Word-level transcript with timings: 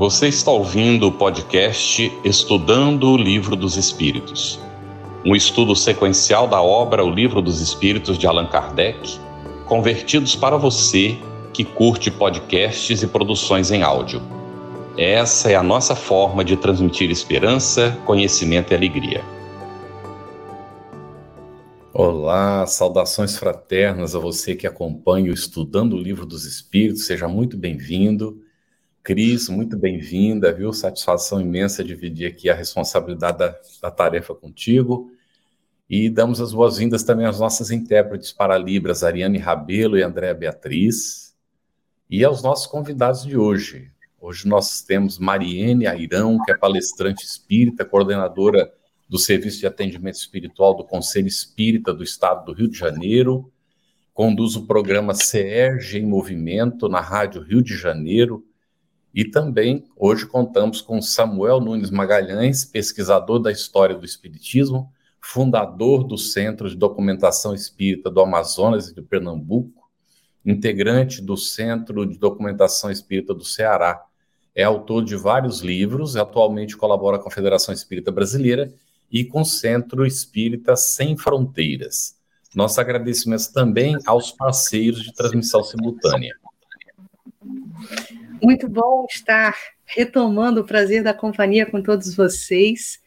Você 0.00 0.28
está 0.28 0.50
ouvindo 0.50 1.08
o 1.08 1.12
podcast 1.12 2.10
Estudando 2.24 3.10
o 3.10 3.18
Livro 3.18 3.54
dos 3.54 3.76
Espíritos, 3.76 4.58
um 5.26 5.36
estudo 5.36 5.76
sequencial 5.76 6.48
da 6.48 6.62
obra 6.62 7.04
O 7.04 7.10
Livro 7.10 7.42
dos 7.42 7.60
Espíritos 7.60 8.16
de 8.16 8.26
Allan 8.26 8.46
Kardec, 8.46 9.20
convertidos 9.66 10.34
para 10.34 10.56
você 10.56 11.18
que 11.52 11.66
curte 11.66 12.10
podcasts 12.10 13.02
e 13.02 13.06
produções 13.06 13.70
em 13.70 13.82
áudio. 13.82 14.22
Essa 14.96 15.50
é 15.50 15.54
a 15.54 15.62
nossa 15.62 15.94
forma 15.94 16.42
de 16.42 16.56
transmitir 16.56 17.10
esperança, 17.10 17.94
conhecimento 18.06 18.72
e 18.72 18.76
alegria. 18.76 19.22
Olá, 21.92 22.66
saudações 22.66 23.36
fraternas 23.36 24.14
a 24.14 24.18
você 24.18 24.56
que 24.56 24.66
acompanha 24.66 25.30
o 25.30 25.34
Estudando 25.34 25.92
o 25.92 26.02
Livro 26.02 26.24
dos 26.24 26.46
Espíritos, 26.46 27.04
seja 27.04 27.28
muito 27.28 27.54
bem-vindo. 27.58 28.48
Cris, 29.02 29.48
muito 29.48 29.78
bem-vinda, 29.78 30.52
viu? 30.52 30.72
Satisfação 30.74 31.40
imensa 31.40 31.82
dividir 31.82 32.26
aqui 32.26 32.50
a 32.50 32.54
responsabilidade 32.54 33.38
da, 33.38 33.58
da 33.80 33.90
tarefa 33.90 34.34
contigo. 34.34 35.10
E 35.88 36.10
damos 36.10 36.40
as 36.40 36.52
boas-vindas 36.52 37.02
também 37.02 37.24
às 37.24 37.40
nossas 37.40 37.70
intérpretes 37.70 38.30
para 38.30 38.58
Libras, 38.58 39.02
Ariane 39.02 39.38
Rabelo 39.38 39.96
e 39.96 40.02
Andréa 40.02 40.34
Beatriz. 40.34 41.34
E 42.10 42.22
aos 42.22 42.42
nossos 42.42 42.66
convidados 42.66 43.24
de 43.24 43.38
hoje. 43.38 43.90
Hoje 44.20 44.46
nós 44.46 44.82
temos 44.82 45.18
Mariene 45.18 45.86
Airão, 45.86 46.38
que 46.44 46.52
é 46.52 46.56
palestrante 46.56 47.24
espírita, 47.24 47.86
coordenadora 47.86 48.70
do 49.08 49.18
Serviço 49.18 49.60
de 49.60 49.66
Atendimento 49.66 50.16
Espiritual 50.16 50.76
do 50.76 50.84
Conselho 50.84 51.26
Espírita 51.26 51.94
do 51.94 52.04
Estado 52.04 52.44
do 52.44 52.52
Rio 52.52 52.68
de 52.68 52.78
Janeiro, 52.78 53.50
conduz 54.12 54.56
o 54.56 54.66
programa 54.66 55.14
CERG 55.14 55.98
em 55.98 56.06
Movimento 56.06 56.86
na 56.86 57.00
Rádio 57.00 57.40
Rio 57.42 57.62
de 57.62 57.74
Janeiro, 57.74 58.44
e 59.14 59.24
também 59.24 59.84
hoje 59.96 60.26
contamos 60.26 60.80
com 60.80 61.02
Samuel 61.02 61.60
Nunes 61.60 61.90
Magalhães, 61.90 62.64
pesquisador 62.64 63.40
da 63.40 63.50
história 63.50 63.96
do 63.96 64.04
Espiritismo, 64.04 64.92
fundador 65.20 66.04
do 66.04 66.16
Centro 66.16 66.68
de 66.68 66.76
Documentação 66.76 67.54
Espírita 67.54 68.10
do 68.10 68.20
Amazonas 68.20 68.88
e 68.88 68.94
de 68.94 69.02
Pernambuco, 69.02 69.90
integrante 70.44 71.20
do 71.20 71.36
Centro 71.36 72.06
de 72.06 72.18
Documentação 72.18 72.90
Espírita 72.90 73.34
do 73.34 73.44
Ceará. 73.44 74.04
É 74.54 74.62
autor 74.62 75.04
de 75.04 75.16
vários 75.16 75.60
livros, 75.60 76.16
atualmente 76.16 76.76
colabora 76.76 77.18
com 77.18 77.28
a 77.28 77.32
Federação 77.32 77.74
Espírita 77.74 78.10
Brasileira 78.10 78.72
e 79.10 79.24
com 79.24 79.42
o 79.42 79.44
Centro 79.44 80.06
Espírita 80.06 80.76
Sem 80.76 81.16
Fronteiras. 81.16 82.16
Nossos 82.54 82.78
agradecimentos 82.78 83.48
também 83.48 83.96
aos 84.06 84.32
parceiros 84.32 85.02
de 85.02 85.12
transmissão 85.12 85.62
simultânea. 85.62 86.34
Muito 88.42 88.70
bom 88.70 89.04
estar 89.10 89.54
retomando 89.84 90.62
o 90.62 90.64
prazer 90.64 91.02
da 91.02 91.12
companhia 91.12 91.66
com 91.66 91.82
todos 91.82 92.14
vocês. 92.14 92.98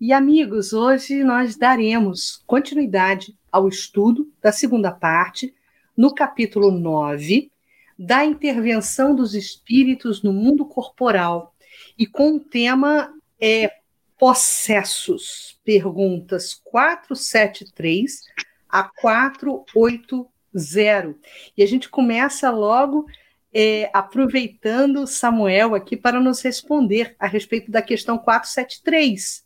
E 0.00 0.12
amigos, 0.12 0.72
hoje 0.72 1.22
nós 1.22 1.54
daremos 1.54 2.42
continuidade 2.48 3.38
ao 3.50 3.68
estudo 3.68 4.28
da 4.42 4.50
segunda 4.50 4.90
parte, 4.90 5.54
no 5.96 6.12
capítulo 6.12 6.72
9, 6.72 7.48
da 7.96 8.24
intervenção 8.24 9.14
dos 9.14 9.36
espíritos 9.36 10.20
no 10.20 10.32
mundo 10.32 10.66
corporal, 10.66 11.54
e 11.96 12.04
com 12.04 12.34
o 12.34 12.40
tema 12.40 13.14
é 13.40 13.72
possessos, 14.18 15.60
perguntas 15.64 16.60
473 16.64 18.24
a 18.68 18.82
480. 18.82 20.28
E 21.56 21.62
a 21.62 21.66
gente 21.66 21.88
começa 21.88 22.50
logo 22.50 23.06
é, 23.52 23.90
aproveitando 23.92 25.06
Samuel 25.06 25.74
aqui 25.74 25.96
para 25.96 26.20
nos 26.20 26.40
responder 26.40 27.14
a 27.18 27.26
respeito 27.26 27.70
da 27.70 27.82
questão 27.82 28.16
473. 28.16 29.44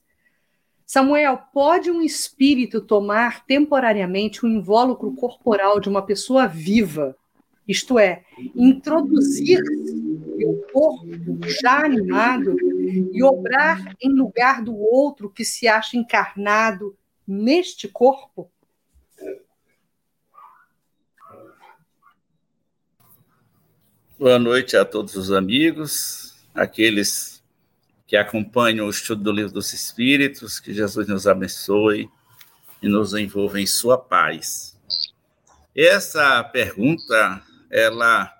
Samuel, 0.84 1.40
pode 1.52 1.90
um 1.90 2.00
espírito 2.00 2.80
tomar 2.80 3.44
temporariamente 3.44 4.44
o 4.44 4.48
um 4.48 4.52
invólucro 4.52 5.12
corporal 5.14 5.80
de 5.80 5.88
uma 5.88 6.02
pessoa 6.02 6.46
viva, 6.46 7.16
isto 7.66 7.98
é, 7.98 8.22
introduzir 8.54 9.60
o 10.44 10.72
corpo 10.72 11.40
já 11.60 11.84
animado 11.84 12.56
e 13.12 13.22
obrar 13.24 13.96
em 14.00 14.10
lugar 14.10 14.62
do 14.62 14.76
outro 14.76 15.28
que 15.28 15.44
se 15.44 15.66
acha 15.66 15.96
encarnado 15.96 16.96
neste 17.26 17.88
corpo? 17.88 18.48
Boa 24.18 24.38
noite 24.38 24.78
a 24.78 24.82
todos 24.82 25.14
os 25.14 25.30
amigos, 25.30 26.34
aqueles 26.54 27.44
que 28.06 28.16
acompanham 28.16 28.86
o 28.86 28.90
estudo 28.90 29.24
do 29.24 29.30
Livro 29.30 29.52
dos 29.52 29.74
Espíritos, 29.74 30.58
que 30.58 30.72
Jesus 30.72 31.06
nos 31.06 31.26
abençoe 31.26 32.08
e 32.80 32.88
nos 32.88 33.12
envolva 33.12 33.60
em 33.60 33.66
sua 33.66 33.98
paz. 33.98 34.74
Essa 35.76 36.42
pergunta, 36.44 37.42
ela 37.70 38.34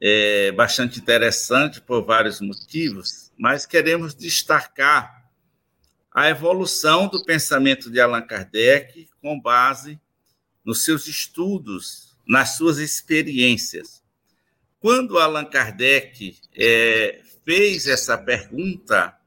é 0.00 0.50
bastante 0.52 0.98
interessante 0.98 1.82
por 1.82 2.02
vários 2.02 2.40
motivos, 2.40 3.30
mas 3.38 3.66
queremos 3.66 4.14
destacar 4.14 5.28
a 6.10 6.30
evolução 6.30 7.06
do 7.06 7.22
pensamento 7.22 7.90
de 7.90 8.00
Allan 8.00 8.22
Kardec 8.22 9.10
com 9.20 9.38
base 9.38 10.00
nos 10.64 10.84
seus 10.84 11.06
estudos, 11.06 12.16
nas 12.26 12.56
suas 12.56 12.78
experiências. 12.78 14.03
Quando 14.84 15.18
Allan 15.18 15.46
Kardec 15.46 16.36
é, 16.54 17.22
fez 17.42 17.86
essa 17.86 18.18
pergunta 18.18 19.18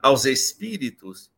aos 0.00 0.24
espíritos, 0.24 1.30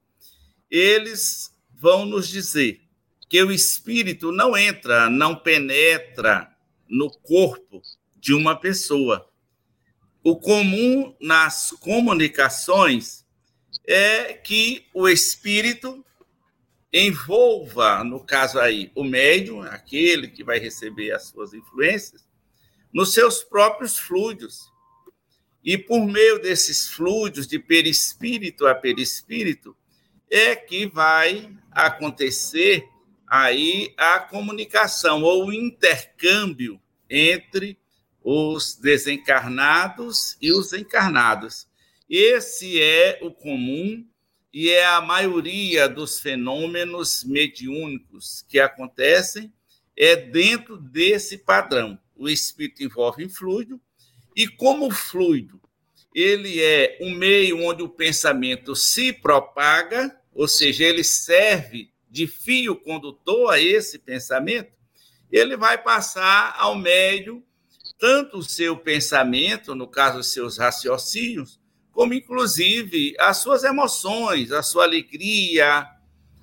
eles 0.71 1.53
vão 1.73 2.07
nos 2.07 2.29
dizer 2.29 2.83
que 3.29 3.43
o 3.43 3.51
espírito 3.51 4.31
não 4.31 4.57
entra, 4.57 5.11
não 5.11 5.35
penetra 5.35 6.57
no 6.89 7.11
corpo 7.11 7.83
de 8.17 8.33
uma 8.33 8.55
pessoa. 8.55 9.29
O 10.23 10.37
comum 10.37 11.13
nas 11.21 11.73
comunicações 11.73 13.27
é 13.85 14.35
que 14.35 14.87
o 14.95 15.09
espírito 15.09 16.07
envolva, 16.93 18.05
no 18.05 18.25
caso 18.25 18.61
aí, 18.61 18.93
o 18.95 19.03
médium, 19.03 19.63
aquele 19.63 20.29
que 20.29 20.45
vai 20.45 20.61
receber 20.61 21.11
as 21.11 21.25
suas 21.25 21.53
influências, 21.53 22.25
nos 22.95 23.13
seus 23.13 23.43
próprios 23.43 23.99
fluidos. 23.99 24.73
E 25.65 25.77
por 25.77 26.07
meio 26.07 26.41
desses 26.41 26.89
fluidos, 26.89 27.49
de 27.49 27.59
perispírito 27.59 28.67
a 28.69 28.75
perispírito, 28.75 29.77
é 30.31 30.55
que 30.55 30.87
vai 30.87 31.51
acontecer 31.73 32.89
aí 33.27 33.93
a 33.97 34.21
comunicação 34.21 35.23
ou 35.23 35.47
o 35.47 35.53
intercâmbio 35.53 36.81
entre 37.11 37.77
os 38.23 38.77
desencarnados 38.77 40.37
e 40.41 40.53
os 40.53 40.73
encarnados. 40.73 41.67
Esse 42.09 42.81
é 42.81 43.19
o 43.23 43.33
comum 43.33 44.07
e 44.53 44.71
é 44.71 44.87
a 44.87 45.01
maioria 45.01 45.89
dos 45.89 46.21
fenômenos 46.21 47.25
mediúnicos 47.25 48.45
que 48.49 48.61
acontecem 48.61 49.53
é 49.97 50.15
dentro 50.15 50.77
desse 50.77 51.39
padrão 51.39 51.99
o 52.25 52.31
espírito 52.31 52.83
envolve 52.83 53.25
em 53.25 53.29
fluido, 53.29 53.81
e 54.37 54.49
como 54.49 54.87
o 54.87 54.91
fluido 54.91 55.61
ele 56.15 56.63
é 56.63 56.97
um 57.01 57.11
meio 57.11 57.65
onde 57.65 57.83
o 57.83 57.89
pensamento 57.89 58.77
se 58.77 59.13
propaga, 59.13 60.17
ou 60.33 60.47
seja, 60.47 60.85
ele 60.85 61.03
serve 61.03 61.91
de 62.09 62.29
fio 62.29 62.77
condutor 62.77 63.53
a 63.53 63.61
esse 63.61 63.99
pensamento, 63.99 64.73
ele 65.31 65.57
vai 65.57 65.77
passar 65.77 66.55
ao 66.57 66.77
médio 66.77 67.43
tanto 67.99 68.39
o 68.39 68.43
seu 68.43 68.77
pensamento, 68.77 69.75
no 69.75 69.89
caso, 69.89 70.21
os 70.21 70.33
seus 70.33 70.59
raciocínios, 70.59 71.59
como 71.91 72.15
inclusive 72.15 73.17
as 73.19 73.39
suas 73.39 73.65
emoções, 73.65 74.53
a 74.53 74.63
sua 74.63 74.85
alegria, 74.85 75.89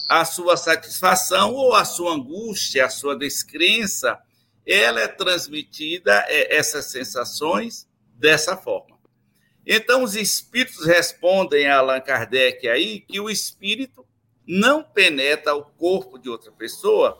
a 0.09 0.25
sua 0.25 0.57
satisfação 0.57 1.53
ou 1.53 1.73
a 1.73 1.85
sua 1.85 2.13
angústia, 2.13 2.85
a 2.85 2.89
sua 2.89 3.15
descrença, 3.15 4.19
ela 4.65 5.01
é 5.01 5.07
transmitida, 5.07 6.25
é, 6.27 6.55
essas 6.55 6.85
sensações, 6.85 7.87
dessa 8.15 8.55
forma. 8.55 8.99
Então, 9.65 10.03
os 10.03 10.15
espíritos 10.15 10.85
respondem 10.85 11.67
a 11.67 11.77
Allan 11.77 12.01
Kardec 12.01 12.67
aí 12.67 12.99
que 12.99 13.19
o 13.19 13.29
espírito 13.29 14.05
não 14.47 14.83
penetra 14.83 15.55
o 15.55 15.63
corpo 15.63 16.17
de 16.17 16.29
outra 16.29 16.51
pessoa 16.51 17.19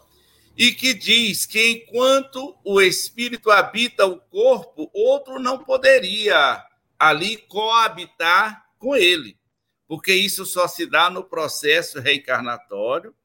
e 0.58 0.72
que 0.72 0.94
diz 0.94 1.46
que 1.46 1.72
enquanto 1.72 2.56
o 2.64 2.82
espírito 2.82 3.50
habita 3.50 4.06
o 4.06 4.20
corpo, 4.20 4.90
outro 4.94 5.40
não 5.40 5.58
poderia 5.58 6.64
ali 7.00 7.38
coabitar 7.38 8.66
com 8.78 8.96
ele, 8.96 9.38
porque 9.88 10.14
isso 10.14 10.46
só 10.46 10.68
se 10.68 10.86
dá 10.86 11.10
no 11.10 11.24
processo 11.24 12.00
reencarnatório 12.00 13.16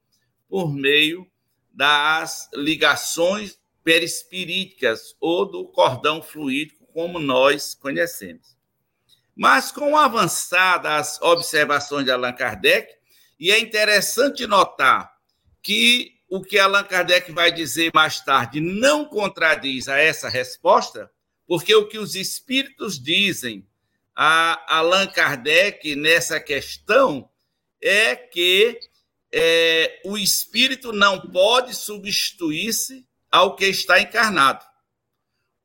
por 0.48 0.72
meio 0.72 1.26
das 1.72 2.48
ligações 2.54 3.58
perispiríticas 3.86 5.14
ou 5.20 5.46
do 5.46 5.64
cordão 5.68 6.20
fluídico, 6.20 6.84
como 6.92 7.20
nós 7.20 7.72
conhecemos. 7.72 8.56
Mas 9.32 9.70
com 9.70 9.96
avançadas 9.96 11.22
observações 11.22 12.04
de 12.04 12.10
Allan 12.10 12.32
Kardec, 12.32 12.92
e 13.38 13.52
é 13.52 13.60
interessante 13.60 14.44
notar 14.44 15.14
que 15.62 16.16
o 16.28 16.42
que 16.42 16.58
Allan 16.58 16.82
Kardec 16.82 17.30
vai 17.30 17.52
dizer 17.52 17.92
mais 17.94 18.18
tarde 18.18 18.58
não 18.60 19.04
contradiz 19.04 19.88
a 19.88 19.96
essa 19.98 20.28
resposta, 20.28 21.08
porque 21.46 21.72
o 21.72 21.86
que 21.86 21.96
os 21.96 22.16
espíritos 22.16 23.00
dizem 23.00 23.64
a 24.16 24.78
Allan 24.78 25.06
Kardec 25.06 25.94
nessa 25.94 26.40
questão 26.40 27.30
é 27.80 28.16
que 28.16 28.80
é, 29.32 30.00
o 30.04 30.18
espírito 30.18 30.92
não 30.92 31.20
pode 31.20 31.72
substituir-se 31.72 33.06
ao 33.30 33.56
que 33.56 33.66
está 33.66 34.00
encarnado. 34.00 34.64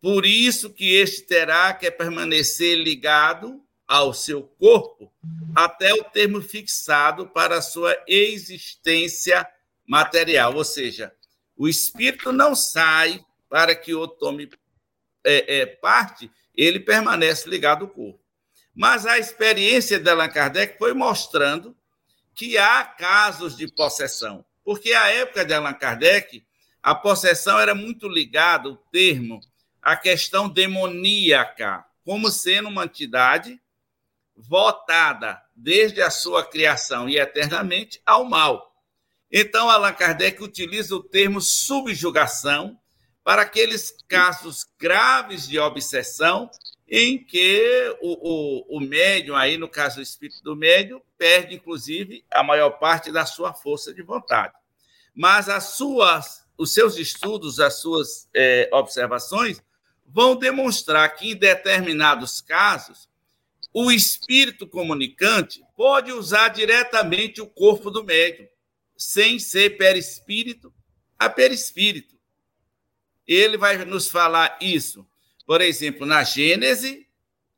Por 0.02 0.26
isso 0.26 0.72
que 0.74 0.96
este 0.96 1.22
terá 1.24 1.74
que 1.74 1.90
permanecer 1.92 2.78
ligado 2.78 3.62
ao 3.88 4.14
seu 4.14 4.44
corpo 4.44 5.14
até 5.56 5.94
o 5.94 6.04
termo 6.04 6.42
fixado 6.42 7.28
para 7.28 7.58
a 7.58 7.62
sua 7.62 7.96
existência 8.08 9.48
material, 9.86 10.56
ou 10.56 10.64
seja, 10.64 11.14
o 11.58 11.68
espírito 11.68 12.32
não 12.32 12.56
sai 12.56 13.24
para 13.50 13.76
que 13.76 13.94
o 13.94 14.08
tome 14.08 14.50
é, 15.24 15.60
é, 15.60 15.66
parte, 15.66 16.32
ele 16.56 16.80
permanece 16.80 17.50
ligado 17.50 17.84
ao 17.84 17.92
corpo. 17.92 18.22
Mas 18.74 19.06
a 19.06 19.20
experiência 19.20 20.00
de 20.00 20.10
Allan 20.10 20.30
Kardec 20.30 20.78
foi 20.78 20.94
mostrando 20.94 21.76
que 22.34 22.58
há 22.58 22.86
casos 22.86 23.58
de 23.58 23.68
possessão, 23.68 24.46
porque 24.64 24.94
a 24.94 25.10
época 25.10 25.44
de 25.44 25.54
Allan 25.54 25.74
Kardec, 25.74 26.46
a 26.82 26.96
possessão 26.96 27.60
era 27.60 27.76
muito 27.76 28.08
ligada, 28.08 28.70
o 28.70 28.76
termo, 28.76 29.40
à 29.82 29.96
questão 29.96 30.50
demoníaca, 30.50 31.86
como 32.04 32.30
sendo 32.32 32.70
uma 32.70 32.86
entidade 32.86 33.60
votada 34.36 35.42
desde 35.56 36.02
a 36.02 36.10
sua 36.10 36.44
criação 36.44 37.08
e 37.08 37.20
eternamente 37.20 38.02
ao 38.06 38.26
mal. 38.26 38.76
Então, 39.32 39.70
Allan 39.70 39.94
Kardec 39.94 40.44
utiliza 40.44 40.96
o 40.96 41.04
termo 41.04 41.40
subjugação 41.40 42.80
para 43.24 43.44
aqueles 43.44 43.96
casos 44.08 44.66
graves 44.80 45.48
de 45.48 45.60
obsessão 45.60 46.50
em 46.88 47.24
que 47.24 47.96
o, 48.02 48.76
o, 48.76 48.78
o 48.78 48.80
médium, 48.82 49.36
aí 49.36 49.58
no 49.58 49.70
caso 49.70 50.00
o 50.00 50.04
espírito 50.04 50.44
do 50.44 50.56
médium, 50.56 51.02
perde, 51.18 51.56
inclusive, 51.56 52.26
a 52.30 52.44
maior 52.44 52.72
parte 52.72 53.12
da 53.12 53.26
sua 53.26 53.54
força 53.54 53.94
de 53.94 54.02
vontade. 54.02 54.54
Mas 55.16 55.48
as 55.48 55.76
suas, 55.76 56.41
os 56.62 56.76
seus 56.76 56.96
estudos, 56.96 57.60
as 57.60 57.82
suas 57.82 58.30
é, 58.36 58.70
observações, 58.72 59.60
vão 60.06 60.36
demonstrar 60.36 61.10
que, 61.16 61.32
em 61.32 61.36
determinados 61.36 62.40
casos, 62.40 63.10
o 63.74 63.92
espírito 63.92 64.68
comunicante 64.68 65.64
pode 65.76 66.12
usar 66.12 66.50
diretamente 66.50 67.42
o 67.42 67.48
corpo 67.48 67.90
do 67.90 68.04
médium, 68.04 68.48
sem 68.96 69.40
ser 69.40 69.76
perispírito 69.78 70.72
a 71.18 71.28
perispírito. 71.28 72.16
Ele 73.26 73.58
vai 73.58 73.84
nos 73.84 74.08
falar 74.08 74.60
isso, 74.62 75.04
por 75.48 75.62
exemplo, 75.62 76.06
na 76.06 76.24
Gênese, 76.24 77.08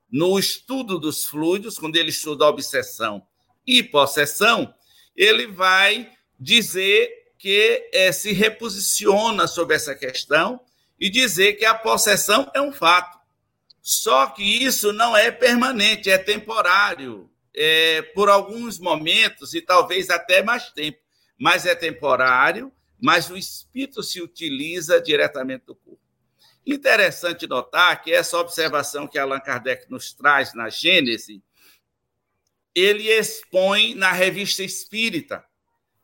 no 0.09 0.39
estudo 0.39 0.97
dos 0.97 1.25
fluidos, 1.25 1.77
quando 1.77 1.97
ele 1.97 2.09
estuda 2.09 2.45
obsessão 2.45 3.27
e 3.67 3.83
possessão, 3.83 4.73
ele 5.13 5.47
vai 5.47 6.09
dizer 6.39 7.22
que 7.43 7.89
é, 7.91 8.09
se 8.13 8.31
reposiciona 8.31 9.47
sobre 9.47 9.75
essa 9.75 9.93
questão 9.93 10.61
e 10.97 11.09
dizer 11.09 11.55
que 11.55 11.65
a 11.65 11.75
possessão 11.75 12.49
é 12.55 12.61
um 12.61 12.71
fato. 12.71 13.19
Só 13.81 14.27
que 14.27 14.41
isso 14.41 14.93
não 14.93 15.17
é 15.17 15.29
permanente, 15.29 16.09
é 16.09 16.17
temporário, 16.17 17.29
é 17.53 18.01
por 18.15 18.29
alguns 18.29 18.79
momentos 18.79 19.53
e 19.53 19.59
talvez 19.59 20.09
até 20.09 20.41
mais 20.41 20.69
tempo, 20.69 20.99
mas 21.37 21.65
é 21.65 21.75
temporário, 21.75 22.71
mas 22.97 23.29
o 23.29 23.35
espírito 23.35 24.01
se 24.01 24.21
utiliza 24.21 25.01
diretamente 25.01 25.65
do 25.65 25.75
corpo. 25.75 25.99
Interessante 26.65 27.45
notar 27.45 28.01
que 28.01 28.13
essa 28.13 28.37
observação 28.37 29.05
que 29.05 29.19
Allan 29.19 29.41
Kardec 29.41 29.91
nos 29.91 30.13
traz 30.13 30.53
na 30.53 30.69
Gênese, 30.69 31.43
ele 32.73 33.09
expõe 33.09 33.95
na 33.95 34.13
Revista 34.13 34.63
Espírita. 34.63 35.43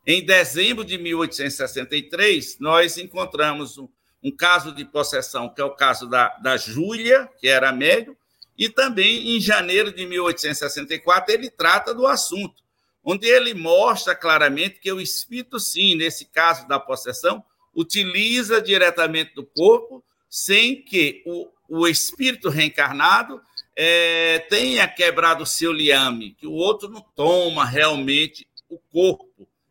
Em 0.06 0.24
dezembro 0.24 0.84
de 0.84 0.96
1863, 0.96 2.58
nós 2.58 2.96
encontramos 2.96 3.76
um, 3.76 3.88
um 4.22 4.30
caso 4.30 4.72
de 4.72 4.84
possessão, 4.84 5.48
que 5.48 5.60
é 5.60 5.64
o 5.64 5.74
caso 5.74 6.08
da, 6.08 6.28
da 6.38 6.56
Júlia, 6.56 7.28
que 7.38 7.46
era 7.46 7.72
médium, 7.72 8.16
e 8.56 8.68
também 8.68 9.36
em 9.36 9.40
janeiro 9.40 9.92
de 9.92 10.06
1864 10.06 11.32
ele 11.32 11.50
trata 11.50 11.94
do 11.94 12.06
assunto, 12.06 12.62
onde 13.04 13.26
ele 13.26 13.54
mostra 13.54 14.14
claramente 14.14 14.78
que 14.80 14.92
o 14.92 15.00
espírito, 15.00 15.58
sim, 15.58 15.94
nesse 15.94 16.26
caso 16.26 16.68
da 16.68 16.78
possessão, 16.78 17.42
utiliza 17.74 18.60
diretamente 18.60 19.34
do 19.34 19.44
corpo, 19.44 20.04
sem 20.28 20.82
que 20.82 21.22
o, 21.26 21.48
o 21.68 21.88
espírito 21.88 22.48
reencarnado 22.48 23.40
é, 23.76 24.40
tenha 24.50 24.86
quebrado 24.86 25.44
o 25.44 25.46
seu 25.46 25.72
liame, 25.72 26.32
que 26.32 26.46
o 26.46 26.52
outro 26.52 26.88
não 26.88 27.00
toma 27.00 27.64
realmente 27.64 28.46
o 28.68 28.78
corpo. 28.78 29.29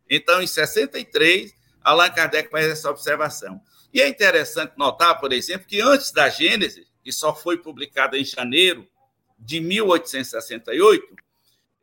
Então, 0.09 0.41
em 0.41 0.47
63, 0.47 1.53
Allan 1.81 2.09
Kardec 2.09 2.49
faz 2.49 2.65
essa 2.65 2.89
observação. 2.89 3.61
E 3.93 4.01
é 4.01 4.07
interessante 4.07 4.73
notar, 4.77 5.19
por 5.19 5.33
exemplo, 5.33 5.67
que 5.67 5.81
antes 5.81 6.11
da 6.11 6.29
Gênesis, 6.29 6.87
que 7.03 7.11
só 7.11 7.35
foi 7.35 7.57
publicada 7.57 8.17
em 8.17 8.25
janeiro 8.25 8.87
de 9.37 9.59
1868, 9.59 11.15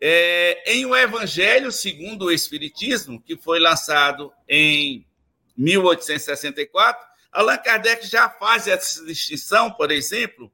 é, 0.01 0.73
em 0.73 0.85
O 0.85 0.95
Evangelho 0.95 1.73
segundo 1.73 2.27
o 2.27 2.33
Espiritismo, 2.33 3.21
que 3.21 3.37
foi 3.37 3.59
lançado 3.59 4.33
em 4.49 5.07
1864, 5.57 7.07
Allan 7.33 7.57
Kardec 7.59 8.07
já 8.07 8.29
faz 8.29 8.67
essa 8.67 9.05
distinção, 9.05 9.71
por 9.71 9.91
exemplo, 9.91 10.53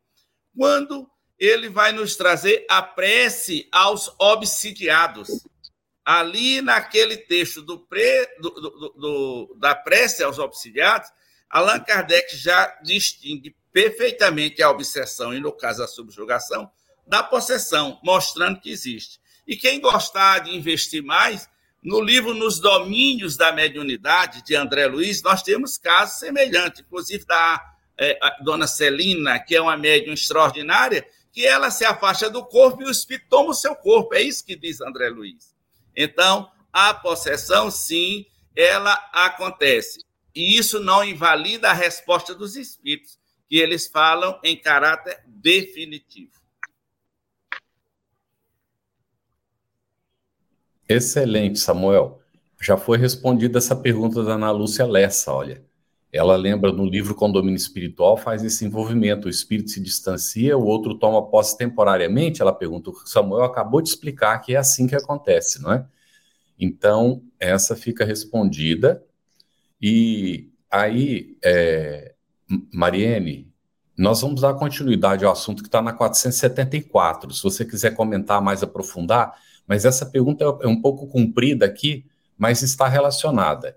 quando 0.56 1.08
ele 1.38 1.68
vai 1.68 1.92
nos 1.92 2.14
trazer 2.14 2.64
a 2.68 2.82
prece 2.82 3.68
aos 3.72 4.14
obsidiados. 4.18 5.46
Ali 6.04 6.60
naquele 6.60 7.16
texto 7.16 7.62
do, 7.62 7.78
pre, 7.78 8.26
do, 8.40 8.50
do, 8.50 9.56
da 9.58 9.74
prece 9.74 10.22
aos 10.22 10.38
obsidiados, 10.38 11.08
Allan 11.48 11.80
Kardec 11.80 12.36
já 12.36 12.66
distingue 12.82 13.54
perfeitamente 13.72 14.62
a 14.62 14.70
obsessão, 14.70 15.32
e 15.32 15.40
no 15.40 15.52
caso 15.52 15.82
a 15.82 15.88
subjugação, 15.88 16.70
da 17.06 17.22
possessão, 17.22 18.00
mostrando 18.02 18.60
que 18.60 18.70
existe. 18.70 19.20
E 19.46 19.56
quem 19.56 19.80
gostar 19.80 20.40
de 20.40 20.54
investir 20.54 21.02
mais, 21.02 21.48
no 21.82 22.00
livro 22.00 22.32
Nos 22.32 22.60
Domínios 22.60 23.36
da 23.36 23.52
Mediunidade, 23.52 24.44
de 24.44 24.54
André 24.54 24.86
Luiz, 24.86 25.22
nós 25.22 25.42
temos 25.42 25.76
casos 25.76 26.18
semelhantes, 26.18 26.80
inclusive 26.80 27.24
da 27.24 27.60
é, 27.98 28.18
dona 28.42 28.66
Celina, 28.66 29.38
que 29.38 29.56
é 29.56 29.60
uma 29.60 29.76
médium 29.76 30.14
extraordinária, 30.14 31.06
que 31.32 31.44
ela 31.46 31.70
se 31.70 31.84
afasta 31.84 32.30
do 32.30 32.44
corpo 32.44 32.82
e 32.82 32.84
o 32.86 32.90
espírito 32.90 33.26
toma 33.28 33.50
o 33.50 33.54
seu 33.54 33.74
corpo. 33.74 34.14
É 34.14 34.22
isso 34.22 34.44
que 34.44 34.54
diz 34.54 34.80
André 34.80 35.08
Luiz. 35.08 35.51
Então, 35.96 36.50
a 36.72 36.94
possessão, 36.94 37.70
sim, 37.70 38.26
ela 38.56 38.94
acontece. 39.12 40.00
E 40.34 40.56
isso 40.56 40.80
não 40.80 41.04
invalida 41.04 41.70
a 41.70 41.74
resposta 41.74 42.34
dos 42.34 42.56
espíritos, 42.56 43.18
que 43.48 43.58
eles 43.58 43.86
falam 43.86 44.38
em 44.42 44.56
caráter 44.56 45.22
definitivo. 45.26 46.40
Excelente, 50.88 51.58
Samuel. 51.58 52.20
Já 52.60 52.76
foi 52.76 52.96
respondida 52.96 53.58
essa 53.58 53.74
pergunta 53.74 54.22
da 54.22 54.34
Ana 54.34 54.50
Lúcia 54.50 54.86
Lessa, 54.86 55.32
olha. 55.32 55.64
Ela 56.12 56.36
lembra 56.36 56.70
no 56.70 56.84
livro 56.84 57.14
Condomínio 57.14 57.56
Espiritual, 57.56 58.18
faz 58.18 58.44
esse 58.44 58.66
envolvimento. 58.66 59.26
O 59.26 59.30
espírito 59.30 59.70
se 59.70 59.80
distancia, 59.80 60.58
o 60.58 60.64
outro 60.64 60.98
toma 60.98 61.26
posse 61.26 61.56
temporariamente. 61.56 62.42
Ela 62.42 62.52
pergunta, 62.52 62.90
o 62.90 63.06
Samuel 63.06 63.44
acabou 63.44 63.80
de 63.80 63.88
explicar 63.88 64.38
que 64.40 64.54
é 64.54 64.58
assim 64.58 64.86
que 64.86 64.94
acontece, 64.94 65.62
não 65.62 65.72
é? 65.72 65.86
Então, 66.58 67.22
essa 67.40 67.74
fica 67.74 68.04
respondida. 68.04 69.02
E 69.80 70.50
aí, 70.70 71.34
é, 71.42 72.14
Mariene, 72.72 73.50
nós 73.96 74.20
vamos 74.20 74.42
dar 74.42 74.52
continuidade 74.54 75.24
ao 75.24 75.32
assunto 75.32 75.62
que 75.62 75.68
está 75.68 75.80
na 75.80 75.94
474. 75.94 77.32
Se 77.32 77.42
você 77.42 77.64
quiser 77.64 77.94
comentar 77.94 78.42
mais, 78.42 78.62
aprofundar, 78.62 79.34
mas 79.66 79.86
essa 79.86 80.04
pergunta 80.04 80.44
é 80.60 80.68
um 80.68 80.80
pouco 80.80 81.06
comprida 81.06 81.64
aqui, 81.64 82.04
mas 82.36 82.62
está 82.62 82.86
relacionada. 82.86 83.76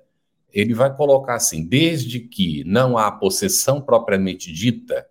Ele 0.56 0.74
vai 0.74 0.96
colocar 0.96 1.36
assim: 1.36 1.68
desde 1.68 2.22
que 2.22 2.64
não 2.64 2.98
há 2.98 3.12
possessão 3.12 3.82
propriamente 3.82 4.54
dita, 4.54 5.06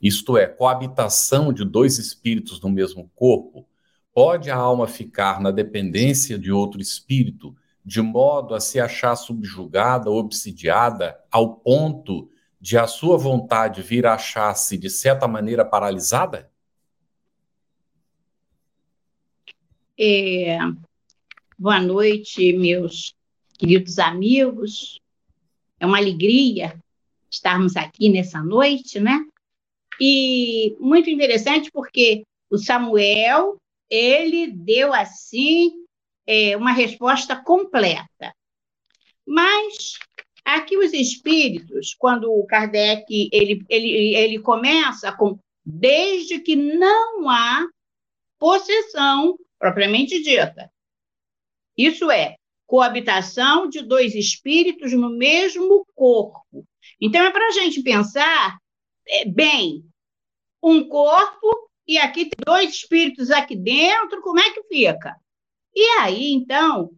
isto 0.00 0.38
é, 0.38 0.46
coabitação 0.46 1.52
de 1.52 1.66
dois 1.66 1.98
espíritos 1.98 2.58
no 2.62 2.70
mesmo 2.70 3.10
corpo, 3.14 3.68
pode 4.14 4.50
a 4.50 4.56
alma 4.56 4.88
ficar 4.88 5.38
na 5.38 5.50
dependência 5.50 6.38
de 6.38 6.50
outro 6.50 6.80
espírito 6.80 7.54
de 7.84 8.00
modo 8.00 8.54
a 8.54 8.60
se 8.60 8.80
achar 8.80 9.14
subjugada, 9.14 10.10
obsidiada, 10.10 11.20
ao 11.30 11.56
ponto 11.56 12.28
de 12.60 12.76
a 12.76 12.86
sua 12.86 13.16
vontade 13.16 13.82
vir 13.82 14.06
a 14.06 14.14
achar-se, 14.14 14.76
de 14.76 14.90
certa 14.90 15.28
maneira, 15.28 15.64
paralisada? 15.64 16.50
É, 19.96 20.58
boa 21.56 21.80
noite, 21.80 22.52
meus 22.54 23.14
queridos 23.56 23.98
amigos. 23.98 25.00
É 25.78 25.86
uma 25.86 25.98
alegria 25.98 26.78
estarmos 27.30 27.76
aqui 27.76 28.08
nessa 28.08 28.42
noite, 28.42 29.00
né? 29.00 29.24
E 30.00 30.76
muito 30.78 31.10
interessante 31.10 31.70
porque 31.70 32.22
o 32.50 32.58
Samuel 32.58 33.56
ele 33.88 34.48
deu 34.48 34.92
assim 34.92 35.72
é, 36.26 36.56
uma 36.56 36.72
resposta 36.72 37.36
completa. 37.36 38.34
Mas 39.26 39.98
aqui 40.44 40.76
os 40.76 40.92
espíritos, 40.92 41.94
quando 41.98 42.30
o 42.32 42.46
Kardec 42.46 43.28
ele, 43.32 43.64
ele, 43.68 44.14
ele 44.14 44.38
começa 44.38 45.12
com 45.12 45.38
desde 45.64 46.38
que 46.38 46.54
não 46.54 47.28
há 47.28 47.66
possessão 48.38 49.36
propriamente 49.58 50.22
dita. 50.22 50.70
Isso 51.76 52.10
é, 52.10 52.36
coabitação 52.66 53.68
de 53.68 53.82
dois 53.82 54.14
espíritos 54.14 54.92
no 54.92 55.10
mesmo 55.10 55.86
corpo. 55.94 56.66
Então, 57.00 57.24
é 57.24 57.30
para 57.30 57.46
a 57.46 57.52
gente 57.52 57.82
pensar 57.82 58.58
é, 59.08 59.24
bem, 59.24 59.84
um 60.62 60.88
corpo 60.88 61.70
e 61.86 61.98
aqui 61.98 62.24
tem 62.24 62.44
dois 62.44 62.74
espíritos 62.74 63.30
aqui 63.30 63.54
dentro, 63.54 64.20
como 64.20 64.40
é 64.40 64.50
que 64.50 64.64
fica? 64.64 65.14
E 65.74 65.82
aí, 66.00 66.32
então, 66.32 66.90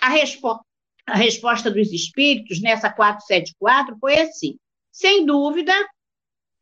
a, 0.00 0.08
respo 0.08 0.60
a 1.06 1.16
resposta 1.16 1.70
dos 1.70 1.92
espíritos 1.92 2.60
nessa 2.60 2.90
474 2.90 3.96
foi 3.98 4.20
assim: 4.20 4.56
sem 4.92 5.24
dúvida, 5.26 5.72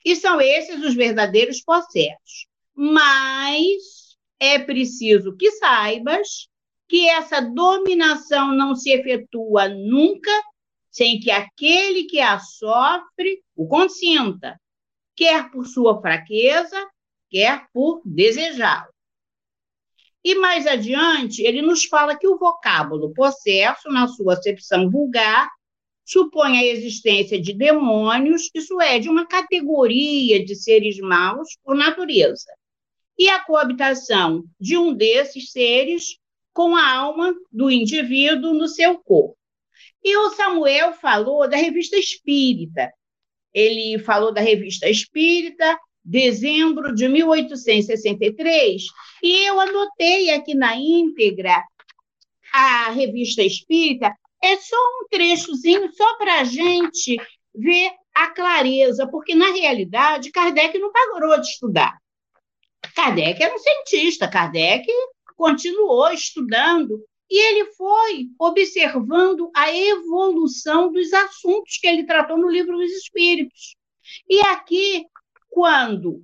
e 0.05 0.17
são 0.17 0.41
esses 0.41 0.83
os 0.83 0.95
verdadeiros 0.95 1.61
possessos. 1.61 2.47
Mas 2.75 4.17
é 4.39 4.59
preciso 4.59 5.37
que 5.37 5.51
saibas 5.53 6.49
que 6.89 7.09
essa 7.09 7.41
dominação 7.41 8.53
não 8.55 8.75
se 8.75 8.91
efetua 8.91 9.69
nunca 9.69 10.31
sem 10.91 11.21
que 11.21 11.31
aquele 11.31 12.05
que 12.05 12.21
a 12.21 12.39
sofre 12.39 13.43
o 13.55 13.69
consinta, 13.69 14.59
quer 15.15 15.51
por 15.51 15.67
sua 15.67 16.01
fraqueza, 16.01 16.89
quer 17.29 17.67
por 17.73 18.01
desejá-lo. 18.03 18.89
E 20.25 20.35
mais 20.37 20.67
adiante, 20.67 21.43
ele 21.43 21.61
nos 21.61 21.85
fala 21.85 22.17
que 22.17 22.27
o 22.27 22.39
vocábulo 22.39 23.13
possesso, 23.13 23.91
na 23.91 24.09
sua 24.09 24.35
acepção 24.35 24.91
vulgar, 24.91 25.49
supõe 26.03 26.59
a 26.59 26.65
existência 26.65 27.41
de 27.41 27.53
demônios, 27.53 28.49
isso 28.55 28.81
é, 28.81 28.99
de 28.99 29.09
uma 29.09 29.27
categoria 29.27 30.43
de 30.45 30.55
seres 30.55 30.99
maus 30.99 31.59
por 31.63 31.77
natureza, 31.77 32.51
e 33.19 33.29
a 33.29 33.39
coabitação 33.45 34.45
de 34.59 34.77
um 34.79 34.95
desses 34.95 35.53
seres 35.53 36.17
com 36.57 36.75
a 36.75 36.91
alma 36.91 37.35
do 37.53 37.71
indivíduo 37.71 38.55
no 38.55 38.67
seu 38.67 38.99
corpo. 38.99 39.37
E 40.03 40.17
o 40.17 40.31
Samuel 40.31 40.95
falou 40.95 41.47
da 41.47 41.55
revista 41.55 41.99
Espírita. 41.99 42.91
Ele 43.53 43.99
falou 43.99 44.33
da 44.33 44.41
revista 44.41 44.89
Espírita, 44.89 45.79
dezembro 46.03 46.95
de 46.95 47.09
1863, 47.09 48.85
e 49.23 49.45
eu 49.45 49.61
anotei 49.61 50.31
aqui 50.31 50.55
na 50.55 50.75
íntegra 50.77 51.63
a 52.51 52.91
revista 52.91 53.43
Espírita. 53.43 54.11
É 54.43 54.57
só 54.57 54.77
um 54.77 55.09
trechozinho, 55.11 55.93
só 55.93 56.17
para 56.17 56.41
a 56.41 56.45
gente 56.45 57.19
ver 57.55 57.91
a 58.15 58.31
clareza, 58.31 59.07
porque, 59.07 59.35
na 59.35 59.53
realidade, 59.53 60.31
Kardec 60.31 60.79
não 60.79 60.91
parou 60.91 61.39
de 61.39 61.49
estudar. 61.49 61.99
Kardec 62.95 63.43
era 63.43 63.55
um 63.55 63.59
cientista, 63.59 64.27
Kardec 64.27 64.87
continuou 65.37 66.11
estudando 66.11 67.05
e 67.31 67.39
ele 67.39 67.73
foi 67.73 68.29
observando 68.39 69.51
a 69.55 69.75
evolução 69.75 70.91
dos 70.93 71.13
assuntos 71.13 71.77
que 71.79 71.87
ele 71.87 72.07
tratou 72.07 72.39
no 72.39 72.49
livro 72.49 72.77
dos 72.77 72.91
Espíritos. 72.93 73.77
E 74.29 74.41
aqui, 74.41 75.05
quando 75.49 76.23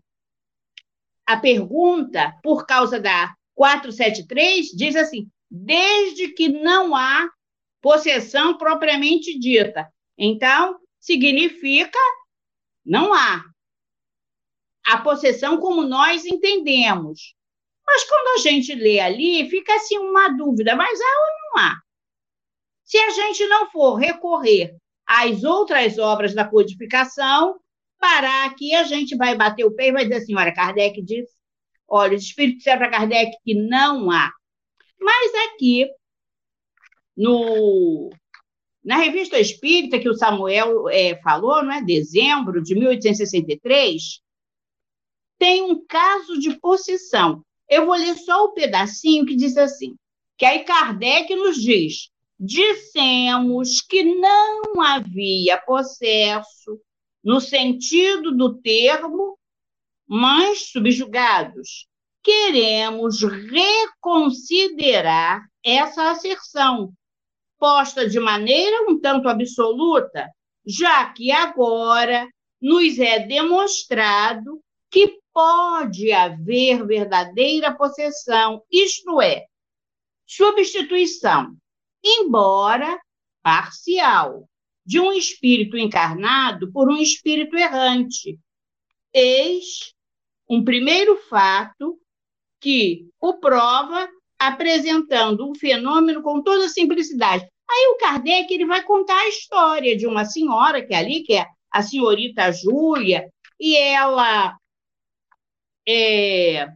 a 1.26 1.36
pergunta, 1.36 2.32
por 2.42 2.66
causa 2.66 3.00
da 3.00 3.34
473, 3.54 4.66
diz 4.68 4.96
assim: 4.96 5.28
desde 5.50 6.28
que 6.28 6.48
não 6.48 6.94
há 6.94 7.28
possessão 7.80 8.56
propriamente 8.56 9.38
dita. 9.38 9.92
Então, 10.16 10.78
significa 11.00 11.98
não 12.84 13.12
há. 13.12 13.44
A 14.86 14.98
possessão 14.98 15.58
como 15.58 15.82
nós 15.82 16.24
entendemos. 16.24 17.34
Mas 17.86 18.04
quando 18.04 18.38
a 18.38 18.42
gente 18.42 18.74
lê 18.74 19.00
ali, 19.00 19.48
fica 19.48 19.74
assim 19.74 19.98
uma 19.98 20.28
dúvida: 20.30 20.74
mas 20.76 21.00
há 21.00 21.04
ou 21.04 21.26
não 21.40 21.62
há? 21.62 21.80
Se 22.84 22.98
a 22.98 23.10
gente 23.10 23.46
não 23.46 23.70
for 23.70 23.94
recorrer 23.96 24.76
às 25.06 25.44
outras 25.44 25.98
obras 25.98 26.34
da 26.34 26.44
codificação, 26.44 27.60
parar 27.98 28.46
aqui, 28.46 28.74
a 28.74 28.84
gente 28.84 29.16
vai 29.16 29.36
bater 29.36 29.64
o 29.64 29.74
pé 29.74 29.88
e 29.88 29.92
vai 29.92 30.04
dizer 30.04 30.16
assim: 30.16 30.36
olha, 30.36 30.54
Kardec 30.54 31.00
disse, 31.02 31.32
olha, 31.88 32.16
os 32.16 32.24
espíritos 32.24 32.58
disseram 32.58 32.78
para 32.80 32.90
Kardec 32.90 33.36
que 33.44 33.54
não 33.54 34.10
há. 34.10 34.32
Mas 35.00 35.32
aqui, 35.46 35.88
no, 37.16 38.10
na 38.84 38.96
revista 38.96 39.38
Espírita, 39.38 39.98
que 39.98 40.08
o 40.08 40.14
Samuel 40.14 40.88
é, 40.88 41.20
falou, 41.22 41.62
não 41.62 41.72
é? 41.72 41.82
dezembro 41.82 42.62
de 42.62 42.74
1863, 42.74 44.20
tem 45.38 45.62
um 45.62 45.84
caso 45.86 46.38
de 46.38 46.58
possessão 46.58 47.44
eu 47.72 47.86
vou 47.86 47.94
ler 47.94 48.16
só 48.16 48.44
o 48.44 48.52
pedacinho 48.52 49.24
que 49.24 49.34
diz 49.34 49.56
assim: 49.56 49.96
que 50.36 50.44
aí 50.44 50.62
Kardec 50.62 51.34
nos 51.34 51.56
diz: 51.56 52.10
dissemos 52.38 53.80
que 53.80 54.04
não 54.04 54.78
havia 54.82 55.56
possesso 55.56 56.78
no 57.24 57.40
sentido 57.40 58.36
do 58.36 58.60
termo 58.60 59.38
mães 60.06 60.70
subjugados. 60.70 61.86
Queremos 62.22 63.22
reconsiderar 63.22 65.42
essa 65.64 66.10
asserção, 66.10 66.92
posta 67.58 68.06
de 68.06 68.20
maneira 68.20 68.84
um 68.86 69.00
tanto 69.00 69.30
absoluta, 69.30 70.28
já 70.66 71.10
que 71.10 71.32
agora 71.32 72.28
nos 72.60 72.98
é 72.98 73.20
demonstrado 73.20 74.60
que 74.90 75.21
pode 75.32 76.12
haver 76.12 76.86
verdadeira 76.86 77.74
possessão, 77.74 78.62
isto 78.70 79.20
é, 79.20 79.46
substituição, 80.26 81.56
embora 82.04 82.98
parcial, 83.42 84.48
de 84.84 85.00
um 85.00 85.12
espírito 85.12 85.76
encarnado 85.76 86.72
por 86.72 86.90
um 86.90 86.96
espírito 86.96 87.56
errante. 87.56 88.38
Eis 89.12 89.94
um 90.48 90.64
primeiro 90.64 91.16
fato 91.28 91.98
que 92.60 93.08
o 93.20 93.34
prova 93.34 94.08
apresentando 94.38 95.48
o 95.48 95.54
fenômeno 95.56 96.22
com 96.22 96.42
toda 96.42 96.68
simplicidade. 96.68 97.46
Aí 97.70 97.86
o 97.94 97.96
Kardec 97.96 98.52
ele 98.52 98.66
vai 98.66 98.82
contar 98.82 99.18
a 99.18 99.28
história 99.28 99.96
de 99.96 100.06
uma 100.06 100.24
senhora 100.24 100.84
que 100.84 100.92
é 100.92 100.98
ali, 100.98 101.22
que 101.22 101.34
é 101.34 101.46
a 101.70 101.82
senhorita 101.82 102.52
Júlia, 102.52 103.30
e 103.58 103.76
ela 103.76 104.56
é, 105.86 106.66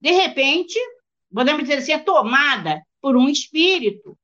de 0.00 0.10
repente, 0.10 0.78
podemos 1.32 1.62
dizer 1.62 1.78
assim, 1.78 1.92
é 1.92 1.98
tomada 1.98 2.82
por 3.00 3.16
um 3.16 3.28
espírito 3.28 4.18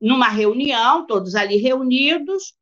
numa 0.00 0.28
reunião, 0.28 1.06
todos 1.06 1.34
ali 1.34 1.56
reunidos, 1.56 2.54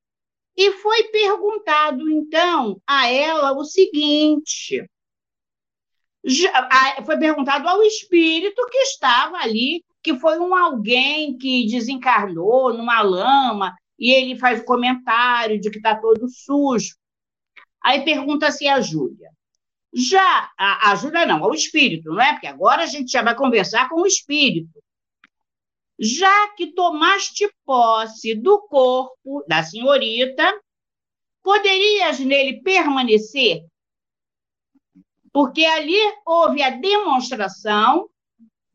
e 0.56 0.72
foi 0.72 1.04
perguntado 1.04 2.08
então 2.10 2.80
a 2.86 3.08
ela 3.08 3.52
o 3.52 3.64
seguinte: 3.64 4.88
foi 7.04 7.18
perguntado 7.18 7.68
ao 7.68 7.82
espírito 7.82 8.66
que 8.70 8.78
estava 8.78 9.36
ali, 9.38 9.84
que 10.02 10.18
foi 10.18 10.38
um 10.38 10.54
alguém 10.54 11.36
que 11.36 11.66
desencarnou 11.66 12.72
numa 12.72 13.02
lama, 13.02 13.74
e 13.98 14.12
ele 14.12 14.38
faz 14.38 14.60
o 14.60 14.64
comentário 14.64 15.60
de 15.60 15.70
que 15.70 15.78
está 15.78 15.96
todo 15.96 16.28
sujo. 16.28 16.94
Aí 17.82 18.04
pergunta-se 18.04 18.68
a 18.68 18.80
Júlia: 18.80 19.30
já 19.94 20.50
a, 20.58 20.90
ajuda 20.90 21.24
não, 21.24 21.44
ao 21.44 21.54
espírito, 21.54 22.10
não 22.10 22.20
é? 22.20 22.32
Porque 22.32 22.48
agora 22.48 22.82
a 22.82 22.86
gente 22.86 23.12
já 23.12 23.22
vai 23.22 23.36
conversar 23.36 23.88
com 23.88 24.00
o 24.00 24.06
espírito. 24.06 24.82
Já 25.98 26.48
que 26.54 26.72
tomaste 26.72 27.48
posse 27.64 28.34
do 28.34 28.60
corpo 28.62 29.44
da 29.46 29.62
senhorita, 29.62 30.60
poderias 31.42 32.18
nele 32.18 32.60
permanecer? 32.62 33.64
Porque 35.32 35.64
ali 35.64 35.96
houve 36.26 36.62
a 36.62 36.70
demonstração 36.70 38.08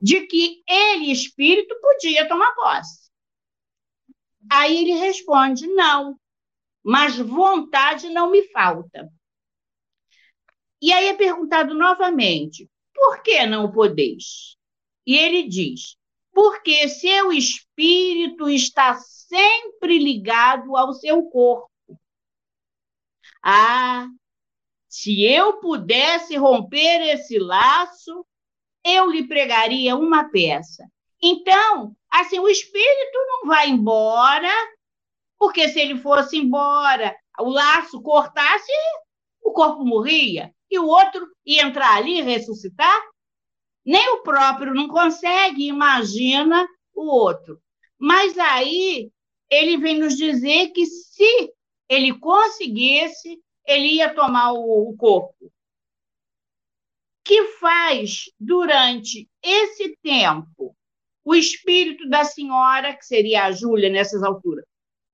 de 0.01 0.25
que 0.27 0.63
ele, 0.65 1.11
espírito, 1.11 1.75
podia 1.81 2.27
tomar 2.29 2.53
posse. 2.55 3.09
Aí 4.49 4.77
ele 4.77 4.93
responde: 4.93 5.67
não, 5.67 6.17
mas 6.81 7.17
vontade 7.17 8.09
não 8.09 8.31
me 8.31 8.43
falta. 8.51 9.11
E 10.81 10.91
aí 10.93 11.07
é 11.07 11.13
perguntado 11.13 11.74
novamente: 11.74 12.69
por 12.93 13.21
que 13.21 13.45
não 13.45 13.71
podeis? 13.71 14.55
E 15.05 15.17
ele 15.17 15.43
diz: 15.48 15.98
porque 16.33 16.88
seu 16.88 17.31
espírito 17.31 18.50
está 18.50 18.95
sempre 18.95 19.98
ligado 19.98 20.77
ao 20.77 20.93
seu 20.93 21.24
corpo. 21.24 21.69
Ah, 23.43 24.07
se 24.88 25.24
eu 25.24 25.59
pudesse 25.59 26.36
romper 26.36 27.01
esse 27.13 27.38
laço, 27.38 28.25
eu 28.83 29.09
lhe 29.09 29.27
pregaria 29.27 29.95
uma 29.95 30.29
peça. 30.29 30.89
Então, 31.21 31.95
assim, 32.09 32.39
o 32.39 32.48
espírito 32.48 33.17
não 33.27 33.48
vai 33.48 33.69
embora, 33.69 34.51
porque 35.38 35.69
se 35.69 35.79
ele 35.79 35.98
fosse 35.98 36.38
embora, 36.38 37.15
o 37.39 37.50
laço 37.50 38.01
cortasse, 38.01 38.71
o 39.41 39.51
corpo 39.51 39.86
morria, 39.86 40.53
e 40.69 40.77
o 40.77 40.85
outro 40.85 41.27
ia 41.45 41.63
entrar 41.63 41.97
ali 41.97 42.19
e 42.19 42.21
ressuscitar. 42.21 43.01
Nem 43.85 44.09
o 44.15 44.23
próprio 44.23 44.73
não 44.73 44.88
consegue, 44.88 45.67
imagina 45.67 46.67
o 46.93 47.05
outro. 47.05 47.61
Mas 47.97 48.38
aí 48.38 49.11
ele 49.49 49.77
vem 49.77 49.99
nos 49.99 50.15
dizer 50.15 50.69
que 50.69 50.85
se 50.85 51.53
ele 51.89 52.17
conseguisse, 52.19 53.41
ele 53.65 53.95
ia 53.95 54.13
tomar 54.13 54.53
o, 54.53 54.89
o 54.89 54.97
corpo. 54.97 55.51
Que 57.23 57.43
faz 57.59 58.25
durante 58.39 59.27
esse 59.41 59.97
tempo 60.03 60.75
o 61.23 61.35
espírito 61.35 62.07
da 62.09 62.23
senhora, 62.23 62.95
que 62.95 63.05
seria 63.05 63.45
a 63.45 63.51
Júlia 63.51 63.89
nessas 63.89 64.23
alturas. 64.23 64.65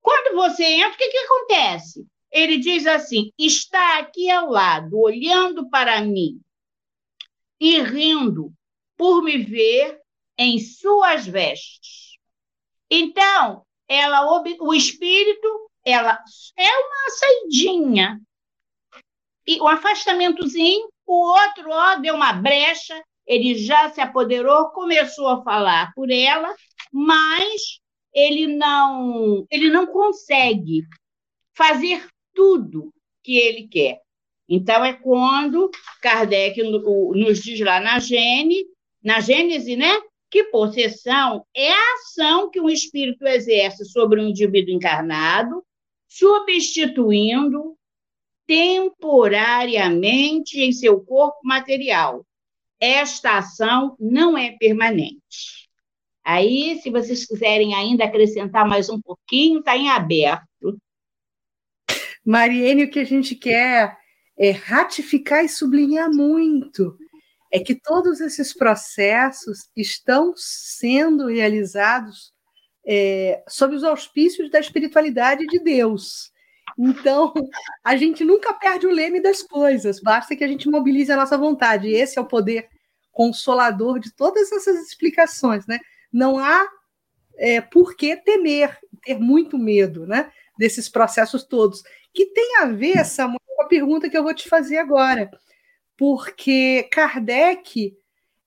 Quando 0.01 0.35
você 0.35 0.63
entra, 0.63 0.93
o 0.93 0.97
que, 0.97 1.09
que 1.09 1.17
acontece? 1.17 2.05
Ele 2.35 2.57
diz 2.57 2.85
assim: 2.85 3.31
está 3.39 3.97
aqui 3.97 4.29
ao 4.29 4.49
lado, 4.49 4.99
olhando 4.99 5.69
para 5.69 6.01
mim 6.01 6.41
e 7.57 7.79
rindo 7.79 8.51
por 8.97 9.23
me 9.23 9.37
ver 9.37 10.01
em 10.37 10.59
suas 10.59 11.25
vestes. 11.25 12.17
Então, 12.91 13.65
ela 13.87 14.43
o 14.59 14.73
espírito, 14.73 15.71
ela 15.85 16.21
é 16.57 16.69
uma 16.69 17.09
saidinha. 17.11 18.21
E 19.47 19.61
um 19.61 19.67
afastamentozinho, 19.69 20.89
o 21.05 21.13
outro, 21.13 21.69
ó, 21.69 21.95
deu 21.95 22.15
uma 22.15 22.33
brecha, 22.33 23.01
ele 23.25 23.55
já 23.55 23.89
se 23.91 24.01
apoderou, 24.01 24.71
começou 24.71 25.29
a 25.29 25.41
falar 25.41 25.93
por 25.93 26.11
ela, 26.11 26.53
mas 26.91 27.79
ele 28.13 28.47
não, 28.47 29.45
ele 29.49 29.69
não 29.69 29.87
consegue 29.87 30.83
fazer 31.53 32.05
tudo 32.35 32.93
que 33.23 33.37
ele 33.37 33.67
quer. 33.67 34.01
Então 34.47 34.85
é 34.85 34.93
quando 34.93 35.71
Kardec 36.01 36.61
nos 36.61 37.41
diz 37.41 37.59
lá 37.61 37.79
na 37.79 37.97
Gênese, 37.97 38.67
na 39.03 39.19
Gênese, 39.19 39.75
né, 39.75 39.99
que 40.29 40.43
possessão 40.45 41.43
é 41.55 41.71
a 41.71 41.93
ação 41.95 42.51
que 42.51 42.61
um 42.61 42.69
espírito 42.69 43.25
exerce 43.25 43.85
sobre 43.85 44.21
um 44.21 44.27
indivíduo 44.27 44.75
encarnado, 44.75 45.63
substituindo 46.07 47.75
temporariamente 48.45 50.61
em 50.61 50.71
seu 50.71 51.01
corpo 51.01 51.39
material. 51.43 52.23
Esta 52.79 53.37
ação 53.37 53.95
não 53.99 54.37
é 54.37 54.55
permanente. 54.59 55.65
Aí, 56.23 56.79
se 56.81 56.89
vocês 56.89 57.25
quiserem 57.25 57.73
ainda 57.73 58.05
acrescentar 58.05 58.67
mais 58.67 58.89
um 58.89 58.99
pouquinho, 58.99 59.59
está 59.59 59.77
em 59.77 59.89
aberto. 59.89 60.43
Mariene, 62.25 62.85
o 62.85 62.89
que 62.89 62.99
a 62.99 63.05
gente 63.05 63.35
quer 63.35 63.95
é 64.37 64.51
ratificar 64.51 65.45
e 65.45 65.49
sublinhar 65.49 66.09
muito 66.11 66.97
é 67.51 67.59
que 67.59 67.75
todos 67.75 68.19
esses 68.19 68.53
processos 68.53 69.69
estão 69.75 70.33
sendo 70.35 71.27
realizados 71.27 72.33
é, 72.85 73.43
sob 73.47 73.75
os 73.75 73.83
auspícios 73.83 74.49
da 74.51 74.59
espiritualidade 74.59 75.45
de 75.45 75.59
Deus. 75.59 76.31
Então, 76.77 77.33
a 77.83 77.95
gente 77.95 78.25
nunca 78.25 78.53
perde 78.53 78.85
o 78.85 78.91
leme 78.91 79.21
das 79.21 79.41
coisas, 79.41 80.01
basta 80.01 80.35
que 80.35 80.43
a 80.43 80.47
gente 80.47 80.69
mobilize 80.69 81.11
a 81.11 81.15
nossa 81.15 81.37
vontade. 81.37 81.87
Esse 81.89 82.19
é 82.19 82.21
o 82.21 82.27
poder 82.27 82.67
consolador 83.11 83.99
de 83.99 84.13
todas 84.13 84.51
essas 84.51 84.75
explicações. 84.87 85.65
Né? 85.65 85.79
Não 86.11 86.37
há 86.37 86.67
é, 87.37 87.61
por 87.61 87.95
que 87.95 88.15
temer, 88.17 88.77
ter 89.03 89.17
muito 89.17 89.57
medo 89.57 90.05
né, 90.05 90.29
desses 90.57 90.89
processos 90.89 91.43
todos, 91.43 91.83
que 92.15 92.25
tem 92.27 92.57
a 92.61 92.65
ver, 92.65 93.05
Samuel, 93.05 93.39
com 93.45 93.61
a 93.63 93.67
pergunta 93.67 94.09
que 94.09 94.17
eu 94.17 94.23
vou 94.23 94.33
te 94.33 94.49
fazer 94.49 94.77
agora 94.77 95.29
porque 95.97 96.87
Kardec 96.91 97.95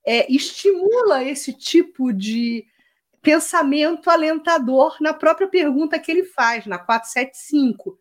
é, 0.06 0.30
estimula 0.32 1.24
esse 1.24 1.52
tipo 1.52 2.12
de 2.12 2.64
pensamento 3.22 4.08
alentador 4.08 4.96
na 5.00 5.12
própria 5.12 5.48
pergunta 5.48 5.98
que 5.98 6.10
ele 6.10 6.24
faz, 6.24 6.66
na 6.66 6.78
475. 6.78 7.98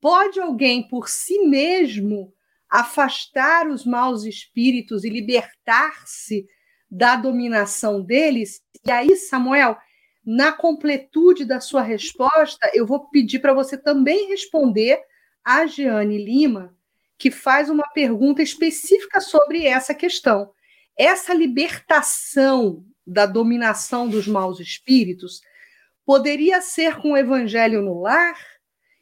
Pode 0.00 0.40
alguém 0.40 0.86
por 0.86 1.08
si 1.08 1.40
mesmo 1.40 2.32
afastar 2.68 3.68
os 3.68 3.84
maus 3.84 4.24
espíritos 4.24 5.04
e 5.04 5.10
libertar-se 5.10 6.46
da 6.90 7.16
dominação 7.16 8.02
deles? 8.02 8.62
E 8.84 8.90
aí, 8.90 9.16
Samuel, 9.16 9.76
na 10.24 10.52
completude 10.52 11.44
da 11.44 11.60
sua 11.60 11.82
resposta, 11.82 12.70
eu 12.74 12.86
vou 12.86 13.08
pedir 13.08 13.40
para 13.40 13.52
você 13.52 13.76
também 13.76 14.28
responder 14.28 15.00
a 15.44 15.66
Jeane 15.66 16.24
Lima, 16.24 16.76
que 17.18 17.30
faz 17.30 17.68
uma 17.68 17.88
pergunta 17.88 18.42
específica 18.42 19.20
sobre 19.20 19.66
essa 19.66 19.94
questão. 19.94 20.52
Essa 20.96 21.34
libertação 21.34 22.84
da 23.06 23.26
dominação 23.26 24.08
dos 24.08 24.28
maus 24.28 24.60
espíritos 24.60 25.40
poderia 26.04 26.60
ser 26.60 26.96
com 26.96 27.12
o 27.12 27.16
evangelho 27.16 27.82
no 27.82 28.00
lar 28.00 28.36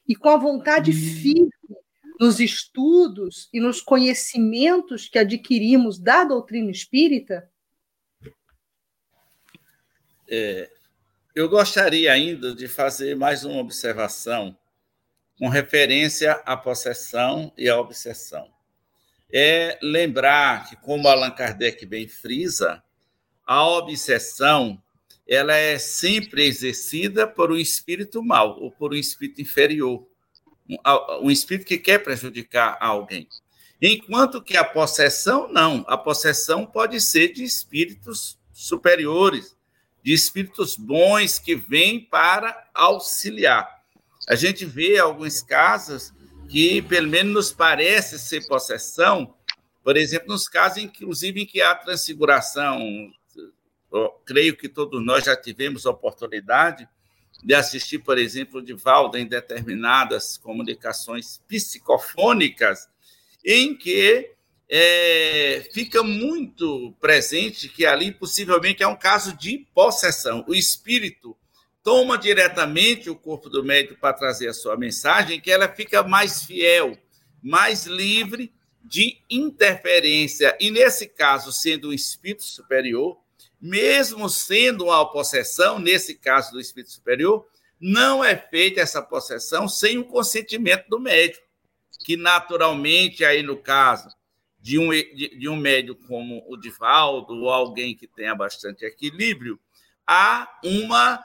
e 0.09 0.15
com 0.17 0.29
a 0.29 0.37
vontade 0.37 0.91
hum. 0.91 0.95
firme 0.95 1.51
nos 2.19 2.39
estudos 2.39 3.49
e 3.53 3.61
nos 3.61 3.81
conhecimentos 3.81 5.09
que 5.09 5.19
adquirimos 5.19 5.99
da 5.99 6.25
doutrina 6.25 6.71
espírita? 6.71 7.51
É, 10.29 10.71
eu 11.35 11.49
gostaria 11.49 12.13
ainda 12.13 12.55
de 12.55 12.67
fazer 12.67 13.15
mais 13.15 13.45
uma 13.45 13.61
observação 13.61 14.57
com 15.39 15.49
referência 15.49 16.33
à 16.45 16.57
possessão 16.57 17.53
e 17.57 17.69
à 17.69 17.79
obsessão. 17.79 18.51
É 19.33 19.79
lembrar 19.81 20.69
que, 20.69 20.77
como 20.77 21.09
Allan 21.09 21.31
Kardec 21.31 21.87
bem 21.87 22.09
frisa, 22.09 22.83
a 23.47 23.67
obsessão 23.67 24.83
ela 25.27 25.55
é 25.55 25.79
sempre 25.79 26.45
exercida 26.45 27.27
por 27.27 27.53
um 27.53 27.57
espírito 27.57 28.21
mau 28.23 28.61
ou 28.61 28.73
por 28.73 28.93
um 28.93 28.97
espírito 28.97 29.41
inferior, 29.41 30.05
um 31.23 31.31
espírito 31.31 31.67
que 31.67 31.79
quer 31.79 32.01
prejudicar 32.01 32.77
alguém. 32.81 33.29
Enquanto 33.81 34.43
que 34.43 34.57
a 34.57 34.65
possessão, 34.65 35.51
não. 35.51 35.85
A 35.87 35.97
possessão 35.97 36.67
pode 36.67 37.01
ser 37.01 37.33
de 37.33 37.45
espíritos 37.45 38.39
superiores, 38.53 39.57
de 40.03 40.13
espíritos 40.13 40.77
bons 40.77 41.39
que 41.39 41.55
vêm 41.55 42.01
para 42.01 42.71
auxiliar 42.75 43.81
a 44.31 44.37
gente 44.37 44.65
vê 44.65 44.97
alguns 44.97 45.43
casos 45.43 46.13
que, 46.49 46.83
pelo 46.83 47.09
menos, 47.09 47.33
nos 47.33 47.53
parece 47.53 48.19
ser 48.19 48.47
possessão, 48.47 49.35
por 49.83 49.97
exemplo, 49.97 50.29
nos 50.29 50.49
casos, 50.49 50.79
inclusive, 50.79 51.43
em 51.43 51.47
que 51.47 51.61
há 51.61 51.75
transfiguração. 51.75 52.81
Eu 53.93 54.11
creio 54.25 54.57
que 54.57 54.69
todos 54.69 55.05
nós 55.05 55.25
já 55.25 55.37
tivemos 55.37 55.85
oportunidade 55.85 56.89
de 57.43 57.55
assistir, 57.55 57.99
por 57.99 58.19
exemplo, 58.19 58.63
de 58.63 58.73
Valda 58.73 59.19
em 59.19 59.27
determinadas 59.27 60.37
comunicações 60.37 61.43
psicofônicas, 61.49 62.89
em 63.45 63.75
que 63.75 64.31
é, 64.73 65.69
fica 65.73 66.01
muito 66.01 66.95
presente 67.01 67.69
que 67.69 67.85
ali 67.85 68.13
possivelmente 68.13 68.85
é 68.85 68.87
um 68.87 68.95
caso 68.95 69.37
de 69.37 69.67
possessão. 69.75 70.45
O 70.47 70.55
espírito 70.55 71.37
toma 71.83 72.17
diretamente 72.17 73.11
o 73.11 73.17
corpo 73.17 73.51
do 73.51 73.65
médico 73.65 74.01
para 74.01 74.15
trazer 74.15 74.47
a 74.47 74.55
sua 74.55 74.77
mensagem, 74.77 75.41
que 75.41 75.51
ela 75.51 75.69
fica 75.69 76.05
mais 76.05 76.45
fiel, 76.45 76.97
mais 77.43 77.87
livre 77.87 78.53
de 78.81 79.19
interferência. 79.29 80.57
E 80.61 80.71
nesse 80.71 81.09
caso, 81.09 81.51
sendo 81.51 81.89
um 81.89 81.93
espírito 81.93 82.45
superior, 82.45 83.19
mesmo 83.61 84.31
sendo 84.31 84.85
uma 84.85 85.05
possessão, 85.11 85.81
nesse 85.81 86.15
caso 86.15 86.53
do 86.53 86.61
espírito 86.61 86.93
superior, 86.93 87.45
não 87.81 88.25
é 88.25 88.37
feita 88.37 88.81
essa 88.81 89.03
possessão 89.03 89.67
sem 89.67 89.99
o 89.99 90.05
consentimento 90.05 90.89
do 90.89 91.01
médico, 91.01 91.45
que 92.05 92.17
naturalmente, 92.17 93.25
aí 93.25 93.43
no 93.43 93.57
caso 93.57 94.09
de 94.61 94.79
um, 94.79 94.91
de, 94.91 95.39
de 95.39 95.49
um 95.49 95.57
médico 95.57 96.07
como 96.07 96.45
o 96.49 96.57
Divaldo, 96.57 97.35
ou 97.35 97.51
alguém 97.51 97.95
que 97.95 98.07
tenha 98.07 98.35
bastante 98.35 98.85
equilíbrio, 98.85 99.59
há 100.07 100.59
uma 100.65 101.25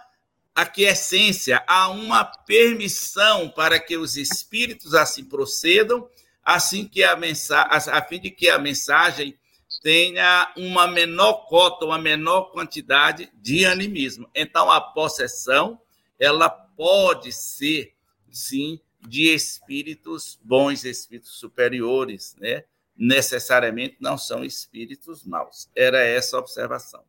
aquiescência, 0.53 1.63
há 1.67 1.89
uma 1.89 2.23
permissão 2.23 3.49
para 3.49 3.77
que 3.79 3.97
os 3.97 4.15
espíritos 4.15 4.93
assim 4.93 5.25
procedam, 5.25 6.09
assim 6.43 6.87
que 6.87 7.03
a 7.03 7.17
a 7.17 8.01
fim 8.03 8.19
de 8.19 8.31
que 8.31 8.47
a 8.47 8.57
mensagem 8.57 9.37
tenha 9.81 10.51
uma 10.55 10.87
menor 10.87 11.45
cota, 11.47 11.85
uma 11.85 11.97
menor 11.97 12.51
quantidade 12.51 13.29
de 13.35 13.65
animismo. 13.65 14.29
Então, 14.33 14.71
a 14.71 14.79
possessão, 14.79 15.79
ela 16.19 16.49
pode 16.49 17.31
ser, 17.31 17.93
sim, 18.31 18.79
de 19.01 19.33
espíritos 19.33 20.39
bons, 20.41 20.83
espíritos 20.85 21.31
superiores, 21.31 22.35
né? 22.39 22.63
Necessariamente 22.97 23.97
não 23.99 24.17
são 24.17 24.43
espíritos 24.43 25.23
maus. 25.23 25.69
Era 25.75 26.03
essa 26.03 26.37
a 26.37 26.39
observação. 26.39 27.03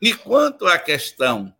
E 0.00 0.14
quanto 0.14 0.66
à 0.66 0.78
questão 0.78 1.54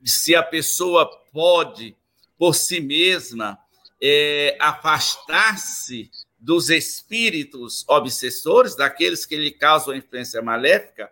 de 0.00 0.10
se 0.10 0.34
a 0.34 0.42
pessoa 0.42 1.06
pode, 1.32 1.96
por 2.38 2.54
si 2.54 2.80
mesma, 2.80 3.58
é, 4.00 4.56
afastar-se 4.60 6.10
dos 6.38 6.70
espíritos 6.70 7.84
obsessores, 7.86 8.74
daqueles 8.74 9.24
que 9.24 9.36
lhe 9.36 9.52
causam 9.52 9.94
influência 9.94 10.42
maléfica, 10.42 11.10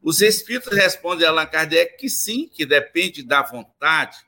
os 0.00 0.20
espíritos 0.20 0.72
respondem 0.72 1.26
a 1.26 1.30
Allan 1.30 1.46
Kardec 1.46 1.96
que 1.96 2.08
sim, 2.08 2.48
que 2.48 2.64
depende 2.64 3.22
da 3.22 3.42
vontade, 3.42 4.18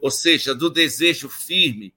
ou 0.00 0.10
seja, 0.10 0.54
do 0.54 0.68
desejo 0.68 1.28
firme. 1.28 1.94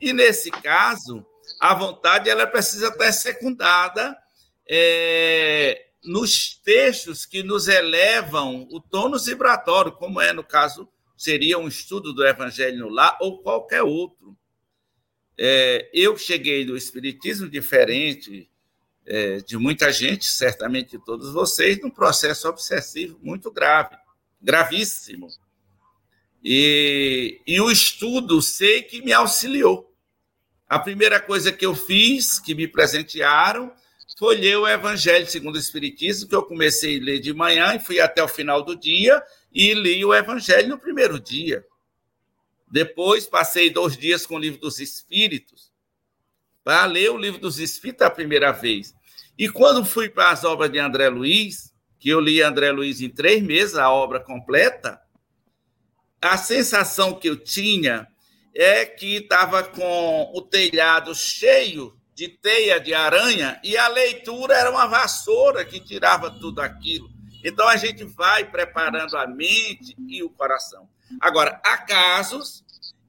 E 0.00 0.12
nesse 0.12 0.50
caso, 0.50 1.24
a 1.62 1.74
vontade 1.74 2.28
ela 2.28 2.44
precisa 2.44 2.88
estar 2.88 3.12
secundada 3.12 4.18
é, 4.68 5.90
nos 6.02 6.56
textos 6.56 7.24
que 7.24 7.44
nos 7.44 7.68
elevam 7.68 8.66
o 8.72 8.80
tônus 8.80 9.26
vibratório, 9.26 9.92
como 9.92 10.20
é 10.20 10.32
no 10.32 10.42
caso, 10.42 10.88
seria 11.16 11.56
um 11.60 11.68
estudo 11.68 12.12
do 12.12 12.26
Evangelho 12.26 12.80
no 12.80 12.88
Lar 12.88 13.16
ou 13.20 13.40
qualquer 13.42 13.84
outro. 13.84 14.36
É, 15.38 15.88
eu 15.94 16.18
cheguei 16.18 16.64
do 16.64 16.76
Espiritismo 16.76 17.48
diferente 17.48 18.50
é, 19.06 19.36
de 19.36 19.56
muita 19.56 19.92
gente, 19.92 20.24
certamente 20.24 20.98
de 20.98 21.04
todos 21.04 21.32
vocês, 21.32 21.80
num 21.80 21.90
processo 21.90 22.48
obsessivo 22.48 23.20
muito 23.22 23.52
grave, 23.52 23.96
gravíssimo. 24.40 25.28
E, 26.42 27.40
e 27.46 27.60
o 27.60 27.70
estudo 27.70 28.42
sei 28.42 28.82
que 28.82 29.00
me 29.00 29.12
auxiliou. 29.12 29.91
A 30.72 30.78
primeira 30.78 31.20
coisa 31.20 31.52
que 31.52 31.66
eu 31.66 31.74
fiz, 31.74 32.38
que 32.38 32.54
me 32.54 32.66
presentearam, 32.66 33.70
foi 34.18 34.38
ler 34.38 34.56
o 34.56 34.66
Evangelho 34.66 35.26
segundo 35.26 35.56
o 35.56 35.58
Espiritismo, 35.58 36.26
que 36.26 36.34
eu 36.34 36.42
comecei 36.42 36.98
a 36.98 37.04
ler 37.04 37.20
de 37.20 37.34
manhã 37.34 37.74
e 37.74 37.78
fui 37.78 38.00
até 38.00 38.24
o 38.24 38.28
final 38.28 38.62
do 38.62 38.74
dia 38.74 39.22
e 39.52 39.74
li 39.74 40.02
o 40.02 40.14
Evangelho 40.14 40.70
no 40.70 40.78
primeiro 40.78 41.20
dia. 41.20 41.62
Depois 42.70 43.26
passei 43.26 43.68
dois 43.68 43.98
dias 43.98 44.24
com 44.24 44.36
o 44.36 44.38
livro 44.38 44.58
dos 44.62 44.80
Espíritos 44.80 45.70
para 46.64 46.86
ler 46.86 47.10
o 47.10 47.18
livro 47.18 47.38
dos 47.38 47.58
Espíritos 47.58 48.06
a 48.06 48.10
primeira 48.10 48.50
vez. 48.50 48.94
E 49.36 49.50
quando 49.50 49.84
fui 49.84 50.08
para 50.08 50.30
as 50.30 50.42
obras 50.42 50.72
de 50.72 50.78
André 50.78 51.10
Luiz, 51.10 51.70
que 51.98 52.08
eu 52.08 52.18
li 52.18 52.40
André 52.40 52.72
Luiz 52.72 53.02
em 53.02 53.10
três 53.10 53.42
meses, 53.42 53.74
a 53.74 53.90
obra 53.90 54.20
completa, 54.20 54.98
a 56.18 56.38
sensação 56.38 57.12
que 57.12 57.28
eu 57.28 57.36
tinha 57.36 58.08
é 58.54 58.84
que 58.84 59.16
estava 59.16 59.62
com 59.62 60.30
o 60.34 60.42
telhado 60.42 61.14
cheio 61.14 61.96
de 62.14 62.28
teia 62.28 62.78
de 62.78 62.92
aranha 62.92 63.60
e 63.64 63.76
a 63.76 63.88
leitura 63.88 64.54
era 64.54 64.70
uma 64.70 64.86
vassoura 64.86 65.64
que 65.64 65.80
tirava 65.80 66.30
tudo 66.30 66.60
aquilo. 66.60 67.10
Então 67.42 67.66
a 67.66 67.76
gente 67.76 68.04
vai 68.04 68.44
preparando 68.44 69.16
a 69.16 69.26
mente 69.26 69.96
e 70.06 70.22
o 70.22 70.30
coração. 70.30 70.88
Agora, 71.20 71.60
há 71.64 71.78
casos 71.78 72.64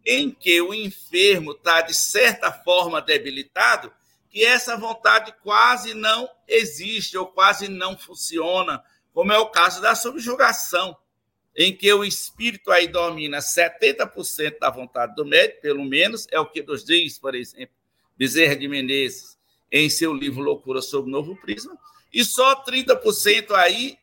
em 0.05 0.31
que 0.31 0.61
o 0.61 0.73
enfermo 0.73 1.51
está, 1.51 1.81
de 1.81 1.93
certa 1.93 2.51
forma, 2.51 3.01
debilitado, 3.01 3.93
que 4.29 4.43
essa 4.43 4.75
vontade 4.75 5.33
quase 5.43 5.93
não 5.93 6.27
existe 6.47 7.17
ou 7.17 7.27
quase 7.27 7.67
não 7.67 7.97
funciona, 7.97 8.83
como 9.13 9.31
é 9.31 9.37
o 9.37 9.49
caso 9.49 9.81
da 9.81 9.93
subjugação, 9.93 10.97
em 11.55 11.75
que 11.75 11.91
o 11.93 12.03
espírito 12.03 12.71
aí 12.71 12.87
domina 12.87 13.37
70% 13.37 14.59
da 14.59 14.69
vontade 14.69 15.15
do 15.15 15.25
médico, 15.25 15.61
pelo 15.61 15.83
menos, 15.83 16.27
é 16.31 16.39
o 16.39 16.45
que 16.45 16.63
nos 16.63 16.83
diz, 16.83 17.19
por 17.19 17.35
exemplo, 17.35 17.75
Bezerra 18.17 18.55
de 18.55 18.67
Menezes, 18.67 19.37
em 19.71 19.89
seu 19.89 20.13
livro 20.13 20.41
Loucura 20.41 20.81
sobre 20.81 21.09
o 21.09 21.11
Novo 21.11 21.35
Prisma, 21.35 21.77
e 22.11 22.23
só 22.23 22.63
30% 22.63 23.51
aí 23.55 23.97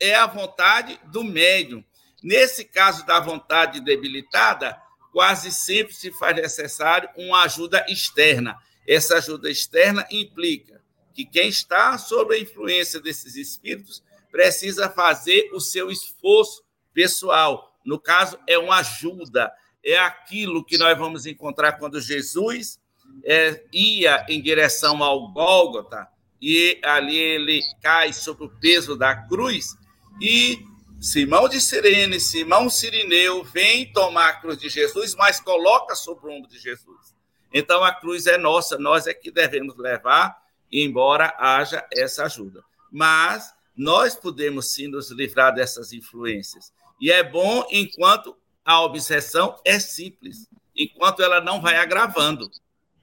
é 0.00 0.14
a 0.14 0.26
vontade 0.26 0.98
do 1.06 1.22
médium. 1.22 1.84
Nesse 2.22 2.64
caso 2.64 3.04
da 3.06 3.20
vontade 3.20 3.80
debilitada, 3.80 4.80
quase 5.12 5.52
sempre 5.52 5.94
se 5.94 6.10
faz 6.12 6.36
necessário 6.36 7.08
uma 7.16 7.42
ajuda 7.42 7.84
externa. 7.88 8.56
Essa 8.86 9.16
ajuda 9.16 9.50
externa 9.50 10.06
implica 10.10 10.82
que 11.14 11.24
quem 11.24 11.48
está 11.48 11.96
sob 11.96 12.34
a 12.34 12.38
influência 12.38 13.00
desses 13.00 13.36
espíritos 13.36 14.02
precisa 14.30 14.90
fazer 14.90 15.50
o 15.52 15.60
seu 15.60 15.90
esforço 15.90 16.65
pessoal. 16.96 17.78
No 17.84 18.00
caso, 18.00 18.38
é 18.46 18.56
uma 18.56 18.78
ajuda, 18.78 19.52
é 19.84 19.98
aquilo 19.98 20.64
que 20.64 20.78
nós 20.78 20.96
vamos 20.98 21.26
encontrar 21.26 21.72
quando 21.72 22.00
Jesus 22.00 22.80
é, 23.22 23.62
ia 23.70 24.24
em 24.30 24.40
direção 24.40 25.02
ao 25.04 25.30
Gólgota 25.30 26.08
e 26.40 26.80
ali 26.82 27.16
ele 27.16 27.60
cai 27.82 28.14
sob 28.14 28.44
o 28.44 28.48
peso 28.48 28.96
da 28.96 29.14
cruz 29.14 29.76
e 30.20 30.58
Simão 30.98 31.46
de 31.46 31.60
Sirene, 31.60 32.18
Simão 32.18 32.70
Sirineu, 32.70 33.44
vem 33.44 33.92
tomar 33.92 34.28
a 34.28 34.32
cruz 34.40 34.58
de 34.58 34.70
Jesus, 34.70 35.14
mas 35.14 35.38
coloca 35.38 35.94
sobre 35.94 36.26
o 36.26 36.32
ombro 36.32 36.50
de 36.50 36.58
Jesus. 36.58 37.14
Então 37.52 37.84
a 37.84 37.94
cruz 37.94 38.26
é 38.26 38.38
nossa, 38.38 38.78
nós 38.78 39.06
é 39.06 39.12
que 39.12 39.30
devemos 39.30 39.76
levar, 39.76 40.36
embora 40.72 41.34
haja 41.38 41.86
essa 41.92 42.24
ajuda. 42.24 42.64
Mas 42.90 43.54
nós 43.76 44.16
podemos 44.16 44.72
sim 44.72 44.88
nos 44.88 45.10
livrar 45.10 45.54
dessas 45.54 45.92
influências. 45.92 46.72
E 47.00 47.10
é 47.10 47.22
bom 47.22 47.66
enquanto 47.70 48.36
a 48.64 48.82
obsessão 48.82 49.60
é 49.64 49.78
simples, 49.78 50.48
enquanto 50.74 51.22
ela 51.22 51.40
não 51.40 51.60
vai 51.60 51.76
agravando. 51.76 52.50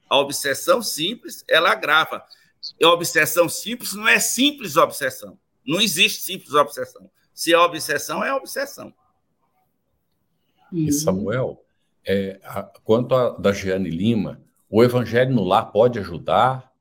A 0.08 0.18
obsessão 0.18 0.82
simples, 0.82 1.44
ela 1.48 1.70
agrava. 1.70 2.24
A 2.82 2.88
obsessão 2.88 3.48
simples 3.48 3.94
não 3.94 4.06
é 4.06 4.18
simples 4.18 4.76
obsessão. 4.76 5.38
Não 5.66 5.80
existe 5.80 6.22
simples 6.22 6.52
obsessão. 6.54 7.10
Se 7.32 7.52
é 7.52 7.58
obsessão, 7.58 8.22
é 8.22 8.32
obsessão. 8.32 8.94
E 10.72 10.92
Samuel, 10.92 11.64
é, 12.04 12.40
a, 12.44 12.62
quanto 12.62 13.14
a 13.14 13.30
da 13.30 13.52
Giane 13.52 13.90
Lima, 13.90 14.40
o 14.68 14.82
evangelho 14.82 15.34
no 15.34 15.44
lar 15.44 15.72
pode 15.72 15.98
ajudar 15.98 16.72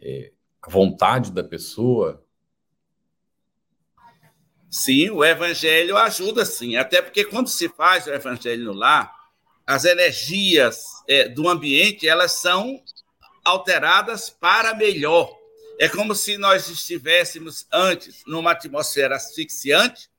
é, 0.00 0.32
a 0.62 0.70
vontade 0.70 1.30
da 1.32 1.44
pessoa? 1.44 2.24
Sim, 4.70 5.10
o 5.10 5.24
evangelho 5.24 5.96
ajuda 5.96 6.44
sim, 6.44 6.76
até 6.76 7.00
porque 7.00 7.24
quando 7.24 7.48
se 7.48 7.68
faz 7.70 8.06
o 8.06 8.12
evangelho 8.12 8.64
no 8.64 8.72
lar, 8.72 9.12
as 9.66 9.84
energias 9.84 10.82
é, 11.08 11.28
do 11.28 11.48
ambiente 11.48 12.06
elas 12.08 12.32
são 12.32 12.82
alteradas 13.44 14.28
para 14.28 14.74
melhor. 14.74 15.34
É 15.78 15.88
como 15.88 16.14
se 16.14 16.36
nós 16.36 16.68
estivéssemos 16.68 17.66
antes 17.72 18.22
numa 18.26 18.52
atmosfera 18.52 19.16
asfixiante 19.16 20.10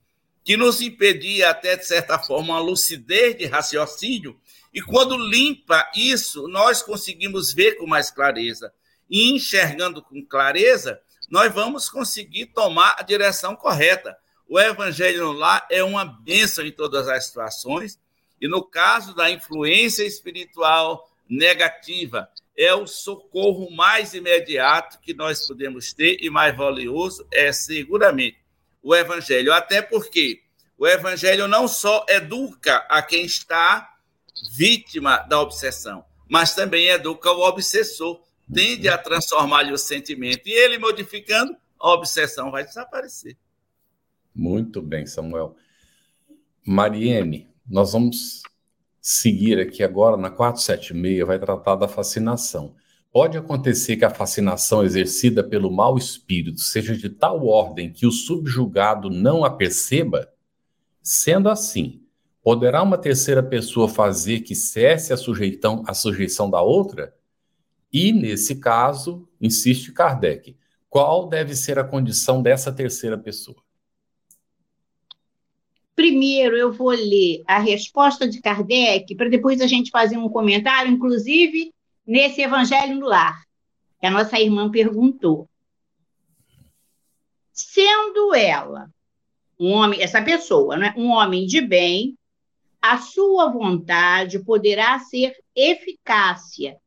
que 0.43 0.57
nos 0.57 0.81
impedia 0.81 1.49
até 1.49 1.75
de 1.75 1.85
certa 1.85 2.17
forma 2.17 2.53
uma 2.53 2.61
lucidez 2.61 3.37
de 3.37 3.45
raciocínio 3.45 4.39
e 4.73 4.81
quando 4.81 5.17
limpa 5.17 5.91
isso 5.93 6.47
nós 6.47 6.81
conseguimos 6.81 7.53
ver 7.53 7.73
com 7.73 7.85
mais 7.85 8.09
clareza 8.09 8.73
e 9.09 9.31
enxergando 9.31 10.01
com 10.01 10.25
clareza 10.25 10.99
nós 11.29 11.53
vamos 11.53 11.89
conseguir 11.89 12.47
tomar 12.47 12.95
a 12.97 13.03
direção 13.03 13.55
correta. 13.55 14.17
O 14.49 14.59
evangelho 14.59 15.31
lar 15.31 15.67
é 15.69 15.83
uma 15.83 16.03
bênção 16.03 16.65
em 16.65 16.71
todas 16.71 17.07
as 17.07 17.27
situações 17.27 17.99
e 18.41 18.47
no 18.47 18.63
caso 18.63 19.13
da 19.13 19.29
influência 19.29 20.03
espiritual 20.03 21.07
negativa, 21.29 22.27
é 22.57 22.73
o 22.73 22.87
socorro 22.87 23.69
mais 23.69 24.15
imediato 24.15 24.99
que 24.99 25.13
nós 25.13 25.45
podemos 25.45 25.93
ter 25.93 26.17
e 26.19 26.31
mais 26.31 26.57
valioso 26.57 27.27
é 27.31 27.51
seguramente 27.51 28.39
o 28.81 28.95
evangelho, 28.95 29.53
até 29.53 29.83
porque 29.83 30.41
o 30.77 30.87
evangelho 30.87 31.47
não 31.47 31.67
só 31.67 32.03
educa 32.09 32.77
a 32.89 33.03
quem 33.03 33.25
está 33.25 33.97
vítima 34.55 35.17
da 35.29 35.39
obsessão, 35.39 36.03
mas 36.27 36.55
também 36.55 36.87
educa 36.87 37.31
o 37.31 37.41
obsessor, 37.41 38.19
tende 38.51 38.89
a 38.89 38.97
transformar-lhe 38.97 39.71
o 39.71 39.77
sentimento 39.77 40.47
e 40.47 40.53
ele 40.53 40.79
modificando, 40.79 41.55
a 41.79 41.91
obsessão 41.91 42.49
vai 42.49 42.63
desaparecer. 42.63 43.37
Muito 44.39 44.81
bem, 44.81 45.05
Samuel. 45.05 45.57
Mariene, 46.65 47.49
nós 47.69 47.91
vamos 47.91 48.41
seguir 49.01 49.59
aqui 49.59 49.83
agora 49.83 50.15
na 50.15 50.29
476, 50.29 51.27
vai 51.27 51.37
tratar 51.37 51.75
da 51.75 51.89
fascinação. 51.89 52.73
Pode 53.11 53.37
acontecer 53.37 53.97
que 53.97 54.05
a 54.05 54.09
fascinação 54.09 54.81
exercida 54.81 55.43
pelo 55.43 55.69
mau 55.69 55.97
espírito 55.97 56.61
seja 56.61 56.95
de 56.95 57.09
tal 57.09 57.45
ordem 57.45 57.91
que 57.91 58.07
o 58.07 58.13
subjugado 58.13 59.09
não 59.09 59.43
a 59.43 59.49
perceba? 59.49 60.31
Sendo 61.03 61.49
assim, 61.49 62.01
poderá 62.41 62.81
uma 62.81 62.97
terceira 62.97 63.43
pessoa 63.43 63.89
fazer 63.89 64.39
que 64.39 64.55
cesse 64.55 65.11
a, 65.11 65.17
sujeitão, 65.17 65.83
a 65.85 65.93
sujeição 65.93 66.49
da 66.49 66.61
outra? 66.61 67.13
E, 67.91 68.13
nesse 68.13 68.55
caso, 68.55 69.27
insiste 69.41 69.91
Kardec, 69.91 70.55
qual 70.89 71.27
deve 71.27 71.57
ser 71.57 71.77
a 71.77 71.83
condição 71.83 72.41
dessa 72.41 72.71
terceira 72.71 73.17
pessoa? 73.17 73.61
Primeiro, 75.99 76.55
eu 76.55 76.71
vou 76.71 76.91
ler 76.91 77.43
a 77.45 77.59
resposta 77.59 78.25
de 78.25 78.39
Kardec, 78.39 79.13
para 79.15 79.27
depois 79.27 79.59
a 79.59 79.67
gente 79.67 79.91
fazer 79.91 80.15
um 80.15 80.29
comentário, 80.29 80.89
inclusive 80.89 81.73
nesse 82.07 82.41
Evangelho 82.41 82.95
no 82.95 83.05
Lar, 83.05 83.43
que 83.99 84.07
a 84.07 84.09
nossa 84.09 84.39
irmã 84.39 84.71
perguntou. 84.71 85.49
Sendo 87.51 88.33
ela 88.33 88.89
um 89.59 89.73
homem, 89.73 90.01
essa 90.01 90.21
pessoa, 90.21 90.77
né, 90.77 90.93
um 90.95 91.09
homem 91.09 91.45
de 91.45 91.59
bem, 91.59 92.17
a 92.81 92.97
sua 92.99 93.51
vontade 93.51 94.39
poderá 94.39 94.97
ser 94.99 95.35
eficácia, 95.53 96.77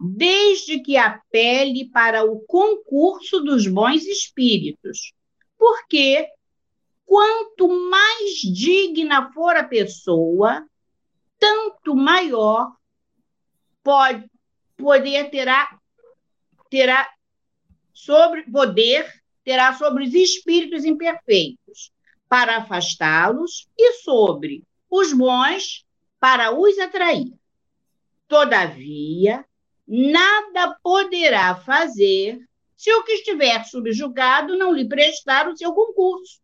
desde 0.00 0.78
que 0.78 0.96
apele 0.96 1.90
para 1.90 2.22
o 2.24 2.38
concurso 2.46 3.40
dos 3.40 3.66
bons 3.66 4.06
espíritos. 4.06 5.12
Porque 5.58 6.28
quanto 7.10 7.66
mais 7.66 8.38
digna 8.38 9.32
for 9.32 9.56
a 9.56 9.64
pessoa, 9.64 10.64
tanto 11.40 11.96
maior 11.96 12.70
pode 13.82 14.30
poder 14.76 15.28
terá 15.28 15.76
terá 16.70 17.12
sobre 17.92 18.44
poder 18.44 19.12
terá 19.42 19.74
sobre 19.74 20.04
os 20.04 20.14
espíritos 20.14 20.84
imperfeitos 20.84 21.90
para 22.28 22.58
afastá-los 22.58 23.68
e 23.76 23.94
sobre 23.94 24.62
os 24.88 25.12
bons 25.12 25.84
para 26.20 26.56
os 26.56 26.78
atrair. 26.78 27.34
Todavia, 28.28 29.44
nada 29.84 30.78
poderá 30.80 31.56
fazer 31.56 32.38
se 32.76 32.92
o 32.94 33.02
que 33.02 33.14
estiver 33.14 33.64
subjugado 33.64 34.56
não 34.56 34.72
lhe 34.72 34.88
prestar 34.88 35.48
o 35.48 35.56
seu 35.56 35.72
concurso. 35.72 36.40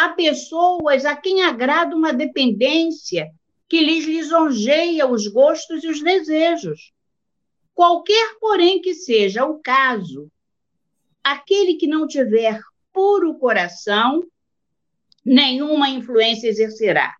Há 0.00 0.10
pessoas 0.10 1.04
a 1.04 1.16
quem 1.16 1.42
agrada 1.42 1.96
uma 1.96 2.12
dependência 2.12 3.32
que 3.68 3.80
lhes 3.80 4.04
lisonjeia 4.04 5.08
os 5.08 5.26
gostos 5.26 5.82
e 5.82 5.88
os 5.88 6.00
desejos. 6.00 6.92
Qualquer, 7.74 8.36
porém, 8.38 8.80
que 8.80 8.94
seja 8.94 9.44
o 9.44 9.58
caso, 9.58 10.30
aquele 11.20 11.74
que 11.74 11.88
não 11.88 12.06
tiver 12.06 12.60
puro 12.92 13.40
coração, 13.40 14.22
nenhuma 15.24 15.88
influência 15.88 16.46
exercerá. 16.46 17.16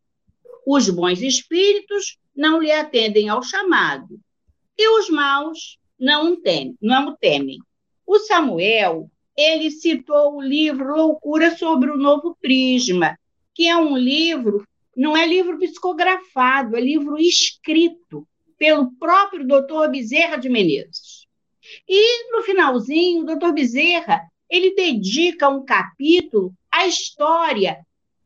Os 0.64 0.88
bons 0.88 1.20
espíritos 1.20 2.16
não 2.32 2.62
lhe 2.62 2.70
atendem 2.70 3.28
ao 3.28 3.42
chamado, 3.42 4.20
e 4.78 4.88
os 5.00 5.10
maus 5.10 5.80
não 5.98 6.34
o 6.34 6.36
temem. 6.36 6.78
Não 6.80 7.08
o 7.08 7.16
temem. 7.16 7.58
O 8.06 8.20
Samuel, 8.20 9.10
ele 9.38 9.70
citou 9.70 10.34
o 10.34 10.42
livro 10.42 10.96
Loucura 10.96 11.56
sobre 11.56 11.92
o 11.92 11.96
Novo 11.96 12.36
Prisma, 12.40 13.16
que 13.54 13.68
é 13.68 13.76
um 13.76 13.96
livro, 13.96 14.66
não 14.96 15.16
é 15.16 15.24
livro 15.24 15.56
psicografado, 15.60 16.76
é 16.76 16.80
livro 16.80 17.16
escrito 17.16 18.26
pelo 18.58 18.90
próprio 18.98 19.46
doutor 19.46 19.88
Bezerra 19.92 20.36
de 20.38 20.48
Menezes. 20.48 21.24
E 21.88 22.32
no 22.32 22.42
finalzinho, 22.42 23.22
o 23.22 23.26
doutor 23.26 23.52
Bezerra, 23.52 24.20
ele 24.50 24.74
dedica 24.74 25.48
um 25.48 25.64
capítulo 25.64 26.52
à 26.68 26.88
história, 26.88 27.78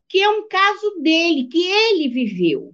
que 0.09 0.18
é 0.18 0.31
um 0.31 0.48
caso 0.48 0.98
dele, 1.03 1.46
que 1.46 1.62
ele 1.62 2.09
viveu, 2.09 2.72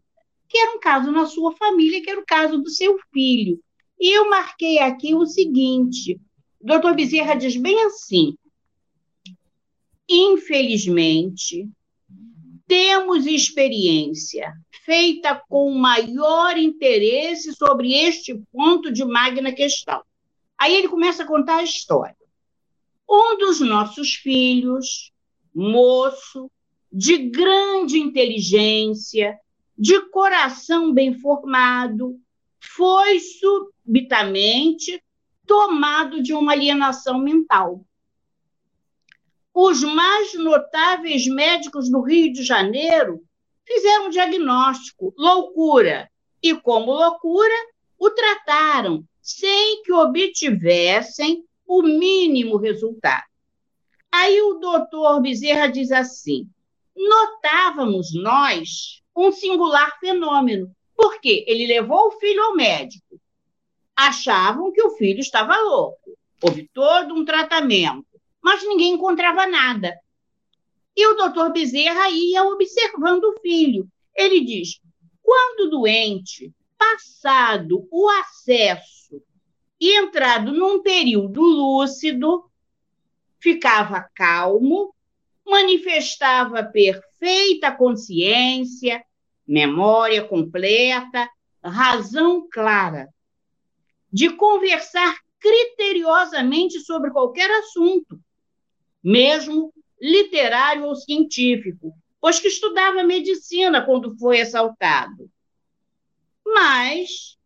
que 0.48 0.58
era 0.58 0.76
um 0.76 0.78
caso 0.78 1.10
na 1.10 1.26
sua 1.26 1.56
família, 1.56 2.00
que 2.00 2.10
era 2.10 2.20
o 2.20 2.26
caso 2.26 2.58
do 2.58 2.70
seu 2.70 2.96
filho. 3.12 3.58
E 3.98 4.16
eu 4.16 4.30
marquei 4.30 4.78
aqui 4.78 5.12
o 5.12 5.26
seguinte: 5.26 6.20
doutor 6.60 6.94
Bezerra 6.94 7.34
diz 7.34 7.56
bem 7.56 7.80
assim. 7.84 8.36
Infelizmente, 10.08 11.68
temos 12.66 13.26
experiência 13.26 14.52
feita 14.84 15.42
com 15.48 15.70
maior 15.72 16.56
interesse 16.56 17.54
sobre 17.54 17.92
este 17.92 18.34
ponto 18.52 18.90
de 18.90 19.04
magna 19.04 19.52
questão. 19.52 20.02
Aí 20.56 20.74
ele 20.74 20.88
começa 20.88 21.22
a 21.22 21.26
contar 21.26 21.58
a 21.58 21.62
história. 21.62 22.16
Um 23.08 23.38
dos 23.38 23.60
nossos 23.60 24.14
filhos, 24.14 25.12
moço, 25.54 26.50
de 26.92 27.18
grande 27.18 27.98
inteligência, 27.98 29.38
de 29.76 30.00
coração 30.10 30.92
bem 30.92 31.14
formado, 31.18 32.18
foi 32.60 33.20
subitamente 33.20 35.02
tomado 35.48 36.22
de 36.22 36.32
uma 36.32 36.52
alienação 36.52 37.18
mental. 37.18 37.84
Os 39.52 39.82
mais 39.82 40.34
notáveis 40.34 41.26
médicos 41.26 41.90
do 41.90 42.00
Rio 42.02 42.32
de 42.32 42.44
Janeiro 42.44 43.20
fizeram 43.66 44.06
um 44.06 44.10
diagnóstico, 44.10 45.12
loucura, 45.16 46.08
e 46.40 46.54
como 46.54 46.92
loucura, 46.92 47.54
o 47.98 48.10
trataram 48.10 49.02
sem 49.20 49.82
que 49.82 49.92
obtivessem 49.92 51.44
o 51.66 51.82
mínimo 51.82 52.56
resultado. 52.56 53.26
Aí 54.12 54.40
o 54.40 54.54
doutor 54.54 55.20
Bezerra 55.20 55.66
diz 55.66 55.90
assim: 55.90 56.48
notávamos 56.94 58.14
nós 58.14 59.02
um 59.16 59.32
singular 59.32 59.98
fenômeno, 59.98 60.70
porque 60.94 61.44
ele 61.48 61.66
levou 61.66 62.08
o 62.08 62.18
filho 62.18 62.42
ao 62.44 62.54
médico, 62.54 63.20
achavam 63.98 64.70
que 64.70 64.80
o 64.80 64.92
filho 64.92 65.18
estava 65.18 65.56
louco. 65.56 66.16
Houve 66.40 66.70
todo 66.72 67.16
um 67.16 67.24
tratamento, 67.24 68.06
mas 68.40 68.62
ninguém 68.62 68.94
encontrava 68.94 69.44
nada. 69.44 69.98
E 70.96 71.04
o 71.08 71.16
doutor 71.16 71.52
Bezerra 71.52 72.08
ia 72.08 72.44
observando 72.44 73.24
o 73.24 73.40
filho. 73.40 73.88
Ele 74.14 74.40
diz: 74.40 74.80
quando 75.20 75.68
doente, 75.68 76.52
passado 76.78 77.88
o 77.90 78.08
acesso 78.08 79.20
e 79.80 79.96
entrado 79.98 80.52
num 80.52 80.80
período 80.80 81.42
lúcido, 81.42 82.48
ficava 83.40 84.08
calmo, 84.14 84.94
manifestava 85.44 86.62
perfeita 86.62 87.72
consciência, 87.72 89.04
memória 89.46 90.22
completa, 90.22 91.28
razão 91.62 92.48
clara 92.48 93.08
de 94.12 94.30
conversar 94.30 95.18
criteriosamente 95.38 96.80
sobre 96.80 97.10
qualquer 97.10 97.50
assunto, 97.60 98.18
mesmo 99.02 99.72
literário 100.00 100.84
ou 100.84 100.94
científico, 100.94 101.92
pois 102.20 102.38
que 102.38 102.48
estudava 102.48 103.02
medicina 103.02 103.84
quando 103.84 104.16
foi 104.18 104.40
assaltado. 104.40 105.30
Mas, 106.44 107.36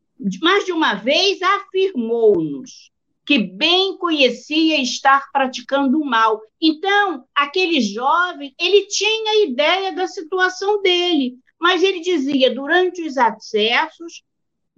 mais 0.41 0.65
de 0.65 0.73
uma 0.73 0.95
vez, 0.95 1.41
afirmou-nos 1.43 2.91
que 3.25 3.39
bem 3.39 3.97
conhecia 3.99 4.81
estar 4.81 5.31
praticando 5.33 6.01
o 6.01 6.05
mal. 6.05 6.41
Então, 6.61 7.25
aquele 7.35 7.81
jovem, 7.81 8.55
ele 8.59 8.87
tinha 8.87 9.45
ideia 9.45 9.93
da 9.93 10.07
situação 10.07 10.83
dele, 10.83 11.39
mas 11.59 11.83
ele 11.83 12.01
dizia, 12.01 12.53
durante 12.53 13.03
os 13.03 13.17
acessos, 13.17 14.25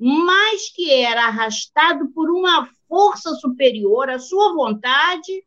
mais 0.07 0.71
que 0.71 0.93
era 0.93 1.25
arrastado 1.25 2.11
por 2.11 2.31
uma 2.31 2.69
força 2.87 3.31
superior 3.37 4.11
à 4.11 4.19
sua 4.19 4.53
vontade, 4.53 5.43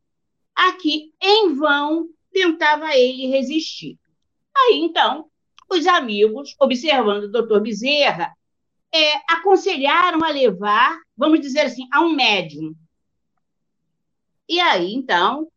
a 0.55 0.71
que, 0.71 1.13
em 1.21 1.53
vão, 1.53 2.09
tentava 2.31 2.95
ele 2.95 3.27
resistir. 3.27 3.99
Aí, 4.57 4.79
então, 4.79 5.29
os 5.69 5.85
amigos, 5.85 6.55
observando 6.59 7.25
o 7.25 7.31
doutor 7.31 7.61
Bezerra, 7.61 8.33
é, 8.91 9.13
aconselharam 9.31 10.23
a 10.23 10.29
levar, 10.29 10.97
vamos 11.15 11.39
dizer 11.39 11.59
assim, 11.59 11.87
a 11.93 12.01
um 12.01 12.15
médium. 12.15 12.73
E 14.49 14.59
aí, 14.59 14.91
então, 14.91 15.47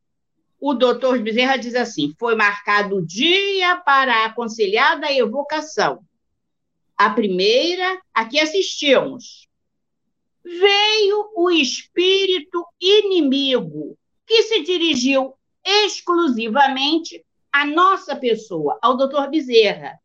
o 0.61 0.75
doutor 0.75 1.19
Bezerra 1.23 1.57
diz 1.57 1.75
assim: 1.75 2.13
foi 2.19 2.35
marcado 2.35 2.97
o 2.97 3.07
dia 3.07 3.77
para 3.77 4.13
a 4.13 4.27
aconselhada 4.27 5.11
evocação 5.11 6.05
a 7.01 7.09
primeira 7.09 7.99
a 8.13 8.27
que 8.27 8.39
assistimos, 8.39 9.49
veio 10.45 11.31
o 11.35 11.51
espírito 11.51 12.63
inimigo 12.79 13.97
que 14.27 14.43
se 14.43 14.61
dirigiu 14.61 15.33
exclusivamente 15.65 17.25
à 17.51 17.65
nossa 17.65 18.15
pessoa, 18.15 18.79
ao 18.83 18.99
doutor 18.99 19.31
Bezerra, 19.31 19.99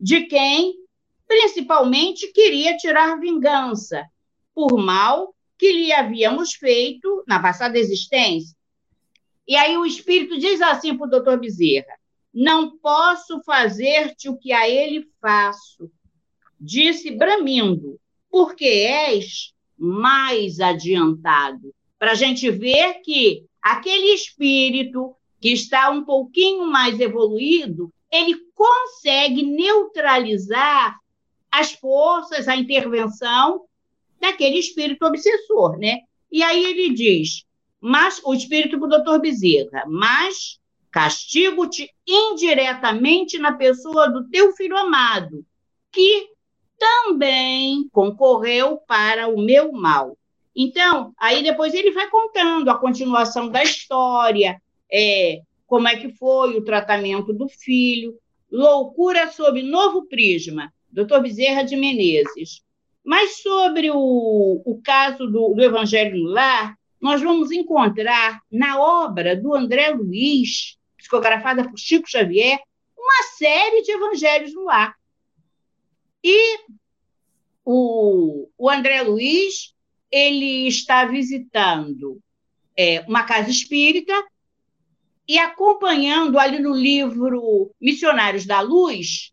de 0.00 0.22
quem 0.22 0.74
principalmente 1.28 2.26
queria 2.32 2.76
tirar 2.76 3.20
vingança 3.20 4.04
por 4.52 4.76
mal 4.76 5.36
que 5.56 5.70
lhe 5.70 5.92
havíamos 5.92 6.54
feito 6.54 7.22
na 7.24 7.40
passada 7.40 7.78
existência. 7.78 8.56
E 9.46 9.54
aí 9.54 9.76
o 9.76 9.86
espírito 9.86 10.36
diz 10.40 10.60
assim 10.60 10.98
para 10.98 11.06
o 11.06 11.10
doutor 11.10 11.38
Bezerra: 11.38 11.96
não 12.34 12.76
posso 12.78 13.40
fazer-te 13.44 14.28
o 14.28 14.36
que 14.36 14.52
a 14.52 14.68
ele 14.68 15.08
faço, 15.20 15.88
disse 16.62 17.10
bramindo, 17.10 17.98
porque 18.30 18.64
és 18.64 19.52
mais 19.76 20.60
adiantado. 20.60 21.74
Para 21.98 22.12
a 22.12 22.14
gente 22.14 22.48
ver 22.50 23.00
que 23.04 23.44
aquele 23.60 24.14
espírito 24.14 25.14
que 25.40 25.52
está 25.52 25.90
um 25.90 26.04
pouquinho 26.04 26.66
mais 26.66 27.00
evoluído, 27.00 27.92
ele 28.10 28.36
consegue 28.54 29.42
neutralizar 29.42 30.96
as 31.50 31.72
forças, 31.72 32.46
a 32.46 32.56
intervenção 32.56 33.64
daquele 34.20 34.58
espírito 34.58 35.04
obsessor, 35.04 35.76
né? 35.78 35.98
E 36.30 36.42
aí 36.42 36.64
ele 36.64 36.94
diz, 36.94 37.44
mas 37.80 38.20
o 38.24 38.32
espírito 38.32 38.78
do 38.78 38.88
doutor 38.88 39.20
Bezerra, 39.20 39.84
mas 39.88 40.60
castigo-te 40.90 41.90
indiretamente 42.06 43.38
na 43.38 43.52
pessoa 43.52 44.08
do 44.08 44.28
teu 44.28 44.52
filho 44.52 44.76
amado, 44.76 45.44
que 45.90 46.31
também 46.82 47.88
concorreu 47.92 48.76
para 48.76 49.28
o 49.28 49.40
meu 49.40 49.70
mal. 49.70 50.18
Então, 50.54 51.14
aí 51.16 51.40
depois 51.40 51.72
ele 51.74 51.92
vai 51.92 52.10
contando 52.10 52.68
a 52.68 52.78
continuação 52.78 53.48
da 53.48 53.62
história, 53.62 54.60
é, 54.92 55.42
como 55.64 55.86
é 55.86 55.96
que 55.96 56.12
foi 56.16 56.56
o 56.56 56.64
tratamento 56.64 57.32
do 57.32 57.48
filho, 57.48 58.18
loucura 58.50 59.30
sob 59.30 59.62
novo 59.62 60.06
prisma, 60.08 60.72
doutor 60.90 61.22
Bezerra 61.22 61.62
de 61.62 61.76
Menezes. 61.76 62.62
Mas 63.04 63.40
sobre 63.40 63.88
o, 63.92 64.60
o 64.64 64.80
caso 64.82 65.28
do, 65.28 65.54
do 65.54 65.62
Evangelho 65.62 66.18
no 66.18 66.30
Lar, 66.30 66.76
nós 67.00 67.22
vamos 67.22 67.52
encontrar 67.52 68.40
na 68.50 68.80
obra 68.80 69.36
do 69.36 69.54
André 69.54 69.90
Luiz, 69.90 70.76
psicografada 70.96 71.62
por 71.62 71.78
Chico 71.78 72.10
Xavier, 72.10 72.58
uma 72.98 73.22
série 73.36 73.82
de 73.82 73.92
evangelhos 73.92 74.54
no 74.54 74.64
lar. 74.64 74.94
E 76.22 76.58
o, 77.64 78.48
o 78.56 78.70
André 78.70 79.02
Luiz 79.02 79.74
ele 80.10 80.68
está 80.68 81.04
visitando 81.04 82.20
é, 82.76 83.00
uma 83.02 83.24
casa 83.24 83.50
espírita 83.50 84.12
e 85.26 85.38
acompanhando 85.38 86.38
ali 86.38 86.58
no 86.58 86.74
livro 86.74 87.74
Missionários 87.80 88.44
da 88.44 88.60
Luz 88.60 89.32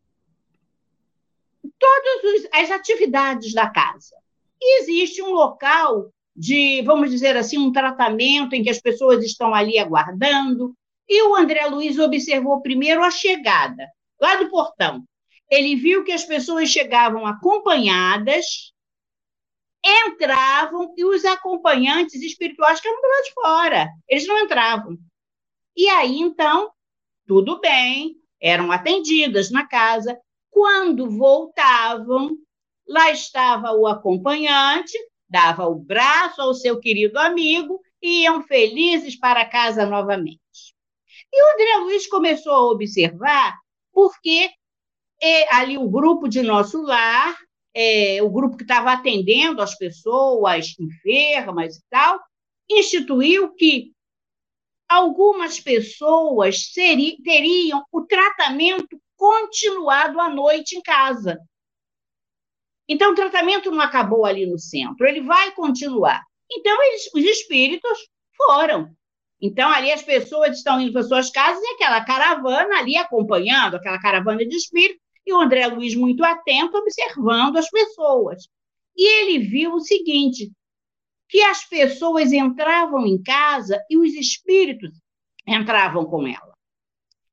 todas 1.77 2.47
as 2.53 2.71
atividades 2.71 3.53
da 3.53 3.69
casa. 3.69 4.15
E 4.61 4.81
existe 4.81 5.21
um 5.21 5.31
local 5.31 6.11
de, 6.35 6.81
vamos 6.83 7.09
dizer 7.09 7.35
assim, 7.35 7.57
um 7.57 7.71
tratamento 7.71 8.53
em 8.53 8.63
que 8.63 8.69
as 8.69 8.79
pessoas 8.79 9.23
estão 9.23 9.53
ali 9.53 9.77
aguardando. 9.77 10.73
E 11.07 11.23
o 11.23 11.35
André 11.35 11.65
Luiz 11.65 11.97
observou 11.97 12.61
primeiro 12.61 13.03
a 13.03 13.09
chegada, 13.09 13.87
lá 14.21 14.35
do 14.35 14.49
portão. 14.49 15.03
Ele 15.49 15.75
viu 15.75 16.03
que 16.03 16.11
as 16.11 16.23
pessoas 16.23 16.69
chegavam 16.69 17.25
acompanhadas 17.25 18.73
entravam 19.83 20.93
e 20.97 21.05
os 21.05 21.23
acompanhantes 21.25 22.21
espirituais 22.21 22.79
ficavam 22.79 23.01
do 23.01 23.07
lado 23.07 23.23
de 23.23 23.33
fora. 23.33 23.89
Eles 24.07 24.27
não 24.27 24.39
entravam. 24.39 24.97
E 25.75 25.87
aí, 25.87 26.19
então, 26.19 26.71
tudo 27.25 27.59
bem, 27.59 28.15
eram 28.41 28.71
atendidas 28.71 29.49
na 29.49 29.65
casa. 29.65 30.19
Quando 30.49 31.09
voltavam, 31.09 32.35
lá 32.87 33.11
estava 33.11 33.71
o 33.71 33.87
acompanhante, 33.87 34.97
dava 35.29 35.67
o 35.67 35.75
braço 35.75 36.41
ao 36.41 36.53
seu 36.53 36.79
querido 36.79 37.17
amigo 37.19 37.79
e 38.01 38.23
iam 38.23 38.43
felizes 38.43 39.17
para 39.17 39.45
casa 39.45 39.85
novamente. 39.85 40.39
E 41.31 41.43
o 41.43 41.53
André 41.53 41.77
Luiz 41.83 42.07
começou 42.07 42.53
a 42.53 42.71
observar 42.71 43.55
porque 43.93 44.49
eh, 45.21 45.53
ali 45.53 45.77
o 45.77 45.89
grupo 45.89 46.27
de 46.27 46.41
nosso 46.41 46.81
lar 46.81 47.37
é, 47.73 48.21
o 48.21 48.29
grupo 48.29 48.57
que 48.57 48.63
estava 48.63 48.91
atendendo 48.91 49.61
as 49.61 49.75
pessoas 49.77 50.75
enfermas 50.79 51.77
e 51.77 51.83
tal, 51.89 52.19
instituiu 52.69 53.53
que 53.53 53.91
algumas 54.87 55.59
pessoas 55.59 56.71
seri, 56.73 57.21
teriam 57.23 57.83
o 57.91 58.01
tratamento 58.01 58.99
continuado 59.15 60.19
à 60.19 60.29
noite 60.29 60.75
em 60.75 60.81
casa. 60.81 61.39
Então, 62.87 63.11
o 63.11 63.15
tratamento 63.15 63.69
não 63.69 63.81
acabou 63.81 64.25
ali 64.25 64.45
no 64.47 64.57
centro, 64.57 65.07
ele 65.07 65.21
vai 65.21 65.51
continuar. 65.51 66.23
Então, 66.51 66.83
eles, 66.83 67.09
os 67.13 67.23
espíritos 67.23 68.09
foram. 68.35 68.89
Então, 69.39 69.69
ali 69.69 69.91
as 69.91 70.01
pessoas 70.01 70.57
estão 70.57 70.81
indo 70.81 70.91
para 70.91 71.03
suas 71.03 71.29
casas 71.29 71.61
e 71.61 71.73
aquela 71.75 72.03
caravana 72.03 72.79
ali 72.79 72.97
acompanhando, 72.97 73.75
aquela 73.75 74.01
caravana 74.01 74.45
de 74.45 74.55
espíritos, 74.55 74.99
e 75.29 75.33
o 75.33 75.39
André 75.39 75.67
Luiz, 75.67 75.95
muito 75.95 76.23
atento, 76.23 76.75
observando 76.77 77.57
as 77.57 77.69
pessoas. 77.69 78.47
E 78.97 79.07
ele 79.21 79.39
viu 79.39 79.75
o 79.75 79.79
seguinte: 79.79 80.51
que 81.29 81.41
as 81.43 81.63
pessoas 81.65 82.33
entravam 82.33 83.05
em 83.05 83.21
casa 83.21 83.79
e 83.89 83.97
os 83.97 84.13
espíritos 84.13 84.91
entravam 85.47 86.05
com 86.05 86.27
ela. 86.27 86.53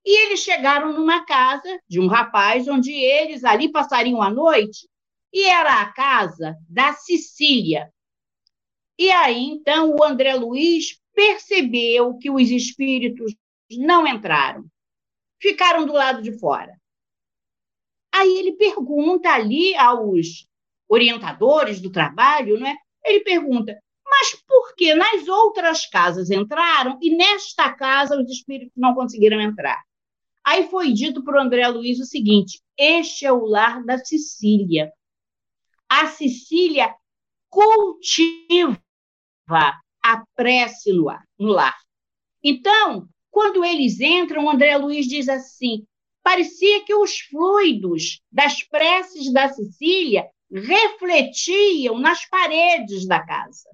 E 0.05 0.27
eles 0.27 0.41
chegaram 0.41 0.93
numa 0.93 1.25
casa 1.25 1.81
de 1.89 1.99
um 1.99 2.07
rapaz, 2.07 2.69
onde 2.69 2.93
eles 2.93 3.43
ali 3.45 3.73
passariam 3.73 4.23
a 4.23 4.31
noite, 4.31 4.87
e 5.33 5.45
era 5.45 5.81
a 5.81 5.93
casa 5.93 6.55
da 6.69 6.93
Sicília. 6.93 7.91
E 8.99 9.11
aí, 9.11 9.43
então, 9.43 9.97
o 9.97 10.05
André 10.05 10.35
Luiz 10.35 11.01
percebeu 11.15 12.17
que 12.19 12.31
os 12.31 12.51
espíritos 12.51 13.35
não 13.71 14.07
entraram, 14.07 14.65
ficaram 15.41 15.87
do 15.87 15.95
lado 15.95 16.23
de 16.23 16.39
fora. 16.39 16.76
Aí 18.19 18.39
ele 18.39 18.53
pergunta 18.53 19.31
ali 19.31 19.75
aos 19.77 20.49
orientadores 20.89 21.81
do 21.81 21.91
trabalho, 21.91 22.59
não 22.59 22.67
é? 22.67 22.77
Ele 23.05 23.21
pergunta: 23.21 23.79
mas 24.05 24.35
por 24.47 24.75
que 24.75 24.95
nas 24.95 25.29
outras 25.29 25.87
casas 25.87 26.31
entraram 26.31 26.99
e 27.03 27.15
nesta 27.15 27.73
casa 27.75 28.19
os 28.19 28.31
espíritos 28.31 28.73
não 28.77 28.95
conseguiram 28.95 29.41
entrar? 29.41 29.83
Aí 30.43 30.69
foi 30.71 30.93
dito 30.93 31.23
para 31.25 31.39
o 31.39 31.43
André 31.43 31.69
Luiz 31.69 32.01
o 32.01 32.05
seguinte: 32.05 32.63
este 32.79 33.27
é 33.27 33.33
o 33.33 33.45
lar 33.45 33.85
da 33.85 33.99
Sicília. 33.99 34.91
A 35.89 36.07
Sicília 36.07 36.95
cultiva 37.51 38.81
a 40.03 40.25
prece 40.35 40.93
no, 40.93 41.09
ar, 41.11 41.23
no 41.39 41.49
lar. 41.49 41.77
Então, 42.43 43.09
quando 43.31 43.65
eles 43.65 44.01
entram, 44.01 44.45
o 44.45 44.51
André 44.51 44.77
Luiz 44.79 45.07
diz 45.07 45.29
assim: 45.29 45.85
parecia 46.27 46.85
que 46.85 46.93
os 46.93 47.21
fluidos 47.21 48.21
das 48.33 48.61
preces 48.61 49.33
da 49.33 49.49
Sicília 49.49 50.29
refletiam 50.53 52.01
nas 52.01 52.29
paredes 52.29 53.07
da 53.07 53.25
casa. 53.25 53.71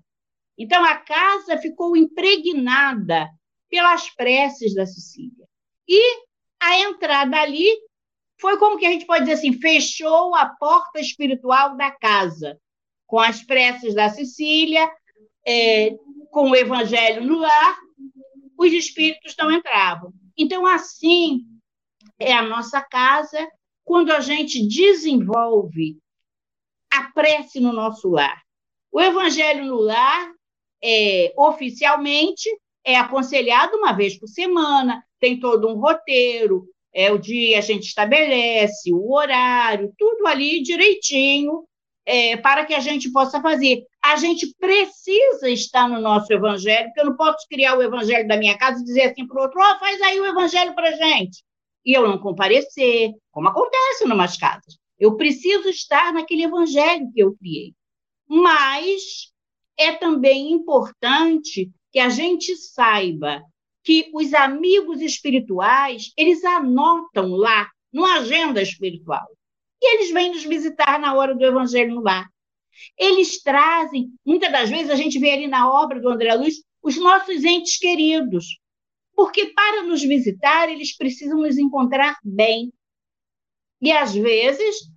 Então, 0.59 0.85
a 0.85 0.97
casa 0.97 1.57
ficou 1.57 1.97
impregnada 1.97 3.27
pelas 3.71 4.11
preces 4.11 4.75
da 4.75 4.85
Sicília. 4.85 5.49
E 5.89 6.25
a 6.61 6.79
entrada 6.81 7.41
ali 7.41 7.75
foi 8.39 8.59
como 8.59 8.77
que 8.77 8.85
a 8.85 8.91
gente 8.91 9.07
pode 9.07 9.21
dizer 9.25 9.39
assim, 9.39 9.59
fechou 9.59 10.35
a 10.35 10.45
porta 10.45 11.01
espiritual 11.01 11.75
da 11.75 11.91
casa, 11.91 12.61
com 13.07 13.19
as 13.19 13.43
preces 13.43 13.95
da 13.95 14.11
Sicília, 14.11 14.93
é, 15.47 15.97
com 16.31 16.51
o 16.51 16.57
evangelho 16.57 17.25
no 17.25 17.39
lar, 17.39 17.79
os 18.59 18.71
espíritos 18.75 19.35
não 19.39 19.51
entravam. 19.51 20.13
Então, 20.37 20.67
assim, 20.67 21.47
é 22.23 22.33
a 22.33 22.43
nossa 22.43 22.81
casa 22.81 23.49
quando 23.85 24.13
a 24.13 24.21
gente 24.21 24.67
desenvolve 24.67 25.99
a 26.93 27.11
prece 27.13 27.61
no 27.61 27.73
nosso 27.73 28.09
lar. 28.11 28.41
O 28.91 29.01
evangelho 29.01 29.65
no 29.65 29.77
lar, 29.77 30.31
é, 30.83 31.33
oficialmente, 31.37 32.49
é 32.85 32.97
aconselhado 32.97 33.77
uma 33.77 33.93
vez 33.93 34.19
por 34.19 34.29
semana, 34.29 35.03
tem 35.19 35.39
todo 35.41 35.69
um 35.69 35.81
roteiro, 35.81 36.67
é 36.95 37.11
o 37.11 37.19
dia 37.19 37.59
a 37.59 37.63
gente 37.63 37.85
estabelece, 37.85 38.93
o 38.93 39.13
horário, 39.13 39.93
tudo 39.97 40.27
ali 40.27 40.63
direitinho, 40.63 41.65
é, 42.05 42.37
para 42.37 42.65
que 42.67 42.75
a 42.75 42.81
gente 42.81 43.11
possa 43.11 43.41
fazer. 43.41 43.85
A 44.05 44.17
gente 44.17 44.53
precisa 44.59 45.49
estar 45.49 45.89
no 45.89 46.01
nosso 46.01 46.31
evangelho, 46.33 46.87
porque 46.87 47.01
eu 47.01 47.07
não 47.07 47.17
posso 47.17 47.47
criar 47.49 47.79
o 47.79 47.83
evangelho 47.83 48.29
da 48.29 48.37
minha 48.37 48.59
casa 48.59 48.81
e 48.81 48.85
dizer 48.85 49.03
assim 49.05 49.27
para 49.27 49.39
o 49.39 49.43
outro, 49.45 49.61
oh, 49.61 49.79
faz 49.79 50.01
aí 50.03 50.21
o 50.21 50.27
evangelho 50.27 50.75
para 50.75 50.93
gente 50.93 51.43
e 51.85 51.97
eu 51.97 52.07
não 52.07 52.19
comparecer, 52.19 53.11
como 53.31 53.49
acontece 53.49 54.05
em 54.05 54.13
umas 54.13 54.37
casas. 54.37 54.79
Eu 54.99 55.17
preciso 55.17 55.69
estar 55.69 56.13
naquele 56.13 56.45
evangelho 56.45 57.11
que 57.13 57.21
eu 57.21 57.35
criei. 57.35 57.75
Mas 58.29 59.33
é 59.77 59.93
também 59.93 60.53
importante 60.53 61.71
que 61.91 61.99
a 61.99 62.09
gente 62.09 62.57
saiba 62.57 63.43
que 63.85 64.11
os 64.15 64.33
amigos 64.33 65.01
espirituais, 65.01 66.13
eles 66.17 66.45
anotam 66.45 67.31
lá 67.31 67.69
no 67.93 68.05
agenda 68.05 68.63
espiritual. 68.63 69.27
E 69.81 69.97
eles 69.97 70.13
vêm 70.13 70.31
nos 70.31 70.45
visitar 70.45 70.99
na 71.01 71.15
hora 71.15 71.35
do 71.35 71.45
evangelho 71.45 71.97
no 71.97 72.03
lar. 72.03 72.29
Eles 72.97 73.43
trazem, 73.43 74.13
muitas 74.25 74.51
das 74.53 74.71
vezes 74.71 74.91
a 74.91 74.95
gente 74.95 75.19
vê 75.19 75.33
ali 75.33 75.49
na 75.49 75.71
obra 75.71 76.01
do 76.01 76.09
André 76.09 76.35
Luiz, 76.35 76.63
os 76.83 76.97
nossos 76.97 77.45
entes 77.45 77.77
queridos, 77.77 78.59
porque 79.15 79.47
para 79.47 79.83
nos 79.83 80.03
visitar, 80.03 80.69
eles 80.69 80.97
precisam 80.97 81.39
nos 81.39 81.59
encontrar 81.59 82.19
bem. 82.25 82.73
E 83.81 83.91
às 83.91 84.15
vezes, 84.15 84.89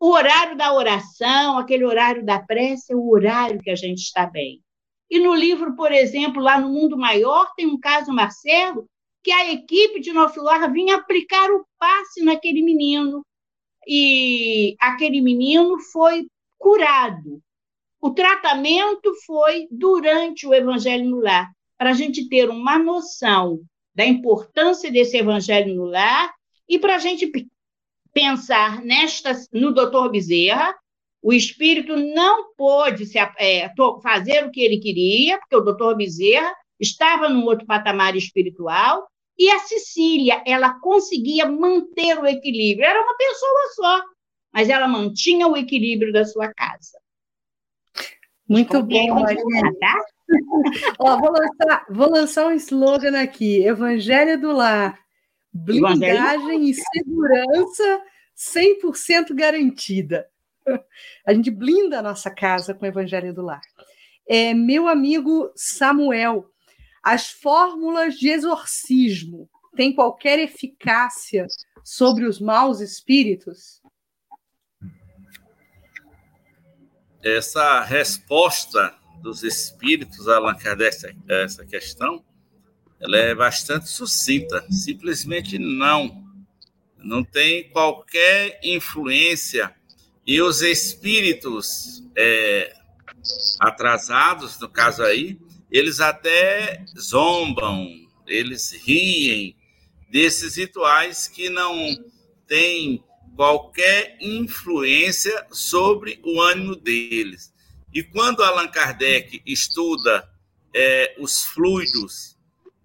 o 0.00 0.10
horário 0.10 0.56
da 0.56 0.72
oração, 0.72 1.58
aquele 1.58 1.84
horário 1.84 2.24
da 2.24 2.40
prece, 2.40 2.92
é 2.92 2.96
o 2.96 3.08
horário 3.08 3.60
que 3.60 3.70
a 3.70 3.76
gente 3.76 3.98
está 3.98 4.26
bem. 4.26 4.62
E 5.10 5.18
no 5.18 5.34
livro, 5.34 5.74
por 5.74 5.90
exemplo, 5.90 6.42
lá 6.42 6.60
no 6.60 6.68
Mundo 6.68 6.96
Maior, 6.96 7.52
tem 7.56 7.66
um 7.66 7.78
caso, 7.78 8.12
Marcelo, 8.12 8.86
que 9.22 9.32
a 9.32 9.52
equipe 9.52 10.00
de 10.00 10.12
Nosso 10.12 10.42
Lar 10.42 10.70
vinha 10.70 10.96
aplicar 10.96 11.50
o 11.50 11.64
passe 11.78 12.22
naquele 12.22 12.62
menino. 12.62 13.24
E 13.86 14.76
aquele 14.80 15.20
menino 15.20 15.78
foi 15.80 16.26
curado. 16.58 17.42
O 18.00 18.10
tratamento 18.10 19.12
foi 19.26 19.66
durante 19.70 20.46
o 20.46 20.54
Evangelho 20.54 21.08
no 21.08 21.20
Lar, 21.20 21.50
para 21.78 21.90
a 21.90 21.94
gente 21.94 22.28
ter 22.28 22.50
uma 22.50 22.78
noção 22.78 23.60
da 23.94 24.04
importância 24.04 24.90
desse 24.90 25.16
Evangelho 25.16 25.74
no 25.74 25.84
Lar 25.84 26.34
e 26.68 26.78
para 26.78 26.96
a 26.96 26.98
gente 26.98 27.30
pensar 28.12 28.82
nesta, 28.82 29.32
no 29.52 29.72
doutor 29.72 30.10
Bezerra, 30.10 30.74
o 31.22 31.32
espírito 31.32 31.96
não 31.96 32.54
pôde 32.54 33.06
se, 33.06 33.18
é, 33.38 33.72
fazer 34.02 34.44
o 34.44 34.50
que 34.50 34.60
ele 34.60 34.78
queria, 34.78 35.38
porque 35.38 35.56
o 35.56 35.60
doutor 35.60 35.96
Bezerra 35.96 36.52
estava 36.78 37.28
num 37.28 37.44
outro 37.44 37.66
patamar 37.66 38.16
espiritual, 38.16 39.08
e 39.38 39.50
a 39.50 39.60
Cecília, 39.60 40.42
ela 40.44 40.80
conseguia 40.80 41.46
manter 41.46 42.18
o 42.18 42.26
equilíbrio. 42.26 42.84
Era 42.84 43.02
uma 43.02 43.16
pessoa 43.16 43.68
só, 43.74 44.04
mas 44.52 44.68
ela 44.68 44.88
mantinha 44.88 45.46
o 45.46 45.56
equilíbrio 45.56 46.12
da 46.12 46.24
sua 46.24 46.52
casa. 46.52 46.98
Muito 48.48 48.82
bom, 48.82 49.20
Mariana. 49.20 49.72
Tá? 49.78 50.04
Ó, 50.98 51.18
vou, 51.18 51.32
lançar, 51.32 51.86
vou 51.88 52.10
lançar 52.10 52.46
um 52.46 52.52
slogan 52.52 53.20
aqui: 53.20 53.64
Evangelho 53.64 54.40
do 54.40 54.52
Lar. 54.52 54.98
Blindagem 55.52 56.68
e 56.68 56.74
segurança 56.74 58.02
100% 58.36 59.34
garantida. 59.34 60.28
A 61.26 61.32
gente 61.32 61.50
blinda 61.50 61.98
a 61.98 62.02
nossa 62.02 62.30
casa 62.30 62.74
com 62.74 62.84
o 62.84 62.88
Evangelho 62.88 63.32
do 63.32 63.42
Lar. 63.42 63.62
É, 64.28 64.52
meu 64.52 64.86
amigo 64.86 65.50
Samuel, 65.56 66.50
as 67.02 67.30
fórmulas 67.30 68.14
de 68.14 68.28
exorcismo 68.28 69.48
têm 69.74 69.94
qualquer 69.94 70.38
eficácia 70.38 71.46
sobre 71.82 72.26
os 72.26 72.38
maus 72.38 72.80
espíritos? 72.80 73.80
Essa 77.22 77.80
resposta 77.80 78.97
dos 79.20 79.42
espíritos 79.42 80.28
Allan 80.28 80.54
Kardec, 80.54 81.16
essa 81.28 81.64
questão, 81.64 82.24
ela 83.00 83.16
é 83.16 83.34
bastante 83.34 83.88
sucinta. 83.88 84.64
Simplesmente 84.70 85.58
não. 85.58 86.24
Não 86.96 87.22
tem 87.22 87.68
qualquer 87.70 88.58
influência. 88.62 89.74
E 90.26 90.42
os 90.42 90.62
espíritos 90.62 92.02
é, 92.16 92.74
atrasados, 93.60 94.58
no 94.58 94.68
caso 94.68 95.02
aí, 95.02 95.38
eles 95.70 96.00
até 96.00 96.84
zombam, 96.98 97.88
eles 98.26 98.72
riem 98.72 99.56
desses 100.10 100.56
rituais 100.56 101.28
que 101.28 101.48
não 101.48 101.96
têm 102.46 103.02
qualquer 103.36 104.16
influência 104.20 105.46
sobre 105.50 106.20
o 106.24 106.40
ânimo 106.40 106.74
deles. 106.74 107.52
E 107.92 108.02
quando 108.02 108.42
Allan 108.42 108.68
Kardec 108.68 109.42
estuda 109.46 110.28
é, 110.74 111.16
os 111.18 111.42
fluidos 111.44 112.36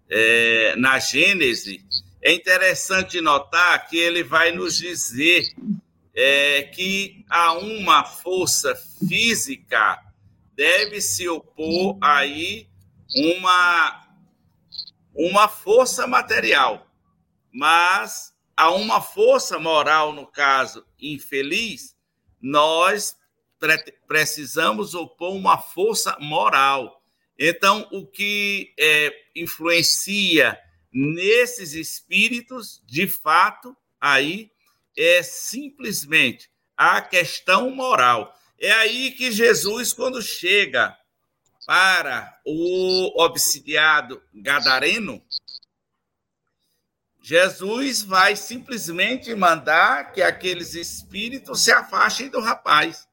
é, 0.09 0.75
na 0.77 0.99
Gênese, 0.99 1.83
é 2.21 2.33
interessante 2.33 3.19
notar 3.19 3.87
que 3.87 3.97
ele 3.97 4.23
vai 4.23 4.51
nos 4.51 4.77
dizer 4.77 5.53
é, 6.15 6.63
que 6.63 7.25
há 7.29 7.53
uma 7.53 8.05
força 8.05 8.75
física 9.07 9.99
deve 10.55 11.01
se 11.01 11.27
opor 11.27 11.97
aí 12.01 12.67
uma 13.15 14.01
uma 15.15 15.47
força 15.47 16.07
material, 16.07 16.87
mas 17.51 18.33
a 18.57 18.71
uma 18.71 18.99
força 18.99 19.59
moral, 19.59 20.11
no 20.11 20.25
caso 20.25 20.83
infeliz, 20.99 21.95
nós 22.41 23.15
precisamos 24.07 24.93
opor 24.93 25.33
uma 25.33 25.57
força 25.57 26.17
moral. 26.19 27.01
Então, 27.37 27.87
o 27.91 28.05
que 28.05 28.73
é, 28.79 29.13
influencia 29.35 30.59
nesses 30.91 31.73
espíritos, 31.73 32.81
de 32.85 33.07
fato, 33.07 33.75
aí 33.99 34.51
é 34.95 35.23
simplesmente 35.23 36.49
a 36.77 37.01
questão 37.01 37.71
moral. 37.71 38.33
É 38.59 38.71
aí 38.71 39.11
que 39.11 39.31
Jesus, 39.31 39.91
quando 39.93 40.21
chega 40.21 40.95
para 41.65 42.39
o 42.45 43.21
obsidiado 43.23 44.21
gadareno, 44.33 45.23
Jesus 47.21 48.01
vai 48.01 48.35
simplesmente 48.35 49.33
mandar 49.33 50.11
que 50.11 50.21
aqueles 50.21 50.75
espíritos 50.75 51.63
se 51.63 51.71
afastem 51.71 52.29
do 52.29 52.41
rapaz. 52.41 53.07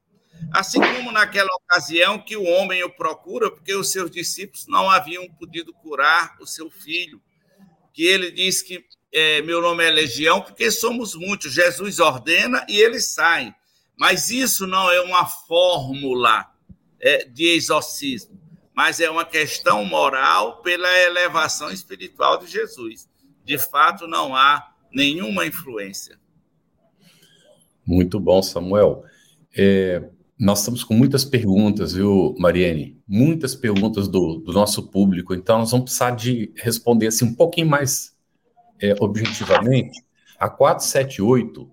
Assim 0.51 0.79
como 0.79 1.11
naquela 1.11 1.49
ocasião 1.55 2.19
que 2.19 2.35
o 2.35 2.43
homem 2.43 2.83
o 2.83 2.89
procura, 2.89 3.51
porque 3.51 3.73
os 3.73 3.91
seus 3.91 4.09
discípulos 4.09 4.67
não 4.67 4.89
haviam 4.89 5.27
podido 5.29 5.73
curar 5.73 6.37
o 6.39 6.47
seu 6.47 6.69
filho, 6.69 7.21
que 7.93 8.03
ele 8.03 8.31
diz 8.31 8.61
que 8.61 8.85
é, 9.13 9.41
meu 9.41 9.61
nome 9.61 9.85
é 9.85 9.89
Legião, 9.89 10.41
porque 10.41 10.71
somos 10.71 11.15
muitos. 11.15 11.53
Jesus 11.53 11.99
ordena 11.99 12.65
e 12.67 12.77
eles 12.77 13.09
saem. 13.09 13.53
Mas 13.97 14.31
isso 14.31 14.65
não 14.65 14.89
é 14.89 15.01
uma 15.01 15.25
fórmula 15.25 16.47
é, 16.99 17.25
de 17.25 17.55
exorcismo 17.55 18.41
mas 18.73 18.99
é 18.99 19.09
uma 19.09 19.25
questão 19.25 19.83
moral 19.85 20.61
pela 20.61 20.89
elevação 20.99 21.71
espiritual 21.71 22.37
de 22.37 22.47
Jesus. 22.47 23.09
De 23.43 23.57
fato, 23.57 24.07
não 24.07 24.35
há 24.35 24.73
nenhuma 24.91 25.45
influência. 25.45 26.19
Muito 27.85 28.19
bom, 28.19 28.41
Samuel. 28.41 29.03
É, 29.55 30.09
nós 30.41 30.61
estamos 30.61 30.83
com 30.83 30.95
muitas 30.95 31.23
perguntas, 31.23 31.93
viu, 31.93 32.33
Mariane? 32.39 32.99
Muitas 33.07 33.53
perguntas 33.53 34.07
do, 34.07 34.37
do, 34.37 34.51
nosso 34.51 34.87
público, 34.87 35.35
então 35.35 35.59
nós 35.59 35.69
vamos 35.69 35.83
precisar 35.83 36.09
de 36.11 36.51
responder 36.55 37.07
assim, 37.07 37.25
um 37.25 37.35
pouquinho 37.35 37.67
mais 37.67 38.17
é, 38.81 38.95
objetivamente. 38.99 40.03
A 40.39 40.49
478, 40.49 41.69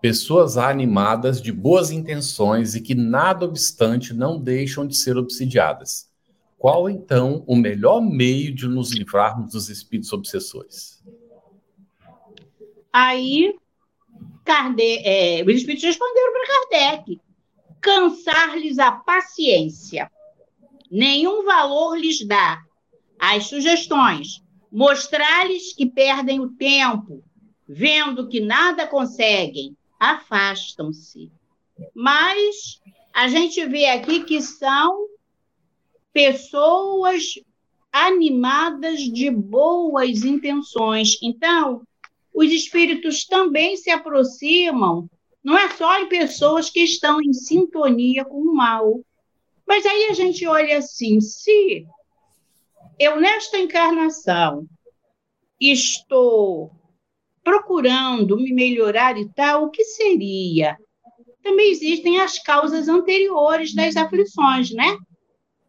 pessoas 0.00 0.56
animadas 0.56 1.42
de 1.42 1.50
boas 1.50 1.90
intenções 1.90 2.76
e 2.76 2.80
que, 2.80 2.94
nada 2.94 3.46
obstante, 3.46 4.14
não 4.14 4.40
deixam 4.40 4.86
de 4.86 4.96
ser 4.96 5.16
obsidiadas. 5.16 6.08
Qual, 6.56 6.88
então, 6.88 7.42
o 7.48 7.56
melhor 7.56 8.00
meio 8.00 8.54
de 8.54 8.68
nos 8.68 8.92
livrarmos 8.92 9.50
dos 9.50 9.68
espíritos 9.68 10.12
obsessores? 10.12 11.02
Aí, 12.92 13.52
Kardec, 14.44 15.02
é, 15.04 15.42
os 15.42 15.56
espíritos 15.56 15.82
responderam 15.82 16.32
para 16.32 16.68
Kardec: 16.70 17.23
cansar-lhes 17.84 18.78
a 18.78 18.90
paciência, 18.90 20.10
nenhum 20.90 21.44
valor 21.44 21.98
lhes 21.98 22.26
dá. 22.26 22.62
As 23.18 23.46
sugestões, 23.46 24.42
mostrar-lhes 24.72 25.74
que 25.74 25.84
perdem 25.84 26.40
o 26.40 26.48
tempo, 26.48 27.22
vendo 27.68 28.26
que 28.26 28.40
nada 28.40 28.86
conseguem, 28.86 29.76
afastam-se. 30.00 31.30
Mas 31.94 32.80
a 33.12 33.28
gente 33.28 33.62
vê 33.66 33.84
aqui 33.86 34.24
que 34.24 34.40
são 34.40 35.06
pessoas 36.10 37.34
animadas 37.92 39.00
de 39.00 39.30
boas 39.30 40.24
intenções. 40.24 41.18
Então, 41.22 41.82
os 42.32 42.50
espíritos 42.50 43.26
também 43.26 43.76
se 43.76 43.90
aproximam, 43.90 45.08
não 45.44 45.58
é 45.58 45.68
só 45.68 46.00
em 46.00 46.08
pessoas 46.08 46.70
que 46.70 46.80
estão 46.80 47.20
em 47.20 47.34
sintonia 47.34 48.24
com 48.24 48.40
o 48.40 48.54
mal. 48.54 49.00
Mas 49.66 49.84
aí 49.84 50.06
a 50.06 50.14
gente 50.14 50.46
olha 50.46 50.78
assim: 50.78 51.20
se 51.20 51.86
eu, 52.98 53.20
nesta 53.20 53.58
encarnação, 53.58 54.66
estou 55.60 56.72
procurando 57.42 58.38
me 58.38 58.52
melhorar 58.54 59.18
e 59.18 59.28
tal, 59.34 59.64
o 59.64 59.70
que 59.70 59.84
seria? 59.84 60.78
Também 61.42 61.70
existem 61.70 62.20
as 62.20 62.38
causas 62.38 62.88
anteriores 62.88 63.74
das 63.74 63.96
aflições, 63.96 64.70
né? 64.70 64.96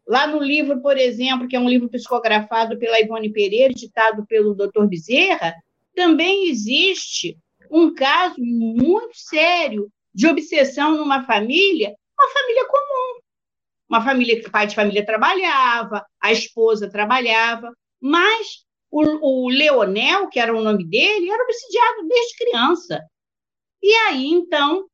Lá 0.08 0.26
no 0.26 0.38
livro, 0.38 0.80
por 0.80 0.96
exemplo, 0.96 1.46
que 1.48 1.56
é 1.56 1.60
um 1.60 1.68
livro 1.68 1.90
psicografado 1.90 2.78
pela 2.78 2.98
Ivone 2.98 3.30
Pereira, 3.30 3.74
ditado 3.74 4.24
pelo 4.24 4.54
Dr. 4.54 4.86
Bezerra, 4.86 5.52
também 5.94 6.48
existe 6.48 7.36
um 7.70 7.94
caso 7.94 8.36
muito 8.38 9.12
sério 9.14 9.90
de 10.14 10.26
obsessão 10.26 10.96
numa 10.96 11.24
família, 11.24 11.94
uma 12.18 12.32
família 12.32 12.66
comum. 12.66 13.20
Uma 13.88 14.02
família 14.02 14.40
que 14.40 14.48
o 14.48 14.50
pai 14.50 14.66
de 14.66 14.74
família 14.74 15.04
trabalhava, 15.04 16.04
a 16.20 16.32
esposa 16.32 16.90
trabalhava, 16.90 17.72
mas 18.00 18.64
o, 18.90 19.44
o 19.44 19.48
Leonel, 19.48 20.28
que 20.28 20.40
era 20.40 20.56
o 20.56 20.62
nome 20.62 20.84
dele, 20.88 21.30
era 21.30 21.42
obsidiado 21.42 22.08
desde 22.08 22.36
criança. 22.38 23.00
E 23.82 23.92
aí, 24.08 24.26
então, 24.26 24.86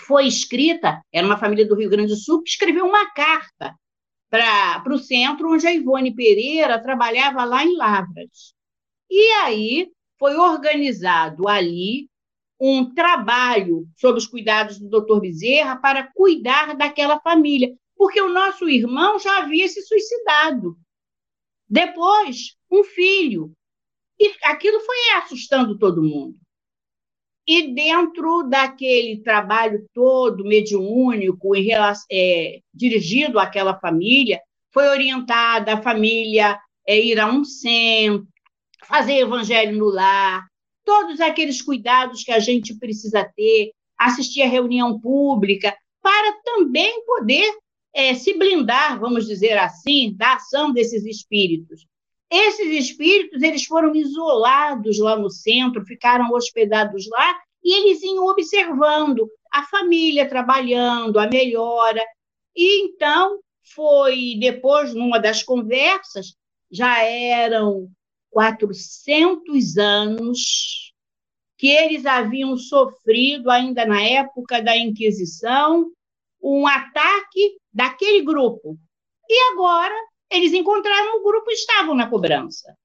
foi 0.00 0.26
escrita, 0.26 1.00
era 1.12 1.26
uma 1.26 1.38
família 1.38 1.66
do 1.66 1.74
Rio 1.74 1.88
Grande 1.88 2.12
do 2.12 2.16
Sul, 2.16 2.42
que 2.42 2.50
escreveu 2.50 2.84
uma 2.84 3.10
carta 3.12 3.74
para 4.28 4.92
o 4.92 4.98
centro, 4.98 5.52
onde 5.52 5.66
a 5.66 5.72
Ivone 5.72 6.14
Pereira 6.14 6.82
trabalhava 6.82 7.44
lá 7.44 7.64
em 7.64 7.76
Lavras. 7.76 8.54
E 9.10 9.30
aí 9.42 9.90
foi 10.22 10.36
organizado 10.36 11.48
ali 11.48 12.08
um 12.60 12.94
trabalho 12.94 13.88
sob 13.96 14.18
os 14.18 14.26
cuidados 14.28 14.78
do 14.78 14.88
doutor 14.88 15.20
Bezerra 15.20 15.74
para 15.74 16.12
cuidar 16.14 16.76
daquela 16.76 17.18
família, 17.18 17.74
porque 17.96 18.22
o 18.22 18.28
nosso 18.28 18.68
irmão 18.68 19.18
já 19.18 19.38
havia 19.38 19.66
se 19.66 19.82
suicidado. 19.82 20.76
Depois, 21.68 22.56
um 22.70 22.84
filho. 22.84 23.52
E 24.16 24.32
aquilo 24.44 24.78
foi 24.78 24.96
assustando 25.16 25.76
todo 25.76 26.04
mundo. 26.04 26.36
E 27.44 27.74
dentro 27.74 28.44
daquele 28.44 29.20
trabalho 29.24 29.84
todo 29.92 30.44
mediúnico 30.44 31.56
em 31.56 31.64
relação, 31.64 32.06
é, 32.12 32.60
dirigido 32.72 33.40
àquela 33.40 33.76
família, 33.80 34.40
foi 34.72 34.86
orientada 34.86 35.74
a 35.74 35.82
família 35.82 36.60
é, 36.86 37.00
ir 37.00 37.18
a 37.18 37.26
um 37.26 37.42
centro, 37.44 38.32
fazer 38.84 39.18
evangelho 39.18 39.76
no 39.78 39.86
lar, 39.86 40.44
todos 40.84 41.20
aqueles 41.20 41.62
cuidados 41.62 42.24
que 42.24 42.32
a 42.32 42.38
gente 42.38 42.74
precisa 42.78 43.24
ter, 43.36 43.72
assistir 43.98 44.42
a 44.42 44.48
reunião 44.48 44.98
pública, 44.98 45.74
para 46.02 46.32
também 46.44 47.04
poder 47.04 47.48
é, 47.94 48.14
se 48.14 48.36
blindar, 48.36 48.98
vamos 48.98 49.26
dizer 49.26 49.56
assim, 49.58 50.14
da 50.16 50.34
ação 50.34 50.72
desses 50.72 51.04
espíritos. 51.04 51.86
Esses 52.30 52.88
espíritos 52.88 53.42
eles 53.42 53.64
foram 53.64 53.94
isolados 53.94 54.98
lá 54.98 55.16
no 55.16 55.30
centro, 55.30 55.84
ficaram 55.84 56.32
hospedados 56.32 57.08
lá 57.08 57.38
e 57.62 57.74
eles 57.74 58.02
iam 58.02 58.26
observando 58.26 59.28
a 59.52 59.62
família 59.64 60.28
trabalhando, 60.28 61.18
a 61.18 61.28
melhora. 61.28 62.02
E 62.56 62.86
então 62.86 63.38
foi 63.74 64.36
depois 64.40 64.94
numa 64.94 65.18
das 65.18 65.42
conversas 65.42 66.34
já 66.70 67.02
eram 67.02 67.90
400 68.32 69.76
anos 69.76 70.92
que 71.58 71.68
eles 71.68 72.06
haviam 72.06 72.56
sofrido 72.56 73.50
ainda 73.50 73.86
na 73.86 74.02
época 74.02 74.60
da 74.60 74.76
Inquisição 74.76 75.92
um 76.42 76.66
ataque 76.66 77.56
daquele 77.72 78.22
grupo. 78.22 78.76
E 79.28 79.52
agora 79.52 79.94
eles 80.30 80.52
encontraram 80.52 81.20
o 81.20 81.22
grupo 81.22 81.50
e 81.50 81.54
estavam 81.54 81.94
na 81.94 82.08
cobrança. 82.08 82.76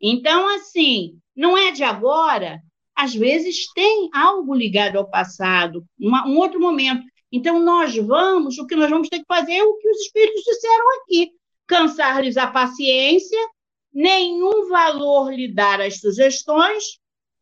Então, 0.00 0.46
assim, 0.54 1.18
não 1.34 1.56
é 1.56 1.72
de 1.72 1.82
agora, 1.82 2.60
às 2.94 3.14
vezes 3.14 3.72
tem 3.72 4.10
algo 4.14 4.54
ligado 4.54 4.98
ao 4.98 5.08
passado, 5.08 5.84
uma, 5.98 6.26
um 6.26 6.36
outro 6.38 6.60
momento. 6.60 7.02
Então, 7.30 7.58
nós 7.58 7.96
vamos, 7.96 8.58
o 8.58 8.66
que 8.66 8.76
nós 8.76 8.90
vamos 8.90 9.08
ter 9.08 9.20
que 9.20 9.26
fazer 9.26 9.54
é 9.54 9.64
o 9.64 9.76
que 9.78 9.88
os 9.88 10.00
espíritos 10.00 10.42
disseram 10.44 10.84
aqui: 11.00 11.30
cansar-lhes 11.66 12.36
a 12.36 12.46
paciência, 12.46 13.38
nenhum 13.92 14.68
valor 14.68 15.32
lhe 15.32 15.52
dar 15.52 15.80
as 15.80 16.00
sugestões 16.00 16.98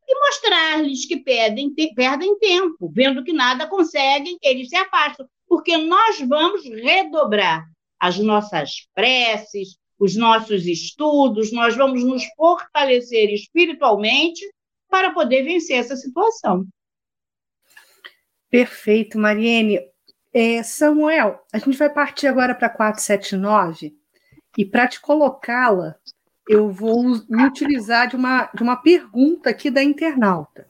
e 0.07 0.15
mostrar-lhes 0.19 1.07
que 1.07 1.19
perdem, 1.19 1.73
perdem 1.95 2.39
tempo, 2.39 2.91
vendo 2.93 3.23
que 3.23 3.33
nada 3.33 3.69
conseguem, 3.69 4.37
eles 4.43 4.69
se 4.69 4.77
afastam, 4.77 5.29
porque 5.47 5.77
nós 5.77 6.21
vamos 6.21 6.65
redobrar 6.65 7.65
as 7.99 8.19
nossas 8.19 8.89
preces, 8.95 9.77
os 9.99 10.17
nossos 10.17 10.67
estudos, 10.67 11.53
nós 11.53 11.77
vamos 11.77 12.03
nos 12.03 12.25
fortalecer 12.35 13.31
espiritualmente 13.31 14.41
para 14.89 15.13
poder 15.13 15.45
vencer 15.45 15.77
essa 15.77 15.95
situação. 15.95 16.67
Perfeito, 18.49 19.19
Mariene. 19.19 19.79
É, 20.33 20.63
Samuel, 20.63 21.41
a 21.53 21.59
gente 21.59 21.77
vai 21.77 21.93
partir 21.93 22.27
agora 22.27 22.55
para 22.55 22.71
479 22.71 23.95
e 24.57 24.65
para 24.65 24.89
te 24.89 25.01
colocá-la, 25.01 25.97
eu 26.49 26.71
vou 26.71 27.03
me 27.29 27.45
utilizar 27.45 28.09
de 28.09 28.17
uma, 28.17 28.51
de 28.55 28.63
uma 28.63 28.77
pergunta 28.77 29.51
aqui 29.51 29.71
da 29.71 29.83
internauta. 29.83 30.67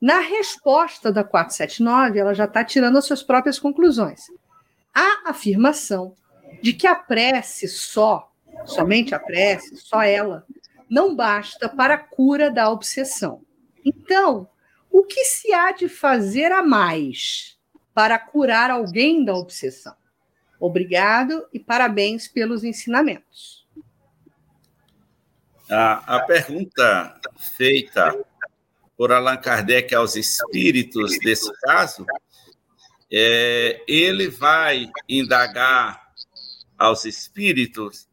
Na 0.00 0.20
resposta 0.20 1.10
da 1.10 1.24
479, 1.24 2.18
ela 2.18 2.34
já 2.34 2.44
está 2.44 2.64
tirando 2.64 2.98
as 2.98 3.04
suas 3.04 3.22
próprias 3.22 3.58
conclusões. 3.58 4.26
A 4.94 5.30
afirmação 5.30 6.14
de 6.62 6.72
que 6.72 6.86
a 6.86 6.94
prece 6.94 7.68
só, 7.68 8.30
somente 8.64 9.14
a 9.14 9.18
prece, 9.18 9.76
só 9.76 10.02
ela, 10.02 10.46
não 10.88 11.14
basta 11.14 11.68
para 11.68 11.94
a 11.94 11.98
cura 11.98 12.50
da 12.50 12.70
obsessão. 12.70 13.42
Então, 13.84 14.48
o 14.90 15.04
que 15.04 15.24
se 15.24 15.52
há 15.52 15.72
de 15.72 15.88
fazer 15.88 16.50
a 16.52 16.62
mais 16.62 17.58
para 17.92 18.18
curar 18.18 18.70
alguém 18.70 19.24
da 19.24 19.34
obsessão? 19.34 19.94
Obrigado 20.58 21.46
e 21.52 21.58
parabéns 21.58 22.26
pelos 22.26 22.64
ensinamentos. 22.64 23.57
A, 25.70 26.16
a 26.16 26.20
pergunta 26.20 27.20
feita 27.56 28.16
por 28.96 29.12
Allan 29.12 29.36
Kardec 29.36 29.94
aos 29.94 30.16
espíritos 30.16 31.18
desse 31.20 31.52
caso, 31.60 32.04
é, 33.10 33.82
ele 33.86 34.28
vai 34.28 34.90
indagar 35.08 36.08
aos 36.76 37.04
espíritos 37.04 38.08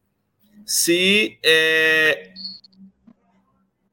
se 0.64 1.38
é, 1.42 2.32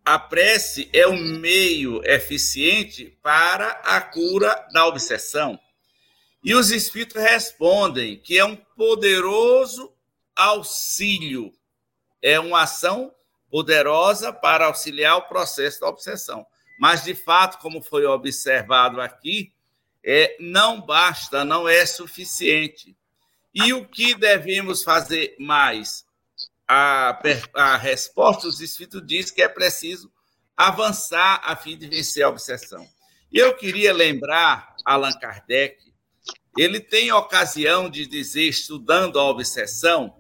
a 0.04 0.20
prece 0.20 0.90
é 0.92 1.08
um 1.08 1.40
meio 1.40 2.04
eficiente 2.04 3.18
para 3.22 3.70
a 3.84 4.02
cura 4.02 4.68
da 4.74 4.86
obsessão. 4.86 5.60
E 6.44 6.54
os 6.54 6.72
espíritos 6.72 7.22
respondem 7.22 8.18
que 8.18 8.38
é 8.38 8.44
um 8.44 8.56
poderoso 8.56 9.94
auxílio, 10.36 11.54
é 12.22 12.40
uma 12.40 12.64
ação 12.64 13.14
poderosa 13.54 14.34
para 14.34 14.66
auxiliar 14.66 15.16
o 15.18 15.28
processo 15.28 15.82
da 15.82 15.88
obsessão. 15.88 16.44
Mas, 16.80 17.04
de 17.04 17.14
fato, 17.14 17.60
como 17.60 17.84
foi 17.84 18.04
observado 18.04 19.00
aqui, 19.00 19.54
é, 20.04 20.36
não 20.40 20.82
basta, 20.82 21.46
não 21.46 21.70
é 21.70 21.86
suficiente. 21.86 22.98
E 23.54 23.72
o 23.72 23.86
que 23.88 24.16
devemos 24.16 24.82
fazer 24.82 25.36
mais? 25.38 26.04
a, 26.68 27.22
a 27.54 27.78
resposta 27.78 28.48
dos 28.48 28.62
espíritos 28.62 29.06
diz 29.06 29.30
que 29.30 29.42
é 29.42 29.48
preciso 29.48 30.12
avançar 30.56 31.42
a 31.44 31.56
fim 31.56 31.78
de 31.78 31.88
vencer 31.88 32.24
a 32.24 32.30
obsessão. 32.30 32.88
Eu 33.32 33.56
queria 33.56 33.94
lembrar 33.94 34.76
Allan 34.86 35.14
Kardec, 35.14 35.78
ele 36.58 36.80
tem 36.80 37.12
ocasião 37.12 37.90
de 37.90 38.06
dizer, 38.06 38.48
estudando 38.48 39.20
a 39.20 39.24
obsessão, 39.24 40.16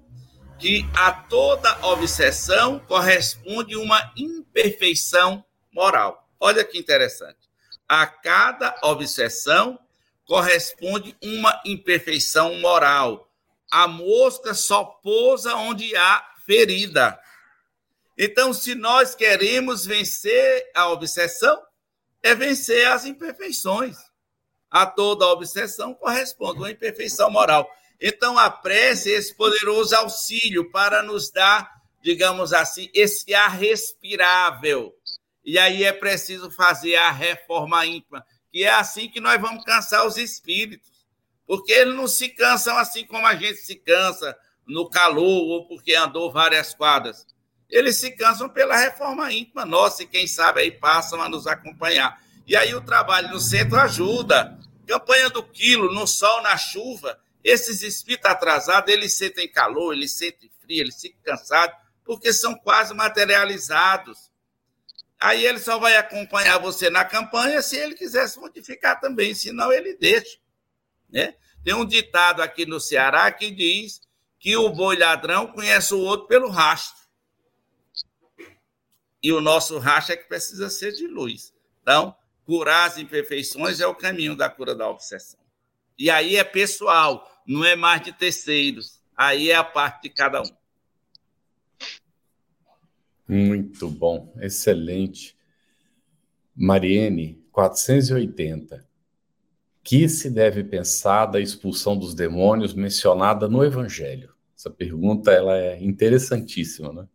que 0.60 0.86
a 0.96 1.12
toda 1.12 1.86
obsessão 1.86 2.80
corresponde 2.80 3.76
uma 3.76 4.14
imperfeição 4.16 5.44
moral. 5.72 6.28
Olha 6.40 6.64
que 6.64 6.78
interessante. 6.78 7.40
A 7.88 8.06
cada 8.06 8.76
obsessão 8.84 9.80
corresponde 10.26 11.16
uma 11.22 11.62
imperfeição 11.66 12.56
moral. 12.56 13.30
A 13.72 13.88
mosca 13.88 14.54
só 14.54 14.84
pousa 14.84 15.56
onde 15.56 15.96
há 15.96 16.26
ferida. 16.46 17.20
Então, 18.18 18.54
se 18.54 18.76
nós 18.76 19.16
queremos 19.16 19.86
vencer 19.86 20.70
a 20.76 20.90
obsessão, 20.90 21.62
é 22.22 22.34
vencer 22.36 22.88
as 22.88 23.06
imperfeições. 23.06 23.98
A 24.70 24.86
toda 24.86 25.28
obsessão 25.28 25.94
corresponde 25.94 26.60
uma 26.60 26.72
imperfeição 26.72 27.30
moral. 27.30 27.70
Então, 28.00 28.38
a 28.38 28.50
prece 28.50 29.12
é 29.12 29.18
esse 29.18 29.36
poderoso 29.36 29.96
auxílio 29.96 30.70
para 30.72 31.02
nos 31.02 31.32
dar, 31.32 31.70
digamos 32.02 32.54
assim, 32.54 32.90
esse 32.94 33.34
ar 33.34 33.52
respirável. 33.52 34.94
E 35.44 35.58
aí 35.58 35.84
é 35.84 35.92
preciso 35.92 36.50
fazer 36.52 36.96
a 36.96 37.12
reforma 37.12 37.86
ímpar, 37.86 38.26
que 38.52 38.64
é 38.64 38.70
assim 38.70 39.10
que 39.10 39.20
nós 39.20 39.40
vamos 39.40 39.64
cansar 39.64 40.06
os 40.06 40.18
espíritos. 40.18 40.92
Porque 41.46 41.72
eles 41.74 41.96
não 41.96 42.08
se 42.08 42.30
cansam 42.30 42.78
assim 42.78 43.06
como 43.06 43.28
a 43.28 43.36
gente 43.36 43.58
se 43.58 43.76
cansa, 43.76 44.38
no 44.66 44.90
calor 44.90 45.44
ou 45.50 45.68
porque 45.68 45.94
andou 45.94 46.32
várias 46.32 46.74
quadras. 46.74 47.26
Eles 47.70 47.98
se 47.98 48.12
cansam 48.12 48.50
pela 48.50 48.78
reforma 48.78 49.32
íntima 49.32 49.66
nossa 49.66 50.04
e 50.04 50.08
quem 50.08 50.28
sabe 50.28 50.62
aí 50.62 50.72
passam 50.72 51.22
a 51.22 51.30
nos 51.30 51.48
acompanhar. 51.48 52.22
E 52.46 52.56
aí 52.56 52.74
o 52.76 52.82
trabalho 52.82 53.30
no 53.30 53.40
centro 53.40 53.80
ajuda. 53.80 54.60
Campanha 54.86 55.30
do 55.30 55.42
quilo, 55.44 55.94
no 55.94 56.06
sol, 56.06 56.42
na 56.44 56.58
chuva. 56.58 57.20
Esses 57.44 57.82
espíritos 57.82 58.30
atrasados, 58.30 58.92
eles 58.92 59.18
sentem 59.18 59.52
calor, 59.52 59.94
eles 59.94 60.14
sentem 60.14 60.50
frio, 60.62 60.82
eles 60.82 61.00
ficam 61.00 61.20
cansados, 61.24 61.76
porque 62.06 62.32
são 62.32 62.56
quase 62.56 62.94
materializados. 62.94 64.32
Aí 65.20 65.46
ele 65.46 65.60
só 65.60 65.78
vai 65.78 65.96
acompanhar 65.96 66.58
você 66.58 66.90
na 66.90 67.04
campanha 67.04 67.62
se 67.62 67.78
ele 67.78 67.96
quiser 67.96 68.28
se 68.28 68.40
modificar 68.40 69.00
também, 69.00 69.34
senão 69.34 69.72
ele 69.72 69.96
deixa. 69.96 70.38
Né? 71.10 71.36
Tem 71.64 71.74
um 71.74 71.86
ditado 71.86 72.42
aqui 72.42 72.66
no 72.66 72.80
Ceará 72.80 73.32
que 73.32 73.52
diz 73.52 74.02
que 74.40 74.56
o 74.58 74.70
boi 74.70 74.98
ladrão 74.98 75.48
conhece 75.48 75.94
o 75.94 76.00
outro 76.00 76.28
pelo 76.28 76.50
rastro. 76.50 77.04
E 79.22 79.32
o 79.32 79.40
nosso 79.40 79.80
rastro 79.80 80.14
é 80.14 80.18
que 80.18 80.28
precisa 80.28 80.70
ser 80.70 80.92
de 80.92 81.08
luz. 81.08 81.54
Então, 81.82 82.14
curar 82.46 82.90
as 82.90 82.98
imperfeições 82.98 83.80
é 83.80 83.88
o 83.88 83.96
caminho 83.96 84.36
da 84.36 84.50
cura 84.50 84.76
da 84.76 84.90
obsessão. 84.90 85.40
E 85.98 86.10
aí 86.10 86.36
é 86.36 86.44
pessoal, 86.44 87.26
não 87.48 87.64
é 87.64 87.76
mais 87.76 88.02
de 88.02 88.12
terceiros. 88.14 89.02
Aí 89.16 89.50
é 89.52 89.56
a 89.56 89.64
parte 89.64 90.04
de 90.04 90.10
cada 90.10 90.42
um. 90.42 90.50
Muito 93.28 93.90
bom, 93.90 94.34
excelente. 94.42 95.36
Mariene, 96.56 97.42
480. 97.52 98.88
Que 99.84 100.08
se 100.08 100.30
deve 100.30 100.64
pensar 100.64 101.26
da 101.26 101.40
expulsão 101.40 101.98
dos 101.98 102.14
demônios 102.14 102.74
mencionada 102.74 103.48
no 103.50 103.64
Evangelho? 103.64 104.34
Essa 104.56 104.70
pergunta 104.70 105.32
ela 105.32 105.58
é 105.58 105.84
interessantíssima, 105.84 106.94
né? 106.94 107.08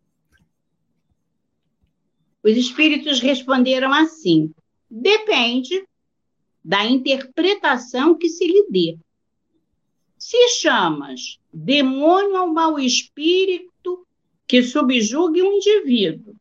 Os 2.43 2.55
espíritos 2.55 3.19
responderam 3.19 3.91
assim: 3.91 4.53
depende 4.89 5.83
da 6.63 6.85
interpretação 6.85 8.17
que 8.17 8.29
se 8.29 8.45
lhe 8.45 8.67
dê. 8.69 8.97
Se 10.29 10.47
chamas 10.49 11.39
demônio 11.51 12.37
ao 12.37 12.53
mau 12.53 12.77
espírito 12.77 14.05
que 14.45 14.61
subjugue 14.61 15.41
um 15.41 15.53
indivíduo, 15.53 16.35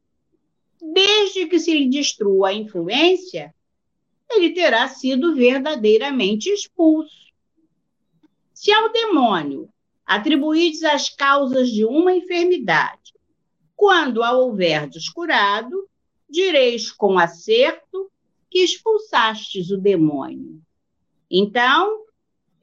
desde 0.93 1.47
que 1.47 1.59
se 1.59 1.73
lhe 1.73 1.89
destrua 1.89 2.49
a 2.49 2.53
influência, 2.53 3.55
ele 4.29 4.51
terá 4.51 4.87
sido 4.89 5.35
verdadeiramente 5.35 6.51
expulso. 6.51 7.33
Se 8.53 8.71
ao 8.71 8.93
demônio 8.93 9.71
atribuídes 10.05 10.85
as 10.85 11.09
causas 11.09 11.71
de 11.71 11.87
uma 11.87 12.13
enfermidade, 12.15 13.15
quando 13.75 14.23
a 14.23 14.33
houver 14.33 14.87
descurado, 14.87 15.89
direis 16.29 16.93
com 16.93 17.19
acerto 17.19 18.13
que 18.51 18.59
expulsastes 18.59 19.71
o 19.71 19.79
demônio. 19.79 20.61
Então, 21.31 22.07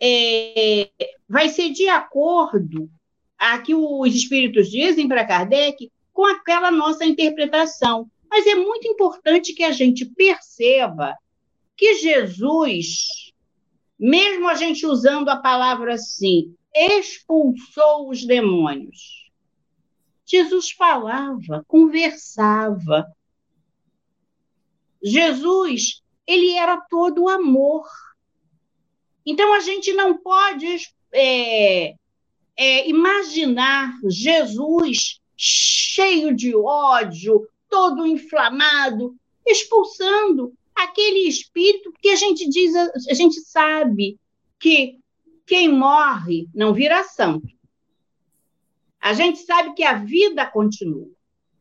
é, 0.06 0.90
vai 1.28 1.50
ser 1.50 1.72
de 1.72 1.88
acordo 1.88 2.90
a 3.38 3.58
que 3.60 3.74
os 3.74 4.14
espíritos 4.14 4.70
dizem 4.70 5.08
para 5.08 5.26
Kardec 5.26 5.92
com 6.14 6.26
aquela 6.26 6.70
nossa 6.70 7.06
interpretação. 7.06 8.10
Mas 8.30 8.46
é 8.46 8.56
muito 8.56 8.88
importante 8.88 9.54
que 9.54 9.64
a 9.64 9.72
gente 9.72 10.06
perceba 10.06 11.16
que 11.76 11.96
Jesus, 11.96 13.34
mesmo 14.00 14.48
a 14.48 14.56
gente 14.56 14.86
usando 14.86 15.30
a 15.30 15.38
palavra 15.38 15.96
assim, 15.96 16.56
expulsou 16.74 18.10
os 18.10 18.26
demônios. 18.26 19.30
Jesus 20.26 20.72
falava, 20.72 21.64
conversava. 21.68 23.06
Jesus, 25.04 26.02
ele 26.26 26.52
era 26.52 26.78
todo 26.90 27.30
amor. 27.30 27.86
Então, 29.26 29.54
a 29.54 29.60
gente 29.60 29.92
não 29.94 30.18
pode 30.18 30.68
é, 31.12 31.96
é, 32.56 32.90
imaginar 32.90 33.94
Jesus 34.08 35.20
cheio 35.38 36.36
de 36.36 36.56
ódio, 36.56 37.48
todo 37.70 38.06
inflamado, 38.06 39.16
expulsando 39.46 40.54
aquele 40.76 41.28
espírito 41.28 41.94
que 42.02 42.10
a 42.10 42.16
gente 42.16 42.48
diz, 42.50 42.76
a 42.76 43.14
gente 43.14 43.40
sabe 43.42 44.20
que 44.60 45.00
quem 45.46 45.70
morre 45.70 46.48
não 46.54 46.74
vira 46.74 47.04
santo. 47.04 47.48
A 49.00 49.14
gente 49.14 49.40
sabe 49.40 49.74
que 49.74 49.84
a 49.84 49.94
vida 49.94 50.46
continua. 50.46 51.08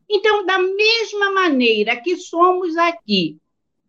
Então, 0.09 0.45
da 0.45 0.57
mesma 0.59 1.31
maneira 1.31 1.95
que 1.99 2.17
somos 2.17 2.75
aqui 2.77 3.37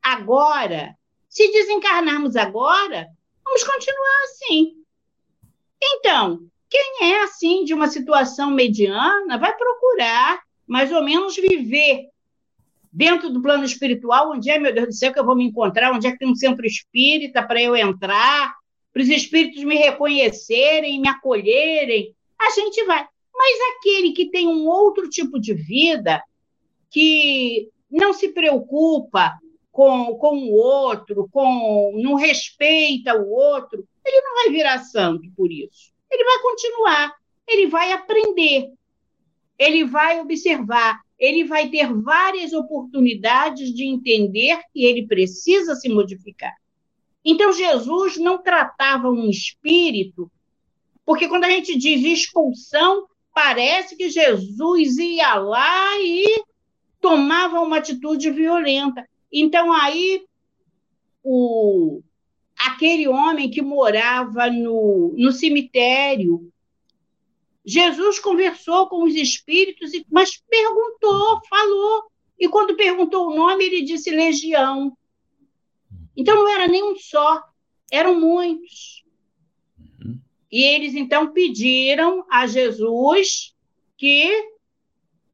agora, 0.02 0.96
se 1.28 1.50
desencarnarmos 1.50 2.36
agora, 2.36 3.08
Vamos 3.46 3.64
continuar 3.64 4.24
assim. 4.24 4.74
Então, 5.82 6.40
quem 6.68 7.12
é 7.12 7.22
assim 7.22 7.64
de 7.64 7.72
uma 7.72 7.86
situação 7.86 8.50
mediana 8.50 9.38
vai 9.38 9.56
procurar 9.56 10.42
mais 10.66 10.92
ou 10.92 11.02
menos 11.02 11.36
viver 11.36 12.08
dentro 12.92 13.30
do 13.30 13.40
plano 13.40 13.64
espiritual, 13.64 14.32
onde 14.32 14.50
é, 14.50 14.58
meu 14.58 14.74
Deus 14.74 14.88
do 14.88 14.92
céu, 14.92 15.12
que 15.12 15.18
eu 15.18 15.24
vou 15.24 15.36
me 15.36 15.44
encontrar, 15.44 15.92
onde 15.92 16.06
é 16.06 16.12
que 16.12 16.18
tem 16.18 16.28
um 16.28 16.34
centro 16.34 16.66
espírita 16.66 17.42
para 17.42 17.62
eu 17.62 17.76
entrar, 17.76 18.54
para 18.92 19.02
os 19.02 19.08
espíritos 19.08 19.62
me 19.62 19.76
reconhecerem, 19.76 21.00
me 21.00 21.08
acolherem. 21.08 22.14
A 22.40 22.50
gente 22.50 22.82
vai. 22.84 23.06
Mas 23.34 23.76
aquele 23.76 24.12
que 24.12 24.30
tem 24.30 24.48
um 24.48 24.66
outro 24.66 25.08
tipo 25.08 25.38
de 25.38 25.54
vida, 25.54 26.22
que 26.90 27.68
não 27.90 28.12
se 28.12 28.28
preocupa 28.28 29.38
com, 29.76 30.16
com 30.16 30.38
o 30.38 30.54
outro, 30.54 31.28
com 31.30 31.92
não 32.02 32.14
respeita 32.14 33.14
o 33.14 33.30
outro, 33.30 33.86
ele 34.02 34.20
não 34.22 34.36
vai 34.36 34.50
virar 34.50 34.78
santo 34.78 35.30
por 35.36 35.52
isso. 35.52 35.92
Ele 36.10 36.24
vai 36.24 36.38
continuar, 36.40 37.12
ele 37.46 37.66
vai 37.66 37.92
aprender, 37.92 38.72
ele 39.58 39.84
vai 39.84 40.18
observar, 40.18 41.02
ele 41.18 41.44
vai 41.44 41.68
ter 41.68 41.92
várias 41.92 42.54
oportunidades 42.54 43.74
de 43.74 43.84
entender 43.84 44.58
que 44.72 44.82
ele 44.82 45.06
precisa 45.06 45.74
se 45.74 45.90
modificar. 45.90 46.54
Então, 47.22 47.52
Jesus 47.52 48.16
não 48.16 48.42
tratava 48.42 49.10
um 49.10 49.28
espírito, 49.28 50.32
porque 51.04 51.28
quando 51.28 51.44
a 51.44 51.50
gente 51.50 51.76
diz 51.76 52.02
expulsão, 52.02 53.06
parece 53.34 53.94
que 53.94 54.08
Jesus 54.08 54.96
ia 54.96 55.34
lá 55.34 56.00
e 56.00 56.42
tomava 56.98 57.60
uma 57.60 57.76
atitude 57.76 58.30
violenta. 58.30 59.06
Então, 59.32 59.72
aí, 59.72 60.24
o, 61.22 62.02
aquele 62.58 63.08
homem 63.08 63.50
que 63.50 63.60
morava 63.60 64.50
no, 64.50 65.14
no 65.16 65.32
cemitério, 65.32 66.52
Jesus 67.64 68.18
conversou 68.18 68.88
com 68.88 69.02
os 69.02 69.14
espíritos, 69.14 69.90
mas 70.10 70.36
perguntou, 70.48 71.40
falou. 71.48 72.04
E 72.38 72.48
quando 72.48 72.76
perguntou 72.76 73.28
o 73.28 73.34
nome, 73.34 73.64
ele 73.64 73.82
disse 73.82 74.10
legião. 74.10 74.96
Então, 76.16 76.36
não 76.36 76.48
era 76.48 76.68
nem 76.68 76.84
um 76.84 76.96
só, 76.96 77.42
eram 77.90 78.20
muitos. 78.20 79.04
Uhum. 79.78 80.20
E 80.50 80.62
eles, 80.62 80.94
então, 80.94 81.32
pediram 81.32 82.24
a 82.30 82.46
Jesus 82.46 83.54
que 83.96 84.30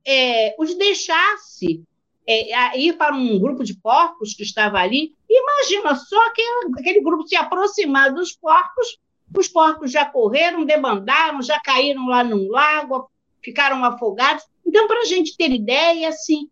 é, 0.04 0.54
os 0.58 0.74
deixasse 0.74 1.84
é, 2.26 2.78
ir 2.78 2.96
para 2.96 3.14
um 3.14 3.38
grupo 3.38 3.64
de 3.64 3.74
porcos 3.74 4.34
que 4.34 4.42
estava 4.42 4.78
ali. 4.78 5.14
Imagina 5.28 5.94
só 5.94 6.26
aquele, 6.26 6.72
aquele 6.78 7.00
grupo 7.00 7.26
se 7.26 7.36
aproximar 7.36 8.12
dos 8.12 8.32
porcos, 8.32 8.98
os 9.36 9.48
porcos 9.48 9.90
já 9.90 10.04
correram, 10.04 10.64
debandaram, 10.64 11.42
já 11.42 11.58
caíram 11.60 12.06
lá 12.06 12.22
num 12.22 12.48
lago, 12.48 13.10
ficaram 13.42 13.84
afogados. 13.84 14.44
Então, 14.66 14.86
para 14.86 15.00
a 15.00 15.04
gente 15.04 15.36
ter 15.36 15.50
ideia 15.50 16.08
assim, 16.08 16.48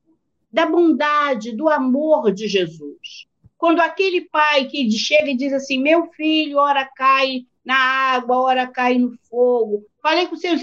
da 0.53 0.67
bondade, 0.67 1.53
do 1.53 1.69
amor 1.69 2.33
de 2.33 2.49
Jesus. 2.49 3.27
Quando 3.57 3.81
aquele 3.81 4.23
pai 4.23 4.67
que 4.67 4.91
chega 4.91 5.31
e 5.31 5.37
diz 5.37 5.53
assim: 5.53 5.79
Meu 5.79 6.07
filho, 6.13 6.59
ora 6.59 6.85
cai 6.85 7.45
na 7.65 7.77
água, 7.77 8.39
ora 8.39 8.67
cai 8.67 8.99
no 8.99 9.17
fogo. 9.29 9.85
Falei 10.03 10.27
com 10.27 10.37
seus, 10.37 10.61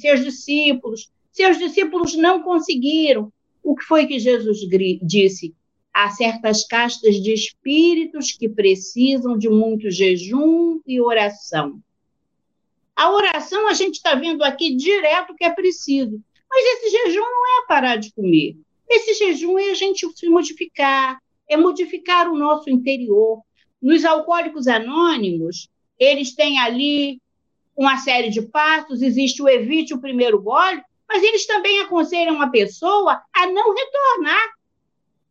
seus 0.00 0.24
discípulos, 0.24 1.10
seus 1.32 1.58
discípulos 1.58 2.14
não 2.14 2.42
conseguiram. 2.42 3.32
O 3.68 3.76
que 3.76 3.84
foi 3.84 4.06
que 4.06 4.18
Jesus 4.18 4.60
disse? 5.02 5.54
Há 5.92 6.08
certas 6.08 6.66
castas 6.66 7.16
de 7.16 7.34
espíritos 7.34 8.32
que 8.32 8.48
precisam 8.48 9.36
de 9.36 9.46
muito 9.50 9.90
jejum 9.90 10.80
e 10.86 10.98
oração. 10.98 11.78
A 12.96 13.12
oração 13.12 13.68
a 13.68 13.74
gente 13.74 13.96
está 13.96 14.14
vendo 14.14 14.42
aqui 14.42 14.74
direto 14.74 15.34
que 15.36 15.44
é 15.44 15.50
preciso, 15.50 16.18
mas 16.48 16.64
esse 16.64 16.88
jejum 16.88 17.20
não 17.20 17.62
é 17.62 17.66
parar 17.66 17.96
de 17.96 18.10
comer. 18.14 18.56
Esse 18.88 19.12
jejum 19.12 19.58
é 19.58 19.72
a 19.72 19.74
gente 19.74 20.08
se 20.16 20.30
modificar, 20.30 21.20
é 21.46 21.54
modificar 21.54 22.26
o 22.32 22.38
nosso 22.38 22.70
interior. 22.70 23.42
Nos 23.82 24.02
alcoólicos 24.02 24.66
anônimos, 24.66 25.68
eles 25.98 26.34
têm 26.34 26.58
ali 26.58 27.20
uma 27.76 27.98
série 27.98 28.30
de 28.30 28.40
passos, 28.40 29.02
existe 29.02 29.42
o 29.42 29.48
evite 29.48 29.92
o 29.92 30.00
primeiro 30.00 30.40
gole, 30.40 30.82
mas 31.08 31.22
eles 31.22 31.46
também 31.46 31.80
aconselham 31.80 32.40
a 32.42 32.48
pessoa 32.48 33.22
a 33.32 33.46
não 33.46 33.74
retornar 33.74 34.54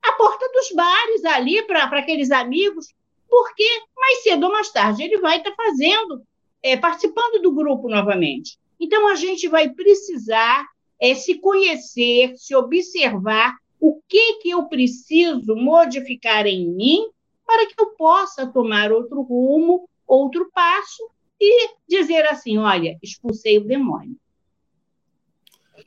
à 0.01 0.13
porta 0.13 0.49
dos 0.51 0.71
bares 0.71 1.23
ali 1.25 1.61
para 1.63 1.83
aqueles 1.83 2.31
amigos, 2.31 2.87
porque 3.29 3.67
mais 3.95 4.23
cedo 4.23 4.45
ou 4.45 4.51
mais 4.51 4.71
tarde 4.71 5.03
ele 5.03 5.19
vai 5.19 5.37
estar 5.37 5.51
tá 5.51 5.55
fazendo, 5.55 6.23
é, 6.63 6.75
participando 6.75 7.41
do 7.41 7.53
grupo 7.53 7.87
novamente. 7.87 8.57
Então 8.79 9.07
a 9.07 9.15
gente 9.15 9.47
vai 9.47 9.69
precisar 9.69 10.65
é, 10.99 11.13
se 11.13 11.35
conhecer, 11.35 12.33
se 12.37 12.55
observar 12.55 13.55
o 13.79 14.01
que, 14.07 14.35
que 14.39 14.49
eu 14.49 14.63
preciso 14.63 15.55
modificar 15.55 16.47
em 16.47 16.67
mim 16.67 17.07
para 17.45 17.67
que 17.67 17.75
eu 17.79 17.87
possa 17.91 18.47
tomar 18.47 18.91
outro 18.91 19.21
rumo, 19.21 19.87
outro 20.07 20.49
passo 20.53 21.09
e 21.39 21.69
dizer 21.87 22.25
assim: 22.25 22.57
olha, 22.57 22.97
expulsei 23.01 23.57
o 23.57 23.63
demônio. 23.63 24.17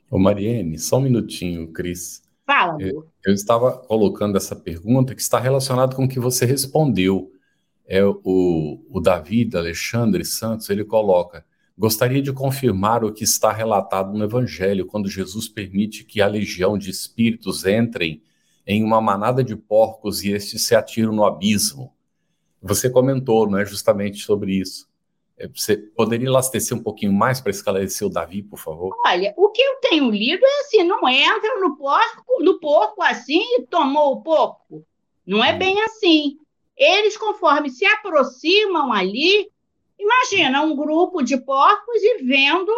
Ô 0.09 0.19
Mariene, 0.19 0.77
só 0.77 0.97
um 0.97 1.01
minutinho, 1.01 1.71
Cris. 1.71 2.23
Fala. 2.45 2.81
Eu, 2.81 3.07
eu, 3.25 3.33
estava 3.33 3.71
colocando 3.71 4.35
essa 4.35 4.55
pergunta 4.55 5.15
que 5.15 5.21
está 5.21 5.39
relacionada 5.39 5.95
com 5.95 6.05
o 6.05 6.09
que 6.09 6.19
você 6.19 6.45
respondeu. 6.45 7.31
É 7.87 8.03
o, 8.05 8.85
o 8.89 8.99
David 8.99 9.55
Alexandre 9.55 10.25
Santos, 10.25 10.69
ele 10.69 10.83
coloca: 10.83 11.45
Gostaria 11.77 12.21
de 12.21 12.31
confirmar 12.31 13.03
o 13.03 13.11
que 13.11 13.23
está 13.23 13.51
relatado 13.51 14.17
no 14.17 14.23
Evangelho, 14.23 14.85
quando 14.85 15.09
Jesus 15.09 15.47
permite 15.47 16.03
que 16.03 16.21
a 16.21 16.27
legião 16.27 16.77
de 16.77 16.89
espíritos 16.89 17.65
entrem 17.65 18.21
em 18.67 18.83
uma 18.83 19.01
manada 19.01 19.43
de 19.43 19.55
porcos 19.55 20.23
e 20.23 20.31
estes 20.31 20.65
se 20.65 20.75
atiram 20.75 21.11
no 21.11 21.25
abismo. 21.25 21.93
Você 22.61 22.89
comentou, 22.89 23.49
não 23.49 23.57
é, 23.57 23.65
justamente 23.65 24.19
sobre 24.19 24.53
isso. 24.53 24.90
É, 25.41 25.47
você 25.47 25.75
poderia 25.75 26.27
elastecer 26.27 26.77
um 26.77 26.83
pouquinho 26.83 27.11
mais 27.11 27.41
para 27.41 27.49
esclarecer 27.49 28.07
o 28.07 28.11
Davi, 28.11 28.43
por 28.43 28.59
favor? 28.59 28.95
Olha, 29.05 29.33
o 29.35 29.49
que 29.49 29.61
eu 29.61 29.77
tenho 29.77 30.11
lido 30.11 30.45
é 30.45 30.59
assim: 30.59 30.83
não 30.83 31.09
entra 31.09 31.59
no 31.59 31.75
porco, 31.75 32.43
no 32.43 32.59
porco 32.59 33.01
assim 33.01 33.41
e 33.57 33.65
tomou 33.65 34.13
o 34.13 34.21
porco. 34.21 34.85
Não 35.25 35.43
é 35.43 35.53
hum. 35.53 35.57
bem 35.57 35.81
assim. 35.81 36.37
Eles, 36.77 37.17
conforme 37.17 37.71
se 37.71 37.85
aproximam 37.85 38.93
ali, 38.93 39.51
imagina 39.97 40.61
um 40.61 40.75
grupo 40.75 41.23
de 41.23 41.37
porcos 41.37 42.01
e 42.01 42.23
vendo, 42.23 42.71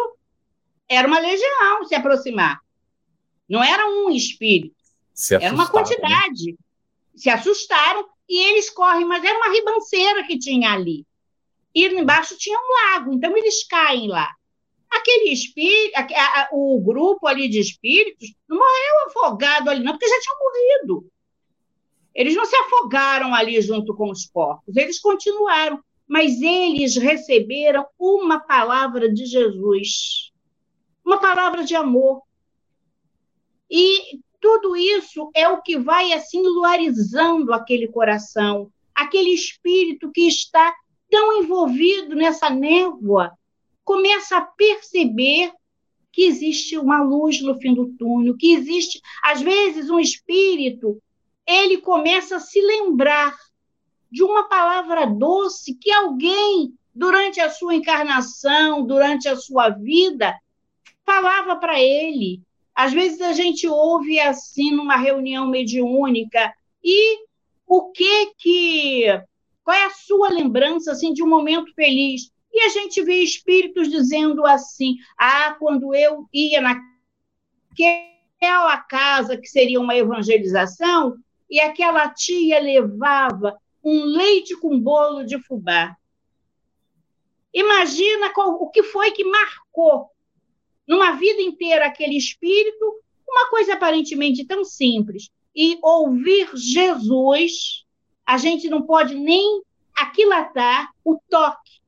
era 0.88 1.06
uma 1.06 1.18
legião 1.18 1.84
se 1.84 1.94
aproximar. 1.94 2.60
Não 3.46 3.62
era 3.62 3.86
um 3.86 4.10
espírito, 4.10 4.74
era 5.30 5.54
uma 5.54 5.64
né? 5.64 5.70
quantidade. 5.70 6.52
Né? 6.52 6.58
Se 7.14 7.28
assustaram 7.28 8.08
e 8.28 8.38
eles 8.38 8.70
correm, 8.70 9.04
mas 9.04 9.22
era 9.22 9.36
uma 9.36 9.52
ribanceira 9.52 10.24
que 10.26 10.38
tinha 10.38 10.72
ali. 10.72 11.06
E 11.74 11.86
embaixo 11.86 12.36
tinha 12.38 12.56
um 12.56 12.92
lago, 12.92 13.12
então 13.12 13.36
eles 13.36 13.66
caem 13.66 14.08
lá. 14.08 14.30
Aquele 14.90 15.30
espírito, 15.32 15.98
o 16.52 16.80
grupo 16.80 17.26
ali 17.26 17.48
de 17.48 17.58
espíritos 17.58 18.32
não 18.48 18.58
morreu 18.58 19.06
afogado 19.06 19.68
ali, 19.68 19.82
não, 19.82 19.92
porque 19.92 20.08
já 20.08 20.20
tinham 20.20 20.38
morrido. 20.38 21.10
Eles 22.14 22.36
não 22.36 22.44
se 22.44 22.54
afogaram 22.54 23.34
ali 23.34 23.60
junto 23.60 23.94
com 23.94 24.08
os 24.08 24.24
porcos, 24.24 24.76
eles 24.76 25.00
continuaram, 25.00 25.82
mas 26.06 26.40
eles 26.40 26.96
receberam 26.96 27.84
uma 27.98 28.38
palavra 28.38 29.12
de 29.12 29.26
Jesus, 29.26 30.30
uma 31.04 31.18
palavra 31.18 31.64
de 31.64 31.74
amor. 31.74 32.22
E 33.68 34.20
tudo 34.40 34.76
isso 34.76 35.28
é 35.34 35.48
o 35.48 35.60
que 35.60 35.76
vai 35.76 36.12
assim 36.12 36.40
luarizando 36.40 37.52
aquele 37.52 37.88
coração, 37.88 38.70
aquele 38.94 39.30
espírito 39.30 40.12
que 40.12 40.28
está 40.28 40.72
tão 41.14 41.32
envolvido 41.40 42.16
nessa 42.16 42.50
névoa, 42.50 43.38
começa 43.84 44.36
a 44.36 44.40
perceber 44.40 45.52
que 46.10 46.24
existe 46.24 46.76
uma 46.76 47.04
luz 47.04 47.40
no 47.40 47.54
fim 47.54 47.72
do 47.72 47.86
túnel, 47.96 48.36
que 48.36 48.52
existe, 48.52 49.00
às 49.22 49.40
vezes, 49.40 49.88
um 49.88 50.00
espírito, 50.00 51.00
ele 51.46 51.78
começa 51.78 52.34
a 52.34 52.40
se 52.40 52.60
lembrar 52.60 53.32
de 54.10 54.24
uma 54.24 54.48
palavra 54.48 55.06
doce 55.06 55.76
que 55.76 55.92
alguém, 55.92 56.74
durante 56.92 57.40
a 57.40 57.48
sua 57.48 57.76
encarnação, 57.76 58.84
durante 58.84 59.28
a 59.28 59.36
sua 59.36 59.68
vida, 59.68 60.36
falava 61.06 61.54
para 61.54 61.80
ele. 61.80 62.42
Às 62.74 62.92
vezes 62.92 63.20
a 63.20 63.32
gente 63.32 63.68
ouve 63.68 64.18
assim 64.18 64.72
numa 64.72 64.96
reunião 64.96 65.46
mediúnica 65.46 66.52
e 66.82 67.24
o 67.68 67.92
que 67.92 68.34
que 68.36 69.06
qual 69.64 69.76
é 69.76 69.86
a 69.86 69.90
sua 69.90 70.28
lembrança 70.28 70.92
assim 70.92 71.12
de 71.12 71.22
um 71.22 71.28
momento 71.28 71.72
feliz? 71.74 72.30
E 72.52 72.60
a 72.60 72.68
gente 72.68 73.02
vê 73.02 73.16
espíritos 73.22 73.90
dizendo 73.90 74.46
assim: 74.46 74.96
"Ah, 75.18 75.56
quando 75.58 75.94
eu 75.94 76.28
ia 76.32 76.60
naquela 76.60 76.86
casa 78.82 79.36
que 79.36 79.48
seria 79.48 79.80
uma 79.80 79.96
evangelização, 79.96 81.16
e 81.50 81.58
aquela 81.60 82.08
tia 82.10 82.60
levava 82.60 83.58
um 83.82 84.04
leite 84.04 84.56
com 84.56 84.78
bolo 84.78 85.24
de 85.24 85.38
fubá. 85.38 85.96
Imagina 87.52 88.32
qual, 88.32 88.54
o 88.54 88.70
que 88.70 88.82
foi 88.82 89.12
que 89.12 89.24
marcou 89.24 90.10
numa 90.86 91.12
vida 91.12 91.40
inteira 91.40 91.86
aquele 91.86 92.16
espírito, 92.16 93.00
uma 93.28 93.48
coisa 93.50 93.74
aparentemente 93.74 94.44
tão 94.44 94.64
simples. 94.64 95.30
E 95.54 95.78
ouvir 95.82 96.50
Jesus 96.56 97.83
a 98.26 98.36
gente 98.38 98.68
não 98.68 98.82
pode 98.82 99.14
nem 99.14 99.62
aquilatar 99.96 100.90
o 101.04 101.18
toque 101.28 101.80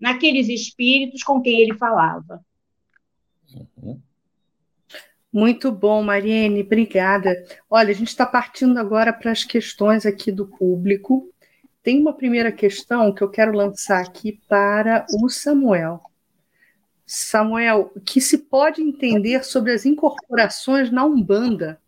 naqueles 0.00 0.48
espíritos 0.48 1.22
com 1.22 1.40
quem 1.40 1.60
ele 1.60 1.74
falava. 1.74 2.44
Uhum. 3.54 4.00
Muito 5.32 5.72
bom, 5.72 6.02
Mariene, 6.02 6.62
obrigada. 6.62 7.34
Olha, 7.68 7.90
a 7.90 7.94
gente 7.94 8.08
está 8.08 8.24
partindo 8.24 8.78
agora 8.78 9.12
para 9.12 9.32
as 9.32 9.42
questões 9.42 10.06
aqui 10.06 10.30
do 10.30 10.46
público. 10.46 11.28
Tem 11.82 12.00
uma 12.00 12.12
primeira 12.12 12.52
questão 12.52 13.12
que 13.12 13.22
eu 13.22 13.28
quero 13.28 13.52
lançar 13.52 14.00
aqui 14.00 14.40
para 14.48 15.04
o 15.12 15.28
Samuel. 15.28 16.00
Samuel, 17.04 17.90
o 17.94 18.00
que 18.00 18.20
se 18.20 18.38
pode 18.38 18.80
entender 18.80 19.44
sobre 19.44 19.72
as 19.72 19.84
incorporações 19.84 20.90
na 20.90 21.04
Umbanda? 21.04 21.80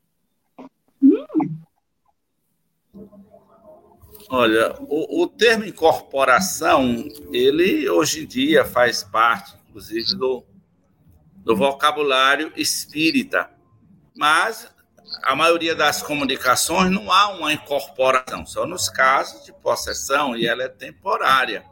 Olha, 4.28 4.74
o, 4.80 5.22
o, 5.22 5.28
termo 5.28 5.64
incorporação, 5.64 7.08
ele 7.32 7.88
hoje 7.88 8.24
em 8.24 8.26
dia 8.26 8.64
faz 8.64 9.04
parte, 9.04 9.54
inclusive, 9.68 10.16
do, 10.16 10.44
do 11.44 11.54
vocabulário 11.54 12.52
espírita. 12.56 13.48
Mas 14.16 14.68
a 15.22 15.36
maioria 15.36 15.76
das 15.76 16.02
comunicações 16.02 16.90
não 16.90 17.12
há 17.12 17.28
uma 17.28 17.52
incorporação, 17.52 18.44
só 18.44 18.66
nos 18.66 18.88
casos 18.88 19.44
de 19.44 19.52
possessão, 19.52 20.36
e 20.36 20.46
ela 20.46 20.64
é 20.64 20.68
temporária. 20.68 21.64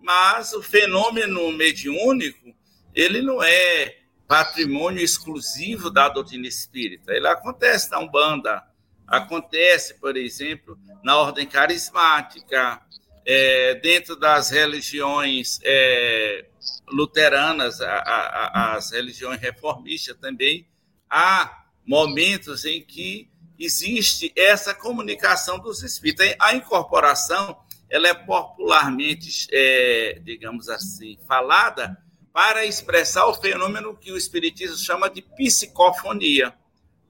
Mas 0.00 0.52
o 0.52 0.62
fenômeno 0.62 1.50
mediúnico, 1.52 2.54
ele 2.94 3.20
não 3.22 3.42
é 3.42 3.96
patrimônio 4.28 5.02
exclusivo 5.02 5.90
da 5.90 6.08
doutrina 6.08 6.46
espírita. 6.46 7.12
Ele 7.12 7.26
acontece 7.26 7.90
na 7.90 7.98
Umbanda, 7.98 8.62
acontece, 9.08 9.94
por 9.94 10.16
exemplo, 10.16 10.78
na 11.02 11.16
ordem 11.16 11.46
carismática, 11.46 12.80
é, 13.26 13.74
dentro 13.76 14.16
das 14.16 14.50
religiões 14.50 15.58
é, 15.62 16.46
luteranas, 16.90 17.80
a, 17.80 17.94
a, 17.94 18.74
as 18.76 18.92
religiões 18.92 19.40
reformistas 19.40 20.16
também, 20.18 20.66
há 21.10 21.64
momentos 21.86 22.64
em 22.64 22.82
que 22.82 23.30
existe 23.58 24.32
essa 24.36 24.74
comunicação 24.74 25.58
dos 25.58 25.82
espíritos. 25.82 26.26
A 26.38 26.54
incorporação 26.54 27.58
ela 27.90 28.08
é 28.08 28.14
popularmente, 28.14 29.46
é, 29.50 30.20
digamos 30.22 30.68
assim, 30.68 31.18
falada 31.26 31.96
para 32.32 32.64
expressar 32.64 33.26
o 33.26 33.34
fenômeno 33.34 33.96
que 33.96 34.12
o 34.12 34.16
espiritismo 34.16 34.76
chama 34.76 35.08
de 35.10 35.22
psicofonia 35.22 36.54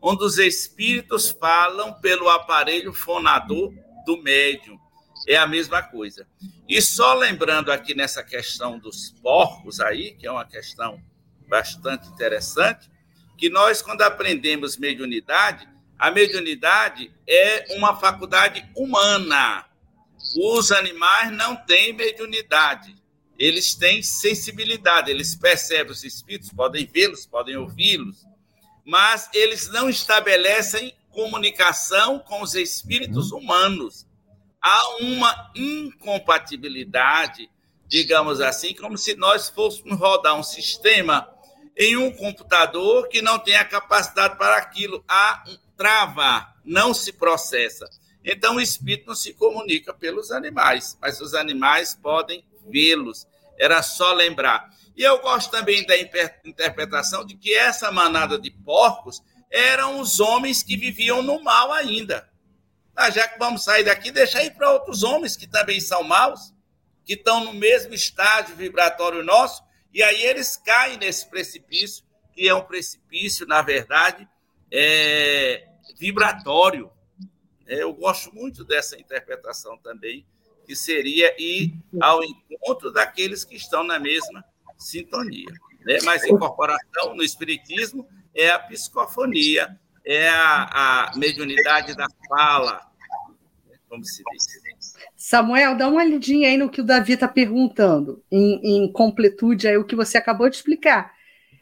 onde 0.01 0.25
os 0.25 0.39
espíritos 0.39 1.31
falam 1.31 1.93
pelo 2.01 2.29
aparelho 2.29 2.93
fonador 2.93 3.73
do 4.07 4.23
médium. 4.23 4.79
É 5.27 5.37
a 5.37 5.47
mesma 5.47 5.83
coisa. 5.83 6.27
E 6.69 6.81
só 6.81 7.15
lembrando 7.15 7.73
aqui 7.73 7.95
nessa 7.95 8.23
questão 8.23 8.79
dos 8.79 9.11
porcos 9.23 9.81
aí, 9.81 10.15
que 10.15 10.27
é 10.27 10.31
uma 10.31 10.45
questão 10.45 11.03
bastante 11.49 12.09
interessante, 12.09 12.89
que 13.37 13.51
nós, 13.51 13.83
quando 13.83 14.03
aprendemos 14.03 14.77
mediunidade, 14.77 15.69
a 15.99 16.11
mediunidade 16.11 17.13
é 17.27 17.77
uma 17.77 17.97
faculdade 17.97 18.65
humana. 18.77 19.65
Os 20.37 20.71
animais 20.71 21.33
não 21.33 21.57
têm 21.57 21.93
mediunidade. 21.93 22.97
Eles 23.39 23.75
têm 23.75 24.03
sensibilidade, 24.03 25.11
eles 25.11 25.35
percebem 25.35 25.93
os 25.93 26.03
espíritos, 26.03 26.53
podem 26.53 26.87
vê-los, 26.87 27.25
podem 27.25 27.57
ouvi-los, 27.57 28.27
mas 28.89 29.29
eles 29.35 29.69
não 29.69 29.91
estabelecem 29.91 30.95
comunicação 31.11 32.19
com 32.19 32.41
os 32.41 32.55
espíritos 32.55 33.31
uhum. 33.31 33.41
humanos. 33.41 34.07
Há 34.63 34.97
uma 35.03 35.53
incompatibilidade, 35.55 37.51
digamos 37.87 38.41
assim, 38.41 38.73
como 38.73 38.97
se 38.97 39.15
nós 39.15 39.51
fôssemos 39.51 39.99
rodar 39.99 40.35
um 40.37 40.43
sistema 40.43 41.29
em 41.77 41.99
um 41.99 42.11
computador 42.11 43.09
que 43.09 43.21
não 43.21 43.39
tem 43.39 43.57
a 43.57 43.65
capacidade 43.65 44.39
para 44.39 44.57
aquilo. 44.57 45.05
Há 45.07 45.45
um 45.47 45.59
trava, 45.77 46.55
não 46.65 46.95
se 46.95 47.13
processa. 47.13 47.91
Então, 48.25 48.57
o 48.57 48.61
espírito 48.61 49.09
não 49.09 49.15
se 49.15 49.35
comunica 49.35 49.93
pelos 49.93 50.31
animais, 50.31 50.97
mas 50.99 51.21
os 51.21 51.35
animais 51.35 51.95
podem 51.95 52.43
vê-los. 52.67 53.27
Era 53.59 53.83
só 53.83 54.15
lembrar. 54.15 54.78
E 54.99 55.05
eu 55.05 55.21
gosto 55.21 55.53
também 55.53 55.87
da 55.87 55.97
interpretação 55.97 57.25
de 57.25 57.37
que 57.37 57.55
essa 57.55 57.93
manada 57.93 58.37
de 58.37 58.51
porcos 58.51 59.23
eram 59.49 60.01
os 60.01 60.19
homens 60.19 60.61
que 60.61 60.77
viviam 60.77 61.23
no 61.23 61.41
mal 61.41 61.73
ainda. 61.73 62.29
Ah, 62.97 63.09
já 63.09 63.29
que 63.29 63.39
vamos 63.39 63.63
sair 63.63 63.85
daqui, 63.85 64.11
deixa 64.11 64.41
aí 64.41 64.51
para 64.51 64.73
outros 64.73 65.05
homens 65.05 65.37
que 65.37 65.47
também 65.47 65.79
são 65.79 66.03
maus, 66.03 66.53
que 67.05 67.13
estão 67.13 67.45
no 67.45 67.53
mesmo 67.53 67.95
estágio 67.95 68.57
vibratório 68.57 69.23
nosso, 69.23 69.63
e 69.95 70.03
aí 70.03 70.21
eles 70.27 70.57
caem 70.57 70.99
nesse 70.99 71.31
precipício, 71.31 72.05
que 72.33 72.49
é 72.49 72.55
um 72.55 72.65
precipício, 72.65 73.47
na 73.47 73.63
verdade, 73.63 74.29
é, 74.69 75.69
vibratório. 75.97 76.91
É, 77.69 77.85
eu 77.85 77.95
gosto 77.95 78.35
muito 78.35 78.65
dessa 78.65 78.99
interpretação 78.99 79.79
também, 79.79 80.27
que 80.67 80.75
seria 80.75 81.41
ir 81.41 81.73
ao 82.01 82.21
encontro 82.25 82.93
daqueles 82.93 83.45
que 83.45 83.55
estão 83.55 83.85
na 83.85 84.01
mesma 84.01 84.45
sintonia. 84.79 85.49
Né? 85.85 85.99
Mas 86.05 86.25
incorporação 86.25 87.15
no 87.15 87.23
espiritismo 87.23 88.07
é 88.35 88.51
a 88.51 88.59
psicofonia, 88.59 89.79
é 90.05 90.29
a, 90.29 91.11
a 91.11 91.17
mediunidade 91.17 91.97
da 91.97 92.07
fala, 92.29 92.81
como 93.89 94.05
se 94.05 94.23
diz. 94.33 94.99
Samuel, 95.17 95.77
dá 95.77 95.89
uma 95.89 96.03
olhadinha 96.03 96.49
aí 96.49 96.57
no 96.57 96.71
que 96.71 96.81
o 96.81 96.85
Davi 96.85 97.15
está 97.15 97.27
perguntando, 97.27 98.23
em, 98.31 98.85
em, 98.85 98.93
completude 98.93 99.67
aí 99.67 99.77
o 99.77 99.85
que 99.85 99.97
você 99.97 100.17
acabou 100.17 100.49
de 100.49 100.57
explicar. 100.57 101.13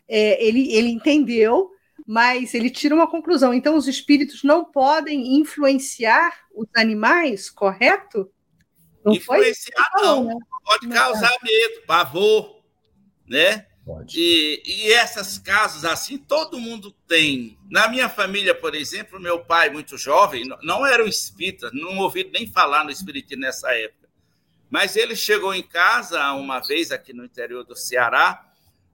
É, 0.09 0.45
ele, 0.45 0.73
ele 0.73 0.89
entendeu, 0.89 1.71
mas 2.07 2.55
ele 2.55 2.71
tira 2.71 2.95
uma 2.95 3.11
conclusão. 3.11 3.55
Então, 3.55 3.77
os 3.77 3.89
espíritos 3.89 4.45
não 4.45 4.65
podem 4.65 5.39
influenciar 5.39 6.33
os 6.55 6.69
animais, 6.77 7.51
correto? 7.51 8.31
Não 9.05 9.15
influenciar, 9.15 9.89
não. 9.97 10.25
Né? 10.25 10.35
Pode 10.65 10.89
causar 10.89 11.33
medo, 11.43 11.87
pavor, 11.87 12.56
né? 13.29 13.67
Pode. 13.85 14.19
E, 14.19 14.63
e 14.67 14.93
essas 14.93 15.39
casas 15.39 15.85
assim, 15.85 16.19
todo 16.19 16.59
mundo 16.59 16.91
tem. 17.07 17.57
Na 17.71 17.87
minha 17.87 18.09
família, 18.09 18.55
por 18.55 18.75
exemplo, 18.75 19.21
meu 19.21 19.45
pai, 19.45 19.71
muito 19.71 19.97
jovem, 19.97 20.45
não 20.63 20.85
era 20.85 21.05
um 21.05 21.09
espírita, 21.09 21.71
não 21.73 21.99
ouvi 21.99 22.25
nem 22.25 22.47
falar 22.49 22.85
no 22.85 22.91
espiritismo 22.91 23.43
nessa 23.43 23.73
época. 23.73 24.09
Mas 24.69 24.97
ele 24.97 25.15
chegou 25.15 25.55
em 25.55 25.63
casa 25.63 26.33
uma 26.33 26.59
vez 26.59 26.91
aqui 26.91 27.13
no 27.13 27.25
interior 27.25 27.65
do 27.65 27.77
Ceará, 27.77 28.45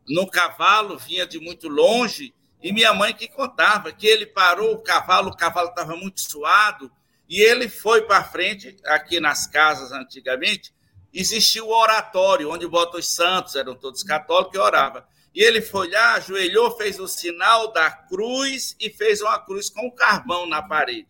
no 0.07 0.27
cavalo, 0.27 0.99
vinha 0.99 1.27
de 1.27 1.39
muito 1.39 1.69
longe, 1.69 2.35
e 2.63 2.73
minha 2.73 2.93
mãe 2.93 3.15
que 3.15 3.27
contava 3.27 3.93
que 3.93 4.07
ele 4.07 4.27
parou 4.27 4.75
o 4.75 4.83
cavalo, 4.83 5.31
o 5.31 5.37
cavalo 5.37 5.71
estava 5.71 5.97
muito 5.97 6.21
suado, 6.21 6.93
e 7.29 7.41
ele 7.41 7.69
foi 7.69 8.03
para 8.03 8.23
frente, 8.23 8.77
aqui 8.85 9.19
nas 9.19 9.47
casas 9.47 9.91
antigamente, 9.91 10.73
existia 11.13 11.63
o 11.65 11.71
oratório, 11.71 12.51
onde 12.51 12.67
bota 12.67 12.99
os 12.99 13.09
santos, 13.09 13.57
eram 13.57 13.75
todos 13.75 14.03
católicos, 14.03 14.55
e 14.55 14.59
orava. 14.59 15.07
E 15.35 15.43
ele 15.43 15.63
foi 15.63 15.91
lá, 15.91 16.15
ajoelhou, 16.15 16.77
fez 16.77 17.01
o 17.01 17.09
sinal 17.09 17.73
da 17.73 17.91
cruz 17.91 18.77
e 18.79 18.91
fez 18.91 19.21
uma 19.23 19.39
cruz 19.39 19.71
com 19.71 19.91
carvão 19.91 20.47
na 20.47 20.63
parede. 20.63 21.09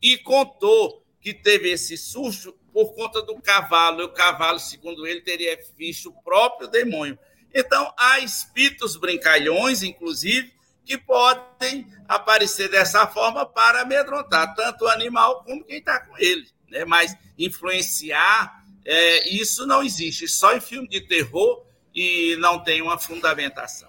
E 0.00 0.18
contou 0.18 1.02
que 1.20 1.32
teve 1.32 1.70
esse 1.70 1.96
susto 1.96 2.52
por 2.72 2.94
conta 2.94 3.22
do 3.22 3.40
cavalo. 3.40 4.00
E 4.00 4.04
o 4.04 4.12
cavalo, 4.12 4.58
segundo 4.58 5.06
ele, 5.06 5.20
teria 5.20 5.58
visto 5.76 6.10
o 6.10 6.22
próprio 6.22 6.68
demônio. 6.68 7.18
Então, 7.54 7.92
há 7.96 8.18
espíritos 8.18 8.96
brincalhões, 8.96 9.82
inclusive, 9.82 10.52
que 10.84 10.98
podem 10.98 11.86
aparecer 12.08 12.68
dessa 12.68 13.06
forma 13.06 13.46
para 13.46 13.82
amedrontar 13.82 14.54
tanto 14.54 14.84
o 14.84 14.88
animal 14.88 15.44
como 15.44 15.64
quem 15.64 15.78
está 15.78 16.00
com 16.00 16.18
ele. 16.18 16.46
Né? 16.68 16.84
Mas 16.84 17.16
influenciar 17.38 18.61
é, 18.84 19.28
isso 19.28 19.66
não 19.66 19.82
existe, 19.82 20.26
só 20.28 20.56
em 20.56 20.60
filme 20.60 20.88
de 20.88 21.00
terror 21.00 21.64
e 21.94 22.36
não 22.36 22.58
tem 22.58 22.82
uma 22.82 22.98
fundamentação. 22.98 23.88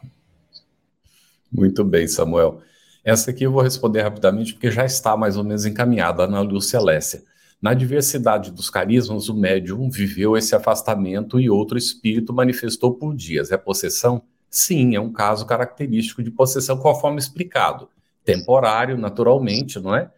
Muito 1.51 1.83
bem, 1.83 2.07
Samuel. 2.07 2.61
Essa 3.03 3.31
aqui 3.31 3.43
eu 3.43 3.51
vou 3.51 3.61
responder 3.61 4.01
rapidamente, 4.01 4.53
porque 4.53 4.71
já 4.71 4.85
está 4.85 5.15
mais 5.17 5.37
ou 5.37 5.43
menos 5.43 5.65
encaminhada 5.65 6.25
na 6.25 6.41
Lúcia 6.41 6.79
Lécia. 6.79 7.23
Na 7.61 7.73
diversidade 7.73 8.51
dos 8.51 8.69
carismas, 8.69 9.29
o 9.29 9.33
médium 9.33 9.89
viveu 9.89 10.35
esse 10.35 10.55
afastamento 10.55 11.39
e 11.39 11.49
outro 11.49 11.77
espírito 11.77 12.33
manifestou 12.33 12.93
por 12.93 13.15
dias. 13.15 13.51
É 13.51 13.57
possessão? 13.57 14.23
Sim, 14.49 14.95
é 14.95 14.99
um 14.99 15.11
caso 15.11 15.45
característico 15.45 16.23
de 16.23 16.31
possessão, 16.31 16.77
conforme 16.77 17.19
explicado. 17.19 17.89
Temporário, 18.23 18.97
naturalmente, 18.97 19.79
não 19.79 19.95
é? 19.95 20.11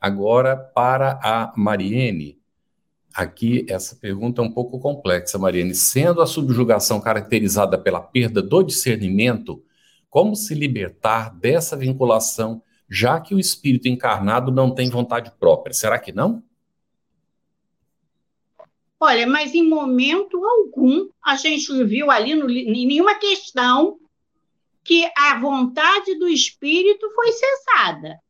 Agora, 0.00 0.56
para 0.56 1.20
a 1.22 1.52
Mariene, 1.56 2.39
Aqui, 3.14 3.66
essa 3.68 3.96
pergunta 3.96 4.40
é 4.40 4.44
um 4.44 4.52
pouco 4.52 4.78
complexa, 4.78 5.38
Mariane. 5.38 5.74
Sendo 5.74 6.20
a 6.20 6.26
subjugação 6.26 7.00
caracterizada 7.00 7.76
pela 7.76 8.00
perda 8.00 8.40
do 8.40 8.62
discernimento, 8.62 9.62
como 10.08 10.36
se 10.36 10.54
libertar 10.54 11.34
dessa 11.34 11.76
vinculação, 11.76 12.62
já 12.88 13.20
que 13.20 13.34
o 13.34 13.38
espírito 13.38 13.88
encarnado 13.88 14.50
não 14.50 14.74
tem 14.74 14.90
vontade 14.90 15.32
própria? 15.38 15.72
Será 15.72 15.98
que 15.98 16.12
não? 16.12 16.42
Olha, 18.98 19.26
mas 19.26 19.54
em 19.54 19.66
momento 19.66 20.44
algum 20.44 21.08
a 21.24 21.34
gente 21.34 21.84
viu 21.84 22.10
ali 22.10 22.34
no, 22.34 22.50
em 22.50 22.86
nenhuma 22.86 23.14
questão 23.14 23.98
que 24.84 25.10
a 25.16 25.38
vontade 25.38 26.18
do 26.18 26.28
espírito 26.28 27.10
foi 27.14 27.32
cessada. 27.32 28.20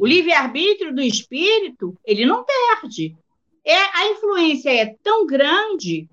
O 0.00 0.06
livre-arbítrio 0.06 0.94
do 0.94 1.02
espírito, 1.02 1.94
ele 2.06 2.24
não 2.24 2.42
perde. 2.42 3.14
É, 3.62 3.76
a 3.76 4.08
influência 4.08 4.70
é 4.70 4.96
tão 5.02 5.26
grande 5.26 6.08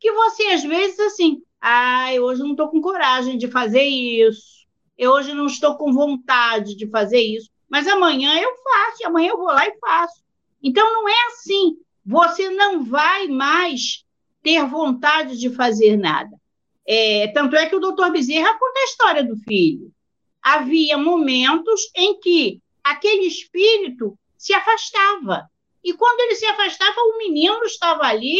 que 0.00 0.10
você, 0.10 0.42
às 0.48 0.64
vezes, 0.64 0.98
assim, 0.98 1.40
ah, 1.60 2.12
eu 2.12 2.24
hoje 2.24 2.42
não 2.42 2.50
estou 2.50 2.68
com 2.68 2.80
coragem 2.80 3.38
de 3.38 3.46
fazer 3.46 3.84
isso, 3.84 4.66
eu 4.98 5.12
hoje 5.12 5.32
não 5.34 5.46
estou 5.46 5.76
com 5.76 5.92
vontade 5.92 6.74
de 6.74 6.88
fazer 6.88 7.20
isso, 7.20 7.48
mas 7.70 7.86
amanhã 7.86 8.40
eu 8.40 8.50
faço, 8.56 9.06
amanhã 9.06 9.30
eu 9.30 9.36
vou 9.36 9.46
lá 9.46 9.68
e 9.68 9.78
faço. 9.78 10.20
Então, 10.60 10.92
não 10.92 11.08
é 11.08 11.26
assim. 11.28 11.76
Você 12.04 12.50
não 12.50 12.82
vai 12.82 13.28
mais 13.28 14.04
ter 14.42 14.66
vontade 14.66 15.38
de 15.38 15.48
fazer 15.50 15.96
nada. 15.96 16.36
É, 16.84 17.28
tanto 17.28 17.54
é 17.54 17.66
que 17.66 17.76
o 17.76 17.80
doutor 17.80 18.10
Bezerra 18.10 18.58
conta 18.58 18.80
a 18.80 18.84
história 18.84 19.22
do 19.22 19.36
filho. 19.36 19.92
Havia 20.42 20.98
momentos 20.98 21.88
em 21.94 22.18
que 22.18 22.60
aquele 22.90 23.26
espírito 23.26 24.18
se 24.36 24.52
afastava. 24.52 25.48
E 25.82 25.92
quando 25.92 26.20
ele 26.20 26.34
se 26.34 26.46
afastava, 26.46 27.00
o 27.00 27.18
menino 27.18 27.62
estava 27.64 28.04
ali 28.04 28.38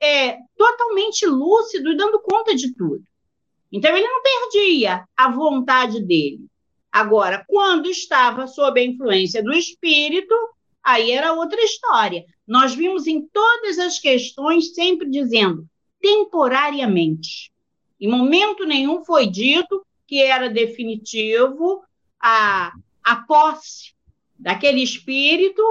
é, 0.00 0.38
totalmente 0.56 1.26
lúcido 1.26 1.90
e 1.90 1.96
dando 1.96 2.20
conta 2.20 2.54
de 2.54 2.74
tudo. 2.74 3.02
Então, 3.70 3.96
ele 3.96 4.06
não 4.06 4.22
perdia 4.22 5.04
a 5.16 5.30
vontade 5.30 6.04
dele. 6.04 6.46
Agora, 6.90 7.44
quando 7.48 7.88
estava 7.88 8.46
sob 8.46 8.78
a 8.78 8.84
influência 8.84 9.42
do 9.42 9.52
espírito, 9.52 10.34
aí 10.82 11.10
era 11.10 11.32
outra 11.32 11.62
história. 11.62 12.24
Nós 12.46 12.74
vimos 12.74 13.06
em 13.06 13.26
todas 13.28 13.78
as 13.78 13.98
questões 13.98 14.74
sempre 14.74 15.08
dizendo 15.08 15.66
temporariamente. 16.00 17.50
Em 17.98 18.08
momento 18.08 18.66
nenhum 18.66 19.04
foi 19.04 19.26
dito 19.26 19.86
que 20.06 20.20
era 20.20 20.50
definitivo 20.50 21.82
a 22.20 22.72
a 23.04 23.16
posse 23.16 23.94
daquele 24.38 24.82
espírito 24.82 25.62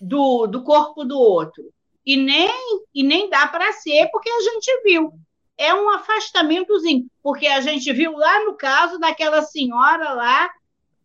do, 0.00 0.46
do 0.46 0.62
corpo 0.62 1.04
do 1.04 1.18
outro. 1.18 1.64
E 2.04 2.16
nem, 2.16 2.50
e 2.94 3.02
nem 3.02 3.30
dá 3.30 3.46
para 3.46 3.72
ser, 3.72 4.08
porque 4.10 4.28
a 4.28 4.40
gente 4.40 4.82
viu. 4.82 5.12
É 5.56 5.72
um 5.72 5.90
afastamentozinho, 5.90 7.06
porque 7.22 7.46
a 7.46 7.60
gente 7.60 7.92
viu 7.92 8.12
lá 8.16 8.44
no 8.44 8.56
caso 8.56 8.98
daquela 8.98 9.42
senhora 9.42 10.12
lá, 10.12 10.50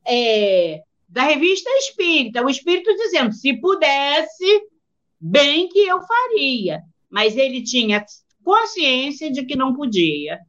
é, 0.06 0.82
da 1.08 1.24
revista 1.24 1.70
Espírita, 1.78 2.44
o 2.44 2.50
espírito 2.50 2.94
dizendo: 2.96 3.34
se 3.34 3.54
pudesse, 3.54 4.62
bem 5.20 5.70
que 5.70 5.80
eu 5.80 6.02
faria. 6.02 6.82
Mas 7.10 7.38
ele 7.38 7.64
tinha 7.64 8.04
consciência 8.44 9.32
de 9.32 9.46
que 9.46 9.56
não 9.56 9.74
podia. 9.76 10.40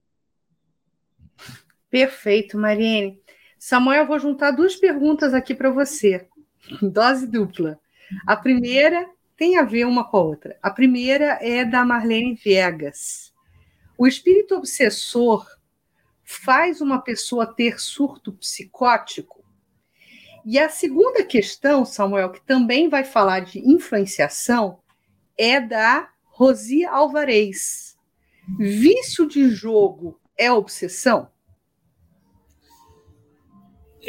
Perfeito, 1.91 2.59
Mariene. 2.59 3.21
Samuel, 3.59 4.07
vou 4.07 4.19
juntar 4.19 4.53
duas 4.53 4.77
perguntas 4.77 5.35
aqui 5.35 5.55
para 5.55 5.71
você, 5.71 6.27
dose 6.81 7.27
dupla. 7.27 7.79
A 8.27 8.37
primeira 8.37 9.09
tem 9.37 9.59
a 9.59 9.63
ver 9.63 9.85
uma 9.85 10.09
com 10.09 10.17
a 10.17 10.23
outra. 10.23 10.59
A 10.63 10.71
primeira 10.71 11.39
é 11.41 11.65
da 11.65 11.85
Marlene 11.85 12.35
Viegas. 12.35 13.33
O 13.97 14.07
espírito 14.07 14.55
obsessor 14.55 15.47
faz 16.25 16.81
uma 16.81 17.01
pessoa 17.01 17.47
ter 17.47 17.81
surto 17.81 18.33
psicótico? 18.33 19.45
E 20.45 20.59
a 20.59 20.69
segunda 20.69 21.25
questão, 21.25 21.85
Samuel, 21.85 22.31
que 22.31 22.41
também 22.41 22.89
vai 22.89 23.05
falar 23.05 23.41
de 23.41 23.59
influenciação, 23.59 24.81
é 25.37 25.61
da 25.61 26.09
Rosi 26.25 26.85
Alvarez. 26.85 27.97
Vício 28.59 29.27
de 29.27 29.51
jogo 29.51 30.21
é 30.37 30.51
obsessão? 30.51 31.31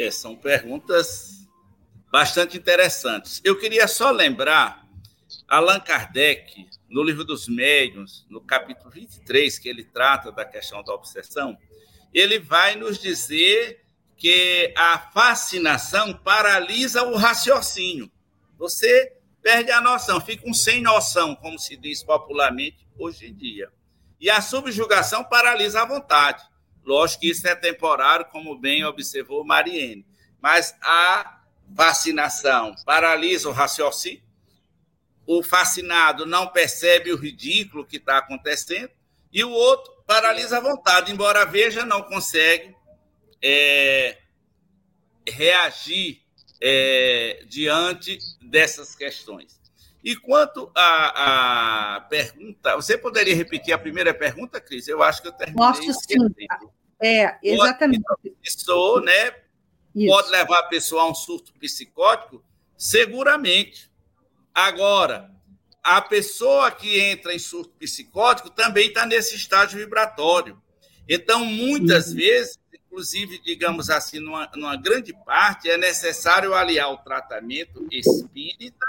É, 0.00 0.10
são 0.10 0.34
perguntas 0.34 1.46
bastante 2.10 2.56
interessantes. 2.56 3.38
Eu 3.44 3.58
queria 3.58 3.86
só 3.86 4.10
lembrar 4.10 4.88
Allan 5.46 5.78
Kardec, 5.78 6.66
no 6.88 7.02
livro 7.02 7.22
dos 7.22 7.46
médiuns, 7.46 8.26
no 8.30 8.40
capítulo 8.40 8.90
23, 8.90 9.58
que 9.58 9.68
ele 9.68 9.84
trata 9.84 10.32
da 10.32 10.42
questão 10.42 10.82
da 10.82 10.94
obsessão, 10.94 11.54
ele 12.14 12.38
vai 12.38 12.76
nos 12.76 12.98
dizer 12.98 13.84
que 14.16 14.72
a 14.74 14.98
fascinação 14.98 16.14
paralisa 16.14 17.02
o 17.02 17.16
raciocínio. 17.16 18.10
Você 18.56 19.12
perde 19.42 19.70
a 19.70 19.82
noção, 19.82 20.18
fica 20.18 20.48
um 20.48 20.54
sem 20.54 20.80
noção, 20.80 21.36
como 21.36 21.58
se 21.58 21.76
diz 21.76 22.02
popularmente 22.02 22.88
hoje 22.98 23.26
em 23.26 23.34
dia. 23.34 23.70
E 24.18 24.30
a 24.30 24.40
subjugação 24.40 25.22
paralisa 25.22 25.82
a 25.82 25.84
vontade. 25.84 26.42
Lógico 26.84 27.20
que 27.20 27.30
isso 27.30 27.46
é 27.46 27.54
temporário, 27.54 28.26
como 28.26 28.58
bem 28.58 28.84
observou 28.84 29.44
Mariene, 29.44 30.06
mas 30.40 30.74
a 30.82 31.42
vacinação 31.68 32.74
paralisa 32.84 33.48
o 33.48 33.52
raciocínio, 33.52 34.22
o 35.26 35.42
fascinado 35.42 36.26
não 36.26 36.48
percebe 36.48 37.12
o 37.12 37.16
ridículo 37.16 37.86
que 37.86 37.98
está 37.98 38.18
acontecendo, 38.18 38.90
e 39.32 39.44
o 39.44 39.50
outro 39.50 39.92
paralisa 40.06 40.56
a 40.56 40.60
vontade, 40.60 41.12
embora 41.12 41.44
veja, 41.44 41.84
não 41.84 42.02
consegue 42.02 42.74
é, 43.40 44.18
reagir 45.28 46.22
é, 46.60 47.44
diante 47.46 48.18
dessas 48.42 48.96
questões. 48.96 49.59
E 50.02 50.16
quanto 50.16 50.70
à, 50.74 51.96
à, 51.96 52.00
pergunta, 52.02 52.74
você 52.74 52.96
poderia 52.96 53.34
repetir 53.34 53.74
a 53.74 53.78
primeira 53.78 54.14
pergunta, 54.14 54.60
Cris? 54.60 54.88
Eu 54.88 55.02
acho 55.02 55.20
que 55.20 55.28
eu 55.28 55.32
terminei. 55.32 55.58
Posso 55.58 55.82
sim. 55.82 56.16
É, 57.02 57.38
exatamente. 57.42 58.02
Pode, 58.02 59.04
né? 59.04 59.34
Isso. 59.94 60.06
Pode 60.06 60.30
levar 60.30 60.60
a 60.60 60.68
pessoa 60.68 61.02
a 61.02 61.10
um 61.10 61.14
surto 61.14 61.52
psicótico? 61.54 62.42
Seguramente. 62.76 63.90
Agora, 64.54 65.30
a 65.82 66.00
pessoa 66.00 66.70
que 66.70 66.98
entra 66.98 67.34
em 67.34 67.38
surto 67.38 67.72
psicótico 67.78 68.50
também 68.50 68.88
está 68.88 69.04
nesse 69.04 69.36
estágio 69.36 69.78
vibratório. 69.78 70.60
Então, 71.06 71.44
muitas 71.44 72.08
uhum. 72.08 72.16
vezes, 72.16 72.58
inclusive, 72.72 73.38
digamos 73.42 73.90
assim, 73.90 74.18
numa, 74.18 74.50
numa 74.54 74.76
grande 74.76 75.12
parte, 75.24 75.68
é 75.68 75.76
necessário 75.76 76.54
aliar 76.54 76.90
o 76.90 76.98
tratamento 76.98 77.86
espírita 77.90 78.86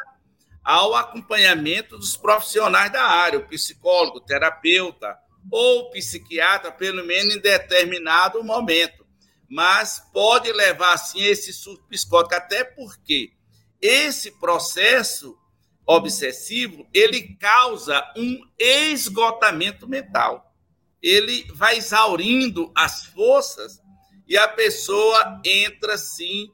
ao 0.63 0.95
acompanhamento 0.95 1.97
dos 1.97 2.15
profissionais 2.15 2.91
da 2.91 3.03
área, 3.03 3.39
o 3.39 3.47
psicólogo, 3.47 4.17
o 4.17 4.21
terapeuta 4.21 5.17
ou 5.51 5.81
o 5.81 5.89
psiquiatra, 5.91 6.71
pelo 6.71 7.05
menos 7.05 7.35
em 7.35 7.39
determinado 7.39 8.43
momento. 8.43 9.05
Mas 9.49 10.01
pode 10.13 10.51
levar, 10.51 10.93
assim, 10.93 11.21
esse 11.23 11.51
surto 11.51 11.83
psicótico, 11.87 12.35
até 12.35 12.63
porque 12.63 13.33
esse 13.81 14.31
processo 14.39 15.37
obsessivo, 15.85 16.87
ele 16.93 17.35
causa 17.35 18.01
um 18.15 18.39
esgotamento 18.57 19.87
mental. 19.87 20.55
Ele 21.01 21.45
vai 21.53 21.77
exaurindo 21.77 22.71
as 22.75 23.05
forças 23.05 23.81
e 24.27 24.37
a 24.37 24.47
pessoa 24.47 25.41
entra, 25.43 25.97
sim, 25.97 26.49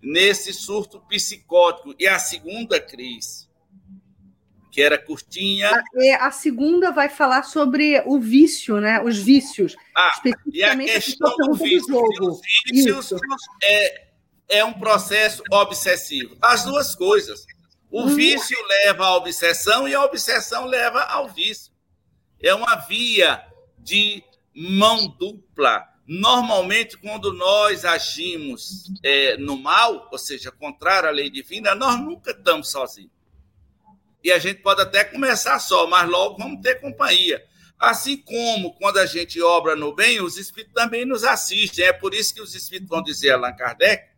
nesse 0.00 0.52
surto 0.52 1.00
psicótico. 1.00 1.94
E 1.98 2.06
a 2.06 2.18
segunda 2.18 2.80
crise, 2.80 3.39
que 4.70 4.80
era 4.80 4.96
curtinha. 4.96 5.68
A, 5.68 5.82
é, 5.96 6.14
a, 6.14 6.30
segunda 6.30 6.90
vai 6.90 7.08
falar 7.08 7.42
sobre 7.42 8.02
o 8.06 8.18
vício, 8.18 8.80
né? 8.80 9.02
Os 9.02 9.18
vícios. 9.18 9.76
Ah, 9.96 10.12
e 10.52 10.62
a 10.62 10.76
questão 10.76 11.36
do 11.36 11.54
vício. 11.54 12.02
Os 12.22 12.40
vícios 12.70 13.12
é, 13.62 14.08
é 14.48 14.64
um 14.64 14.72
processo 14.72 15.42
obsessivo. 15.50 16.36
As 16.40 16.64
duas 16.64 16.94
coisas. 16.94 17.44
O 17.90 18.02
hum. 18.02 18.14
vício 18.14 18.56
leva 18.66 19.06
à 19.06 19.16
obsessão 19.16 19.88
e 19.88 19.94
a 19.94 20.04
obsessão 20.04 20.64
leva 20.66 21.02
ao 21.02 21.28
vício. 21.28 21.72
É 22.40 22.54
uma 22.54 22.76
via 22.76 23.44
de 23.78 24.22
mão 24.54 25.08
dupla. 25.08 25.84
Normalmente, 26.06 26.96
quando 26.96 27.32
nós 27.32 27.84
agimos 27.84 28.90
é, 29.02 29.36
no 29.36 29.56
mal, 29.56 30.08
ou 30.10 30.18
seja, 30.18 30.50
contrário 30.50 31.08
à 31.08 31.12
lei 31.12 31.30
divina, 31.30 31.74
nós 31.74 32.00
nunca 32.00 32.32
estamos 32.32 32.70
sozinhos. 32.70 33.19
E 34.22 34.30
a 34.30 34.38
gente 34.38 34.60
pode 34.60 34.82
até 34.82 35.04
começar 35.04 35.58
só, 35.58 35.86
mas 35.86 36.08
logo 36.08 36.38
vamos 36.38 36.60
ter 36.60 36.80
companhia. 36.80 37.44
Assim 37.78 38.16
como 38.18 38.74
quando 38.74 38.98
a 38.98 39.06
gente 39.06 39.40
obra 39.40 39.74
no 39.74 39.94
bem, 39.94 40.20
os 40.20 40.36
espíritos 40.36 40.74
também 40.74 41.04
nos 41.04 41.24
assistem. 41.24 41.84
É 41.84 41.92
por 41.92 42.14
isso 42.14 42.34
que 42.34 42.42
os 42.42 42.54
espíritos 42.54 42.90
vão 42.90 43.02
dizer 43.02 43.30
Allan 43.30 43.54
Kardec 43.54 44.10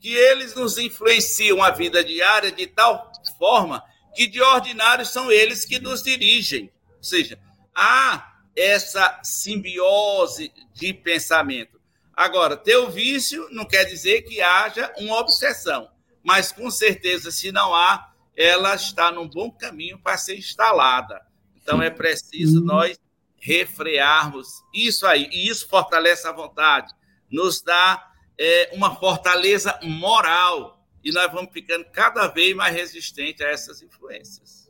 que 0.00 0.14
eles 0.14 0.54
nos 0.54 0.78
influenciam 0.78 1.62
a 1.62 1.70
vida 1.70 2.04
diária 2.04 2.52
de 2.52 2.66
tal 2.66 3.10
forma 3.38 3.82
que 4.14 4.26
de 4.26 4.40
ordinário 4.40 5.04
são 5.04 5.30
eles 5.30 5.64
que 5.64 5.78
nos 5.78 6.02
dirigem. 6.02 6.72
Ou 6.96 7.02
seja, 7.02 7.38
há 7.74 8.36
essa 8.56 9.20
simbiose 9.22 10.52
de 10.72 10.92
pensamento. 10.92 11.80
Agora, 12.14 12.56
ter 12.56 12.76
o 12.76 12.90
vício 12.90 13.48
não 13.50 13.64
quer 13.64 13.84
dizer 13.84 14.22
que 14.22 14.40
haja 14.40 14.92
uma 14.98 15.18
obsessão, 15.18 15.88
mas 16.22 16.50
com 16.50 16.68
certeza, 16.70 17.30
se 17.30 17.52
não 17.52 17.72
há, 17.72 18.12
ela 18.38 18.76
está 18.76 19.10
num 19.10 19.28
bom 19.28 19.50
caminho 19.50 19.98
para 19.98 20.16
ser 20.16 20.38
instalada. 20.38 21.20
Então, 21.60 21.82
é 21.82 21.90
preciso 21.90 22.64
nós 22.64 22.96
refrearmos 23.40 24.48
isso 24.72 25.06
aí, 25.06 25.28
e 25.32 25.48
isso 25.48 25.68
fortalece 25.68 26.26
a 26.26 26.32
vontade, 26.32 26.94
nos 27.28 27.60
dá 27.60 28.12
é, 28.38 28.70
uma 28.72 28.94
fortaleza 28.94 29.78
moral 29.82 30.86
e 31.04 31.10
nós 31.12 31.30
vamos 31.32 31.52
ficando 31.52 31.84
cada 31.92 32.28
vez 32.28 32.54
mais 32.54 32.74
resistentes 32.74 33.44
a 33.44 33.48
essas 33.48 33.82
influências. 33.82 34.68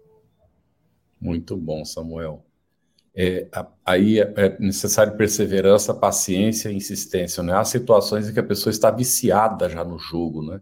Muito 1.21 1.57
bom, 1.57 1.85
Samuel. 1.85 2.45
É, 3.14 3.49
aí 3.85 4.21
é, 4.21 4.33
é 4.37 4.59
necessário 4.61 5.16
perseverança, 5.16 5.95
paciência 5.95 6.71
e 6.71 6.77
insistência. 6.77 7.43
Né? 7.43 7.53
Há 7.53 7.64
situações 7.64 8.29
em 8.29 8.33
que 8.33 8.41
a 8.41 8.45
pessoa 8.45 8.71
está 8.71 8.91
viciada 8.91 9.69
já 9.69 9.85
no 9.85 9.99
jogo, 9.99 10.43
né? 10.43 10.61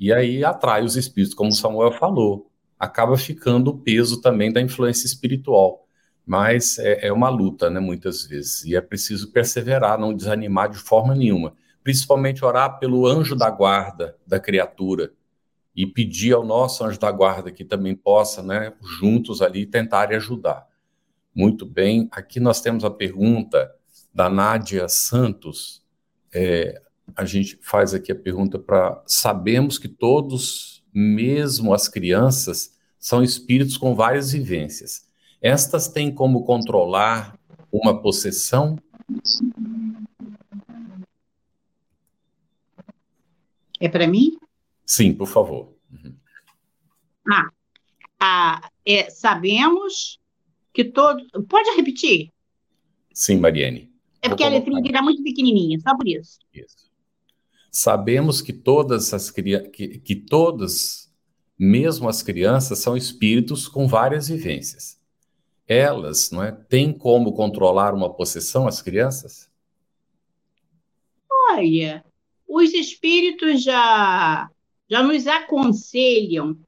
E 0.00 0.12
aí 0.12 0.44
atrai 0.44 0.82
os 0.82 0.96
espíritos, 0.96 1.34
como 1.34 1.52
Samuel 1.52 1.92
falou. 1.92 2.50
Acaba 2.78 3.16
ficando 3.16 3.70
o 3.70 3.78
peso 3.78 4.20
também 4.20 4.52
da 4.52 4.60
influência 4.60 5.06
espiritual. 5.06 5.86
Mas 6.26 6.78
é, 6.78 7.08
é 7.08 7.12
uma 7.12 7.28
luta, 7.28 7.70
né, 7.70 7.78
muitas 7.78 8.24
vezes. 8.24 8.64
E 8.64 8.74
é 8.74 8.80
preciso 8.80 9.30
perseverar, 9.30 9.98
não 9.98 10.14
desanimar 10.14 10.70
de 10.70 10.78
forma 10.78 11.14
nenhuma 11.14 11.54
principalmente 11.82 12.44
orar 12.44 12.78
pelo 12.78 13.06
anjo 13.06 13.34
da 13.34 13.50
guarda 13.50 14.16
da 14.26 14.38
criatura 14.38 15.12
e 15.74 15.86
pedir 15.86 16.32
ao 16.32 16.44
nosso 16.44 16.84
anjo 16.84 16.98
da 16.98 17.10
guarda 17.10 17.50
que 17.50 17.64
também 17.64 17.94
possa, 17.94 18.42
né, 18.42 18.72
juntos 18.98 19.40
ali 19.40 19.64
tentar 19.64 20.12
ajudar. 20.12 20.66
Muito 21.34 21.64
bem, 21.64 22.08
aqui 22.10 22.40
nós 22.40 22.60
temos 22.60 22.84
a 22.84 22.90
pergunta 22.90 23.72
da 24.12 24.28
Nádia 24.28 24.88
Santos. 24.88 25.82
É, 26.32 26.82
a 27.16 27.24
gente 27.24 27.58
faz 27.62 27.94
aqui 27.94 28.12
a 28.12 28.16
pergunta 28.16 28.58
para. 28.58 29.02
Sabemos 29.06 29.78
que 29.78 29.88
todos, 29.88 30.84
mesmo 30.92 31.72
as 31.72 31.88
crianças, 31.88 32.76
são 32.98 33.22
espíritos 33.22 33.76
com 33.76 33.94
várias 33.94 34.32
vivências. 34.32 35.08
Estas 35.40 35.88
têm 35.88 36.14
como 36.14 36.44
controlar 36.44 37.38
uma 37.72 38.00
possessão? 38.00 38.76
É 43.78 43.88
para 43.88 44.06
mim? 44.06 44.36
Sim, 44.84 45.14
por 45.14 45.26
favor. 45.26 45.74
Uhum. 45.90 46.14
Ah, 47.26 47.50
ah 48.20 48.70
é, 48.84 49.08
sabemos 49.08 50.20
que 50.74 50.84
todo. 50.84 51.24
Pode 51.48 51.70
repetir? 51.76 52.30
Sim, 53.12 53.38
Mariane. 53.38 53.90
É 54.22 54.28
porque 54.28 54.44
a 54.44 54.48
letrinha 54.48 54.82
era 54.86 55.00
muito 55.00 55.22
pequenininha, 55.22 55.78
só 55.80 55.96
por 55.96 56.06
isso. 56.06 56.38
Isso. 56.52 56.89
Sabemos 57.70 58.42
que 58.42 58.52
todas 58.52 59.14
as 59.14 59.30
que, 59.30 59.98
que 60.00 60.16
todas, 60.16 61.12
mesmo 61.58 62.08
as 62.08 62.22
crianças, 62.22 62.80
são 62.80 62.96
espíritos 62.96 63.68
com 63.68 63.86
várias 63.86 64.28
vivências. 64.28 64.98
Elas, 65.68 66.32
não 66.32 66.42
é, 66.42 66.50
têm 66.50 66.92
como 66.92 67.32
controlar 67.32 67.94
uma 67.94 68.12
possessão 68.12 68.66
as 68.66 68.82
crianças? 68.82 69.48
Olha, 71.52 72.04
os 72.48 72.74
espíritos 72.74 73.62
já, 73.62 74.50
já 74.88 75.02
nos 75.02 75.28
aconselham 75.28 76.58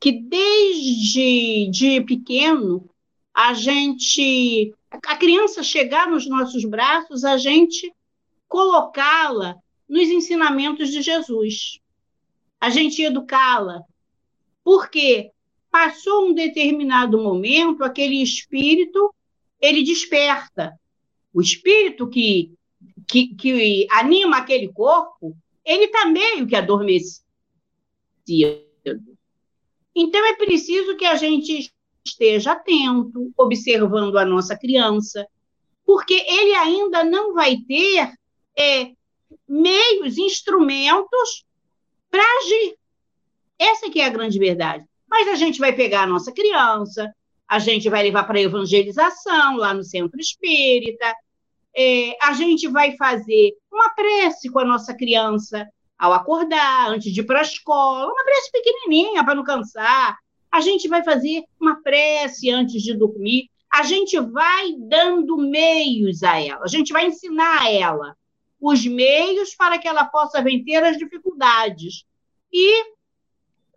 que 0.00 0.10
desde 0.10 1.68
de 1.70 2.00
pequeno 2.00 2.90
a 3.32 3.54
gente, 3.54 4.74
a 4.90 5.16
criança 5.16 5.62
chegar 5.62 6.10
nos 6.10 6.28
nossos 6.28 6.64
braços, 6.64 7.22
a 7.24 7.36
gente 7.36 7.92
colocá-la 8.48 9.56
nos 9.90 10.08
ensinamentos 10.08 10.90
de 10.90 11.02
Jesus. 11.02 11.80
A 12.58 12.70
gente 12.70 13.02
educá-la. 13.02 13.82
Porque 14.64 15.30
passou 15.70 16.28
um 16.28 16.34
determinado 16.34 17.18
momento, 17.22 17.84
aquele 17.84 18.22
espírito, 18.22 19.12
ele 19.60 19.82
desperta. 19.82 20.78
O 21.32 21.40
espírito 21.40 22.08
que 22.08 22.54
que, 23.06 23.34
que 23.34 23.86
anima 23.90 24.38
aquele 24.38 24.72
corpo, 24.72 25.36
ele 25.64 25.84
está 25.84 26.06
meio 26.06 26.46
que 26.46 26.54
adormecido. 26.54 27.24
Então, 29.94 30.24
é 30.26 30.36
preciso 30.36 30.96
que 30.96 31.04
a 31.04 31.16
gente 31.16 31.72
esteja 32.04 32.52
atento, 32.52 33.32
observando 33.36 34.16
a 34.16 34.24
nossa 34.24 34.56
criança, 34.56 35.26
porque 35.84 36.14
ele 36.14 36.54
ainda 36.54 37.04
não 37.04 37.34
vai 37.34 37.56
ter 37.66 38.12
é, 38.56 38.92
meios, 39.48 40.18
instrumentos 40.18 41.44
para 42.10 42.22
agir. 42.42 42.76
Essa 43.58 43.90
que 43.90 44.00
é 44.00 44.06
a 44.06 44.10
grande 44.10 44.38
verdade. 44.38 44.84
Mas 45.08 45.28
a 45.28 45.34
gente 45.34 45.58
vai 45.58 45.72
pegar 45.72 46.02
a 46.02 46.06
nossa 46.06 46.32
criança, 46.32 47.12
a 47.48 47.58
gente 47.58 47.90
vai 47.90 48.02
levar 48.02 48.24
para 48.24 48.40
evangelização 48.40 49.56
lá 49.56 49.74
no 49.74 49.82
centro 49.82 50.20
espírita, 50.20 51.12
é, 51.76 52.16
a 52.22 52.32
gente 52.32 52.68
vai 52.68 52.96
fazer 52.96 53.52
uma 53.72 53.90
prece 53.90 54.48
com 54.50 54.60
a 54.60 54.64
nossa 54.64 54.94
criança 54.94 55.68
ao 55.98 56.12
acordar, 56.12 56.88
antes 56.88 57.12
de 57.12 57.20
ir 57.20 57.24
para 57.24 57.40
a 57.40 57.42
escola, 57.42 58.06
uma 58.06 58.24
prece 58.24 58.50
pequenininha 58.50 59.24
para 59.24 59.34
não 59.34 59.44
cansar. 59.44 60.16
A 60.50 60.60
gente 60.60 60.88
vai 60.88 61.04
fazer 61.04 61.44
uma 61.60 61.80
prece 61.82 62.50
antes 62.50 62.82
de 62.82 62.96
dormir. 62.96 63.48
a 63.72 63.84
gente 63.84 64.18
vai 64.18 64.72
dando 64.78 65.36
meios 65.36 66.24
a 66.24 66.40
ela, 66.40 66.64
a 66.64 66.68
gente 66.68 66.92
vai 66.92 67.06
ensinar 67.06 67.62
a 67.62 67.70
ela 67.70 68.16
os 68.60 68.84
meios 68.86 69.54
para 69.54 69.78
que 69.78 69.88
ela 69.88 70.04
possa 70.04 70.42
vencer 70.42 70.84
as 70.84 70.98
dificuldades. 70.98 72.04
E 72.52 72.92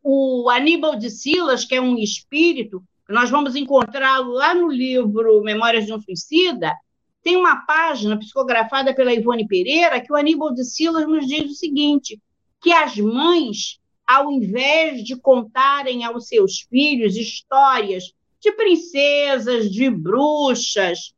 o 0.03 0.49
Aníbal 0.49 0.97
de 0.97 1.09
Silas, 1.09 1.63
que 1.63 1.75
é 1.75 1.81
um 1.81 1.97
espírito, 1.97 2.83
nós 3.07 3.29
vamos 3.29 3.55
encontrá-lo 3.55 4.31
lá 4.31 4.53
no 4.53 4.67
livro 4.67 5.41
Memórias 5.41 5.85
de 5.85 5.93
um 5.93 6.01
Suicida, 6.01 6.73
tem 7.21 7.37
uma 7.37 7.65
página 7.65 8.17
psicografada 8.17 8.93
pela 8.93 9.13
Ivone 9.13 9.47
Pereira 9.47 10.01
que 10.01 10.11
o 10.11 10.15
Aníbal 10.15 10.53
de 10.53 10.65
Silas 10.65 11.07
nos 11.07 11.25
diz 11.25 11.49
o 11.49 11.55
seguinte, 11.55 12.21
que 12.61 12.71
as 12.71 12.97
mães, 12.97 13.79
ao 14.05 14.29
invés 14.29 15.03
de 15.03 15.15
contarem 15.15 16.03
aos 16.03 16.27
seus 16.27 16.59
filhos 16.69 17.15
histórias 17.15 18.13
de 18.41 18.51
princesas, 18.51 19.71
de 19.71 19.89
bruxas, 19.89 21.13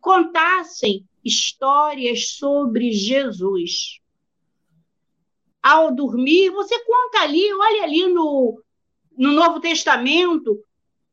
contassem 0.00 1.04
histórias 1.28 2.30
sobre 2.30 2.92
Jesus. 2.92 4.00
Ao 5.62 5.94
dormir, 5.94 6.50
você 6.50 6.78
conta 6.84 7.20
ali, 7.20 7.52
olha 7.52 7.82
ali 7.84 8.06
no, 8.06 8.60
no 9.16 9.32
Novo 9.32 9.60
Testamento, 9.60 10.58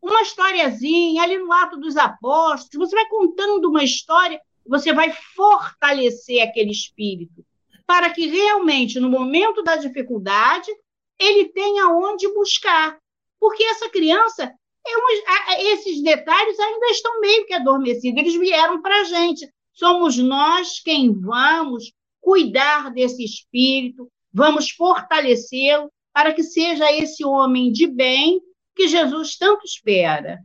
uma 0.02 0.22
historiazinha, 0.22 1.24
ali 1.24 1.38
no 1.38 1.52
Ato 1.52 1.78
dos 1.78 1.98
Apóstolos, 1.98 2.90
você 2.90 2.96
vai 2.96 3.08
contando 3.08 3.68
uma 3.68 3.84
história, 3.84 4.40
você 4.66 4.94
vai 4.94 5.12
fortalecer 5.36 6.42
aquele 6.42 6.72
espírito, 6.72 7.44
para 7.88 8.12
que 8.12 8.28
realmente, 8.28 9.00
no 9.00 9.10
momento 9.10 9.64
da 9.64 9.76
dificuldade, 9.76 10.72
ele 11.20 11.50
tenha 11.50 11.90
onde 11.90 12.32
buscar. 12.34 12.98
Porque 13.40 13.64
essa 13.64 13.90
criança, 13.90 14.54
é 14.88 15.74
esses 15.74 16.02
detalhes 16.04 16.60
ainda 16.60 16.88
estão 16.88 17.20
meio 17.20 17.46
que 17.46 17.54
adormecidos, 17.54 18.20
eles 18.22 18.36
vieram 18.36 18.82
para 18.82 19.02
a 19.02 19.04
gente. 19.04 19.52
Somos 19.76 20.18
nós 20.18 20.80
quem 20.80 21.14
vamos 21.14 21.92
cuidar 22.22 22.92
desse 22.92 23.24
espírito, 23.24 24.10
vamos 24.34 24.72
fortalecê-lo 24.72 25.92
para 26.14 26.34
que 26.34 26.42
seja 26.42 26.92
esse 26.92 27.26
homem 27.26 27.72
de 27.72 27.86
bem 27.86 28.40
que 28.74 28.88
Jesus 28.88 29.38
tanto 29.38 29.66
espera. 29.66 30.42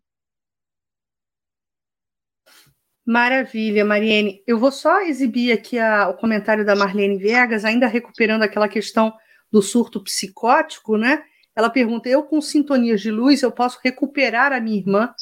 Maravilha, 3.07 3.85
Mariene. 3.85 4.43
Eu 4.47 4.59
vou 4.59 4.71
só 4.71 5.01
exibir 5.03 5.53
aqui 5.53 5.79
a, 5.79 6.09
o 6.09 6.17
comentário 6.17 6.65
da 6.67 6.77
Marlene 6.77 7.17
Vegas, 7.17 7.65
ainda 7.65 7.87
recuperando 7.87 8.43
aquela 8.43 8.69
questão 8.69 9.13
do 9.51 9.63
surto 9.63 10.03
psicótico, 10.03 10.97
né? 10.97 11.25
Ela 11.57 11.71
pergunta: 11.71 12.09
eu 12.09 12.25
com 12.25 12.41
sintonias 12.41 13.01
de 13.01 13.11
luz, 13.11 13.43
eu 13.43 13.51
posso 13.51 13.79
recuperar 13.83 14.53
a 14.53 14.61
minha 14.61 14.79
irmã 14.79 15.15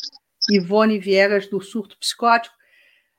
Ivone 0.51 0.99
Viegas 0.99 1.47
do 1.47 1.61
surto 1.61 1.97
psicótico? 1.99 2.58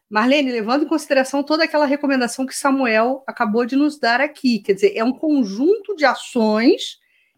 Marlene, 0.10 0.51
levando 0.51 0.86
em 0.86 0.88
consideração 0.88 1.43
toda 1.43 1.64
aquela 1.64 1.86
recomendação 1.86 2.45
que 2.45 2.55
Samuel 2.55 3.24
acabou 3.28 3.64
de 3.66 3.76
nos 3.76 3.99
dar 3.99 4.20
aqui, 4.20 4.60
quer 4.60 4.74
dizer, 4.74 4.93
é 4.95 5.03
um 5.03 5.14
conjunto 5.14 5.95
de 5.95 6.03
ações 6.03 6.97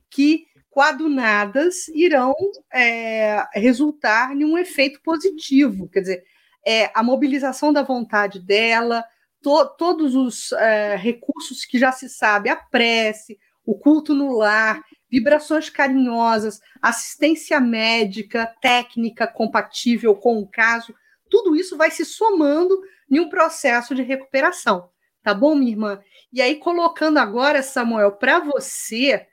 que, 0.09 0.45
coadunadas, 0.69 1.89
irão 1.89 2.33
é, 2.73 3.45
resultar 3.53 4.33
em 4.33 4.45
um 4.45 4.57
efeito 4.57 5.01
positivo, 5.03 5.89
quer 5.89 5.99
dizer, 5.99 6.23
é, 6.65 6.89
a 6.93 7.03
mobilização 7.03 7.73
da 7.73 7.83
vontade 7.83 8.39
dela, 8.39 9.03
to, 9.41 9.65
todos 9.77 10.15
os 10.15 10.53
é, 10.53 10.95
recursos 10.95 11.65
que 11.65 11.77
já 11.77 11.91
se 11.91 12.07
sabe, 12.07 12.49
a 12.49 12.55
prece, 12.55 13.37
o 13.65 13.77
culto 13.77 14.13
no 14.13 14.31
lar, 14.31 14.81
vibrações 15.09 15.69
carinhosas, 15.69 16.61
assistência 16.81 17.59
médica, 17.59 18.53
técnica 18.61 19.27
compatível 19.27 20.15
com 20.15 20.39
o 20.39 20.47
caso, 20.47 20.95
tudo 21.31 21.55
isso 21.55 21.77
vai 21.77 21.89
se 21.89 22.05
somando 22.05 22.79
em 23.09 23.19
um 23.19 23.29
processo 23.29 23.95
de 23.95 24.03
recuperação. 24.03 24.89
Tá 25.23 25.33
bom, 25.33 25.55
minha 25.55 25.71
irmã? 25.71 26.01
E 26.31 26.41
aí, 26.41 26.57
colocando 26.57 27.17
agora, 27.17 27.63
Samuel, 27.63 28.11
para 28.11 28.39
você, 28.39 29.25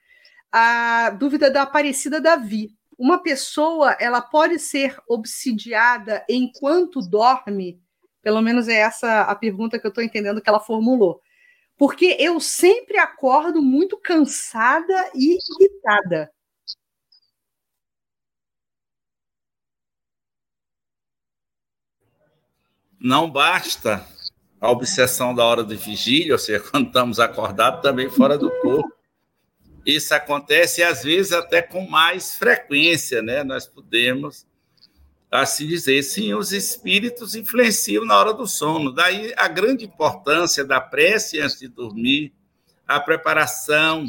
a 0.52 1.10
dúvida 1.10 1.50
da 1.50 1.62
Aparecida 1.62 2.20
Davi. 2.20 2.70
Uma 2.98 3.22
pessoa, 3.22 3.96
ela 4.00 4.20
pode 4.20 4.58
ser 4.58 4.96
obsidiada 5.08 6.24
enquanto 6.28 7.00
dorme? 7.00 7.80
Pelo 8.22 8.40
menos 8.42 8.68
é 8.68 8.74
essa 8.74 9.22
a 9.22 9.34
pergunta 9.34 9.78
que 9.78 9.86
eu 9.86 9.90
estou 9.90 10.02
entendendo 10.02 10.40
que 10.40 10.48
ela 10.48 10.60
formulou. 10.60 11.20
Porque 11.76 12.16
eu 12.18 12.40
sempre 12.40 12.98
acordo 12.98 13.62
muito 13.62 13.96
cansada 13.98 15.10
e 15.14 15.38
irritada. 15.60 16.30
Não 23.00 23.30
basta 23.30 24.04
a 24.60 24.70
obsessão 24.70 25.34
da 25.34 25.44
hora 25.44 25.64
de 25.64 25.76
vigília, 25.76 26.32
ou 26.32 26.38
seja, 26.38 26.60
quando 26.70 26.88
estamos 26.88 27.20
acordados 27.20 27.82
também 27.82 28.10
fora 28.10 28.36
do 28.36 28.50
corpo. 28.60 28.92
Isso 29.86 30.12
acontece 30.14 30.82
às 30.82 31.02
vezes 31.02 31.32
até 31.32 31.62
com 31.62 31.88
mais 31.88 32.36
frequência, 32.36 33.22
né? 33.22 33.42
Nós 33.42 33.66
podemos 33.66 34.46
assim 35.30 35.66
dizer, 35.66 36.02
sim, 36.02 36.34
os 36.34 36.52
espíritos 36.52 37.34
influenciam 37.34 38.04
na 38.04 38.18
hora 38.18 38.34
do 38.34 38.46
sono. 38.46 38.92
Daí 38.92 39.32
a 39.36 39.46
grande 39.46 39.84
importância 39.84 40.64
da 40.64 40.80
prece 40.80 41.40
antes 41.40 41.58
de 41.58 41.68
dormir, 41.68 42.34
a 42.86 42.98
preparação 42.98 44.06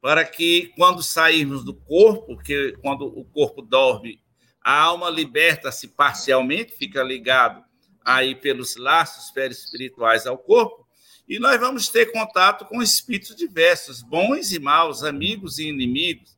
para 0.00 0.24
que 0.24 0.72
quando 0.76 1.02
sairmos 1.02 1.64
do 1.64 1.74
corpo, 1.74 2.36
que 2.38 2.76
quando 2.80 3.06
o 3.06 3.24
corpo 3.24 3.62
dorme, 3.62 4.20
a 4.62 4.80
alma 4.80 5.10
liberta-se 5.10 5.88
parcialmente, 5.88 6.76
fica 6.76 7.02
ligado 7.02 7.67
aí 8.08 8.34
pelos 8.34 8.74
laços 8.76 9.30
perispirituais 9.30 10.26
ao 10.26 10.38
corpo, 10.38 10.88
e 11.28 11.38
nós 11.38 11.60
vamos 11.60 11.88
ter 11.88 12.10
contato 12.10 12.64
com 12.64 12.82
espíritos 12.82 13.36
diversos, 13.36 14.00
bons 14.00 14.50
e 14.50 14.58
maus, 14.58 15.04
amigos 15.04 15.58
e 15.58 15.68
inimigos. 15.68 16.34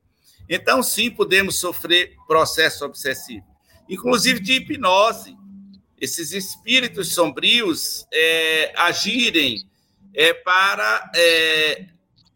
Então, 0.49 0.83
sim, 0.83 1.09
podemos 1.09 1.61
sofrer 1.61 2.17
processo 2.27 2.85
obsessivo, 2.85 3.47
inclusive 3.89 4.41
de 4.41 4.55
hipnose. 4.55 5.37
Esses 6.01 6.33
espíritos 6.33 7.15
sombrios 7.15 8.05
é, 8.13 8.73
agirem 8.77 9.65
é, 10.13 10.35
para, 10.35 11.09
é, 11.15 11.87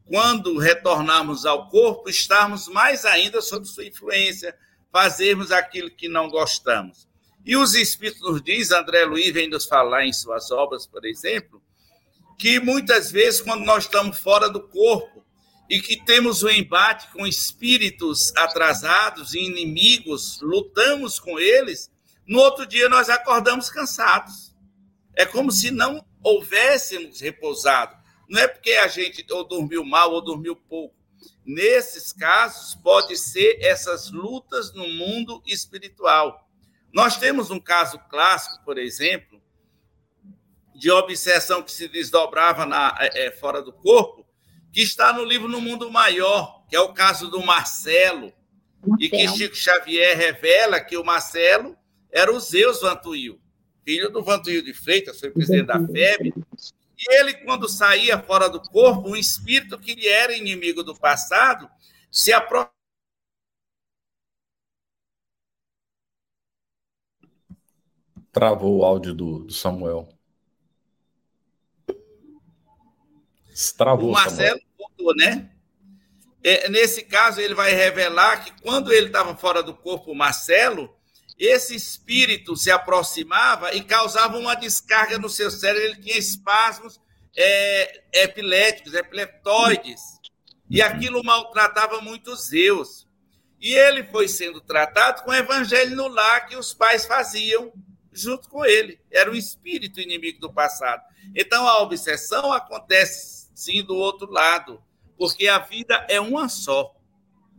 quando 0.05 0.59
retornarmos 0.59 1.45
ao 1.45 1.69
corpo, 1.69 2.09
estarmos 2.09 2.69
mais 2.69 3.05
ainda 3.05 3.43
sob 3.43 3.67
sua 3.67 3.85
influência, 3.85 4.57
fazermos 4.93 5.51
aquilo 5.51 5.91
que 5.91 6.09
não 6.09 6.29
gostamos. 6.29 7.09
E 7.45 7.57
os 7.57 7.75
Espíritos 7.75 8.23
nos 8.23 8.43
diz, 8.43 8.71
André 8.71 9.05
Luiz 9.05 9.31
vem 9.33 9.51
nos 9.51 9.67
falar 9.67 10.07
em 10.07 10.13
suas 10.13 10.51
obras, 10.51 10.87
por 10.87 11.05
exemplo, 11.05 11.63
que 12.39 12.59
muitas 12.59 13.13
vezes, 13.13 13.43
quando 13.43 13.65
nós 13.65 13.85
estamos 13.85 14.19
fora 14.19 14.49
do 14.49 14.61
corpo 14.61 15.23
e 15.69 15.79
que 15.79 16.03
temos 16.05 16.43
um 16.43 16.49
embate 16.49 17.07
com 17.13 17.27
espíritos 17.27 18.35
atrasados 18.35 19.35
e 19.35 19.41
inimigos, 19.41 20.41
lutamos 20.41 21.21
com 21.21 21.39
eles, 21.39 21.91
no 22.27 22.39
outro 22.39 22.67
dia 22.67 22.89
nós 22.89 23.11
acordamos 23.11 23.69
cansados. 23.69 24.55
É 25.15 25.27
como 25.27 25.53
se 25.53 25.71
não 25.71 26.03
houvéssemos 26.23 27.21
repousado. 27.21 27.95
Não 28.27 28.41
é 28.41 28.49
porque 28.49 28.73
a 28.73 28.89
gente 28.89 29.25
ou 29.31 29.45
dormiu 29.45 29.85
mal 29.85 30.13
ou 30.13 30.23
dormiu 30.23 30.57
pouco. 30.57 30.97
Nesses 31.45 32.11
casos, 32.11 32.75
pode 32.75 33.19
ser 33.19 33.59
essas 33.61 34.11
lutas 34.11 34.73
no 34.73 34.89
mundo 34.89 35.43
espiritual 35.47 36.44
nós 36.95 37.17
temos 37.17 37.51
um 37.51 37.59
caso 37.59 37.99
clássico, 38.09 38.65
por 38.65 38.79
exemplo, 38.79 39.43
de 40.73 40.93
obsessão 40.93 41.61
que 41.61 41.73
se 41.73 41.89
desdobrava 41.89 42.65
na, 42.65 42.97
é, 43.01 43.27
é, 43.27 43.31
fora 43.33 43.61
do 43.61 43.73
corpo, 43.73 44.25
que 44.73 44.81
está 44.81 45.13
no 45.13 45.25
livro 45.25 45.49
No 45.49 45.61
Mundo 45.61 45.91
Maior, 45.91 46.65
que 46.69 46.77
é 46.77 46.81
o 46.81 46.93
caso 46.93 47.29
do 47.29 47.45
Marcelo, 47.45 48.33
Marcelo. 48.81 48.97
e 49.01 49.09
que 49.09 49.27
Chico 49.27 49.57
Xavier 49.57 50.17
revela 50.17 50.81
que 50.81 50.97
o 50.97 51.05
Marcelo 51.05 51.77
era 52.13 52.33
o 52.33 52.39
Zeus 52.39 52.81
Vantuil, 52.81 53.41
filho 53.85 54.09
do 54.09 54.23
Vantuil 54.23 54.63
de 54.63 54.73
Freitas, 54.73 55.19
foi 55.19 55.33
presidente 55.33 55.67
da 55.67 55.85
FEB, 55.85 56.33
e 56.97 57.15
ele, 57.19 57.35
quando 57.35 57.69
saía 57.69 58.23
fora 58.23 58.49
do 58.49 58.61
corpo, 58.61 59.11
um 59.11 59.17
espírito 59.17 59.81
que 59.81 59.97
lhe 59.97 60.07
era 60.07 60.33
inimigo 60.33 60.85
do 60.85 60.95
passado 60.95 61.69
se 62.09 62.33
aproximava 62.33 62.74
Travou 68.35 68.79
o 68.79 68.85
áudio 68.85 69.15
do, 69.15 69.39
do 69.45 69.53
Samuel. 69.53 70.09
Travou, 73.79 74.11
o 74.11 74.13
Marcelo 74.13 74.61
voltou, 74.77 75.15
né? 75.15 75.53
É, 76.43 76.69
nesse 76.69 77.05
caso, 77.05 77.41
ele 77.41 77.55
vai 77.55 77.73
revelar 77.73 78.45
que 78.45 78.61
quando 78.61 78.93
ele 78.93 79.07
estava 79.07 79.37
fora 79.37 79.63
do 79.63 79.73
corpo, 79.73 80.11
o 80.11 80.17
Marcelo, 80.17 80.93
esse 81.39 81.77
espírito 81.77 82.57
se 82.57 82.73
aproximava 82.73 83.73
e 83.73 83.85
causava 83.85 84.37
uma 84.37 84.57
descarga 84.57 85.17
no 85.17 85.29
seu 85.29 85.49
cérebro. 85.49 85.85
Ele 85.85 86.03
tinha 86.03 86.19
espasmos 86.19 87.01
é, 87.37 88.03
epiléticos, 88.13 88.95
epileptoides. 88.95 90.01
E 90.69 90.83
aquilo 90.83 91.23
maltratava 91.23 92.01
muito 92.01 92.35
Zeus. 92.35 93.07
E 93.61 93.73
ele 93.73 94.03
foi 94.03 94.27
sendo 94.27 94.61
tratado 94.61 95.23
com 95.23 95.31
o 95.31 95.35
evangelho 95.35 95.95
no 95.95 96.09
lar 96.09 96.49
que 96.49 96.57
os 96.57 96.75
pais 96.75 97.07
faziam 97.07 97.73
junto 98.15 98.49
com 98.49 98.65
ele. 98.65 99.01
Era 99.11 99.31
o 99.31 99.35
espírito 99.35 100.01
inimigo 100.01 100.41
do 100.41 100.53
passado. 100.53 101.03
Então 101.35 101.67
a 101.67 101.83
obsessão 101.83 102.53
acontece 102.53 103.51
sim 103.55 103.83
do 103.83 103.97
outro 103.97 104.31
lado, 104.31 104.83
porque 105.19 105.49
a 105.49 105.59
vida 105.59 106.07
é 106.09 106.21
uma 106.21 106.49
só. 106.49 106.95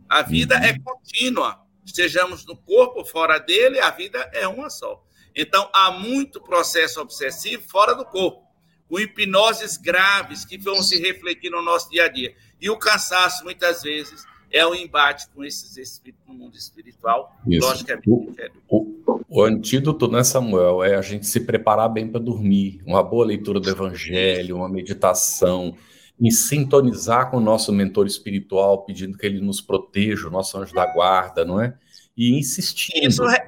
A 0.08 0.22
vida 0.22 0.56
uhum. 0.56 0.64
é 0.64 0.78
contínua. 0.78 1.66
Estejamos 1.84 2.44
no 2.44 2.56
corpo, 2.56 3.04
fora 3.04 3.38
dele, 3.38 3.78
a 3.78 3.90
vida 3.90 4.18
é 4.32 4.48
uma 4.48 4.70
só. 4.70 5.04
Então 5.34 5.68
há 5.72 5.92
muito 5.92 6.40
processo 6.40 7.00
obsessivo 7.00 7.62
fora 7.68 7.94
do 7.94 8.04
corpo, 8.04 8.42
com 8.88 8.98
hipnoses 8.98 9.76
graves 9.76 10.44
que 10.44 10.56
vão 10.56 10.82
se 10.82 10.98
refletir 10.98 11.50
no 11.50 11.62
nosso 11.62 11.90
dia 11.90 12.04
a 12.04 12.08
dia. 12.08 12.34
E 12.60 12.70
o 12.70 12.78
cansaço, 12.78 13.44
muitas 13.44 13.82
vezes, 13.82 14.24
é 14.50 14.66
o 14.66 14.74
embate 14.74 15.28
com 15.28 15.44
esses 15.44 15.76
espíritos 15.76 16.26
no 16.26 16.34
mundo 16.34 16.56
espiritual, 16.56 17.36
Isso. 17.46 17.66
logicamente. 17.66 18.08
O, 18.08 18.78
o, 18.78 19.15
o 19.28 19.42
antídoto, 19.42 20.08
né, 20.08 20.22
Samuel, 20.22 20.84
é 20.84 20.94
a 20.94 21.02
gente 21.02 21.26
se 21.26 21.40
preparar 21.40 21.88
bem 21.88 22.08
para 22.08 22.20
dormir, 22.20 22.80
uma 22.86 23.02
boa 23.02 23.26
leitura 23.26 23.58
do 23.58 23.68
evangelho, 23.68 24.56
uma 24.56 24.68
meditação, 24.68 25.76
em 26.20 26.30
sintonizar 26.30 27.30
com 27.30 27.38
o 27.38 27.40
nosso 27.40 27.72
mentor 27.72 28.06
espiritual, 28.06 28.84
pedindo 28.84 29.18
que 29.18 29.26
ele 29.26 29.40
nos 29.40 29.60
proteja, 29.60 30.28
o 30.28 30.30
nosso 30.30 30.56
anjo 30.56 30.72
da 30.72 30.86
guarda, 30.86 31.44
não 31.44 31.60
é? 31.60 31.76
E 32.16 32.38
insistindo. 32.38 33.06
Isso, 33.06 33.26
re... 33.26 33.38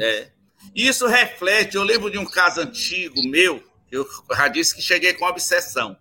é. 0.00 0.30
Isso 0.74 1.06
reflete, 1.06 1.76
eu 1.76 1.82
lembro 1.82 2.10
de 2.10 2.18
um 2.18 2.24
caso 2.24 2.60
antigo 2.60 3.26
meu, 3.26 3.62
eu 3.90 4.06
já 4.34 4.48
disse 4.48 4.74
que 4.74 4.82
cheguei 4.82 5.12
com 5.12 5.24
obsessão. 5.26 5.96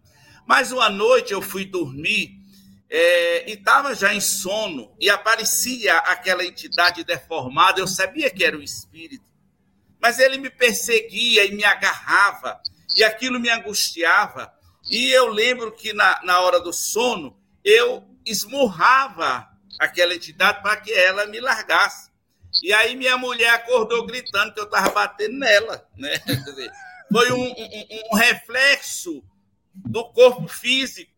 Mas 0.45 0.71
uma 0.71 0.89
noite 0.89 1.33
eu 1.33 1.41
fui 1.41 1.65
dormir 1.65 2.40
é, 2.93 3.49
e 3.49 3.53
estava 3.53 3.95
já 3.95 4.13
em 4.13 4.19
sono, 4.19 4.93
e 4.99 5.09
aparecia 5.09 5.97
aquela 5.99 6.43
entidade 6.43 7.05
deformada, 7.05 7.79
eu 7.79 7.87
sabia 7.87 8.29
que 8.29 8.43
era 8.43 8.57
o 8.57 8.61
espírito, 8.61 9.23
mas 9.97 10.19
ele 10.19 10.37
me 10.37 10.49
perseguia 10.49 11.45
e 11.45 11.53
me 11.53 11.63
agarrava, 11.63 12.61
e 12.97 13.01
aquilo 13.01 13.39
me 13.39 13.49
angustiava. 13.49 14.53
E 14.89 15.09
eu 15.09 15.27
lembro 15.27 15.71
que 15.71 15.93
na, 15.93 16.21
na 16.25 16.41
hora 16.41 16.59
do 16.59 16.73
sono, 16.73 17.39
eu 17.63 18.03
esmurrava 18.25 19.47
aquela 19.79 20.13
entidade 20.13 20.61
para 20.61 20.75
que 20.75 20.91
ela 20.91 21.25
me 21.27 21.39
largasse. 21.39 22.11
E 22.61 22.73
aí 22.73 22.97
minha 22.97 23.17
mulher 23.17 23.53
acordou 23.53 24.05
gritando 24.05 24.53
que 24.53 24.59
eu 24.59 24.65
estava 24.65 24.89
batendo 24.89 25.37
nela. 25.37 25.87
Né? 25.95 26.11
Foi 27.09 27.31
um, 27.31 27.41
um, 27.41 28.01
um 28.11 28.17
reflexo 28.17 29.23
do 29.73 30.03
corpo 30.11 30.47
físico 30.49 31.10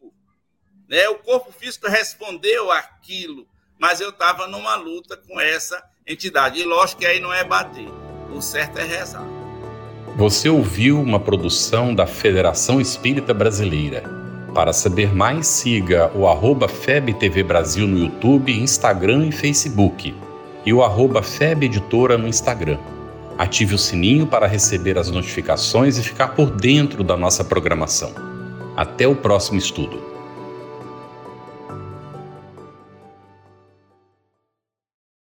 né? 0.94 1.10
O 1.10 1.16
corpo 1.16 1.52
físico 1.52 1.90
respondeu 1.90 2.72
aquilo, 2.72 3.48
mas 3.80 4.00
eu 4.00 4.10
estava 4.10 4.46
numa 4.46 4.76
luta 4.76 5.18
com 5.18 5.42
essa 5.42 5.84
entidade. 6.06 6.60
E 6.60 6.64
lógico 6.64 7.02
que 7.02 7.08
aí 7.08 7.20
não 7.20 7.34
é 7.34 7.44
bater, 7.44 7.88
o 8.32 8.40
certo 8.40 8.78
é 8.78 8.84
rezar. 8.84 9.26
Você 10.16 10.48
ouviu 10.48 11.02
uma 11.02 11.20
produção 11.20 11.96
da 11.96 12.06
Federação 12.06 12.80
Espírita 12.80 13.34
Brasileira. 13.34 14.04
Para 14.54 14.72
saber 14.72 15.16
mais, 15.16 15.48
siga 15.48 16.12
o 16.14 16.28
arroba 16.28 16.68
FebTV 16.68 17.42
Brasil 17.42 17.88
no 17.88 17.98
YouTube, 17.98 18.56
Instagram 18.56 19.26
e 19.26 19.32
Facebook. 19.32 20.16
E 20.64 20.72
o 20.72 20.84
arroba 20.84 21.24
Feb 21.24 21.66
Editora 21.66 22.20
no 22.20 22.28
Instagram. 22.28 22.78
Ative 23.36 23.74
o 23.74 23.80
sininho 23.80 24.28
para 24.28 24.46
receber 24.46 25.00
as 25.00 25.10
notificações 25.10 25.98
e 25.98 26.04
ficar 26.04 26.36
por 26.36 26.52
dentro 26.52 27.04
da 27.04 27.18
nossa 27.18 27.44
programação. 27.44 28.14
Até 28.78 29.08
o 29.08 29.16
próximo 29.16 29.58
estudo. 29.58 30.13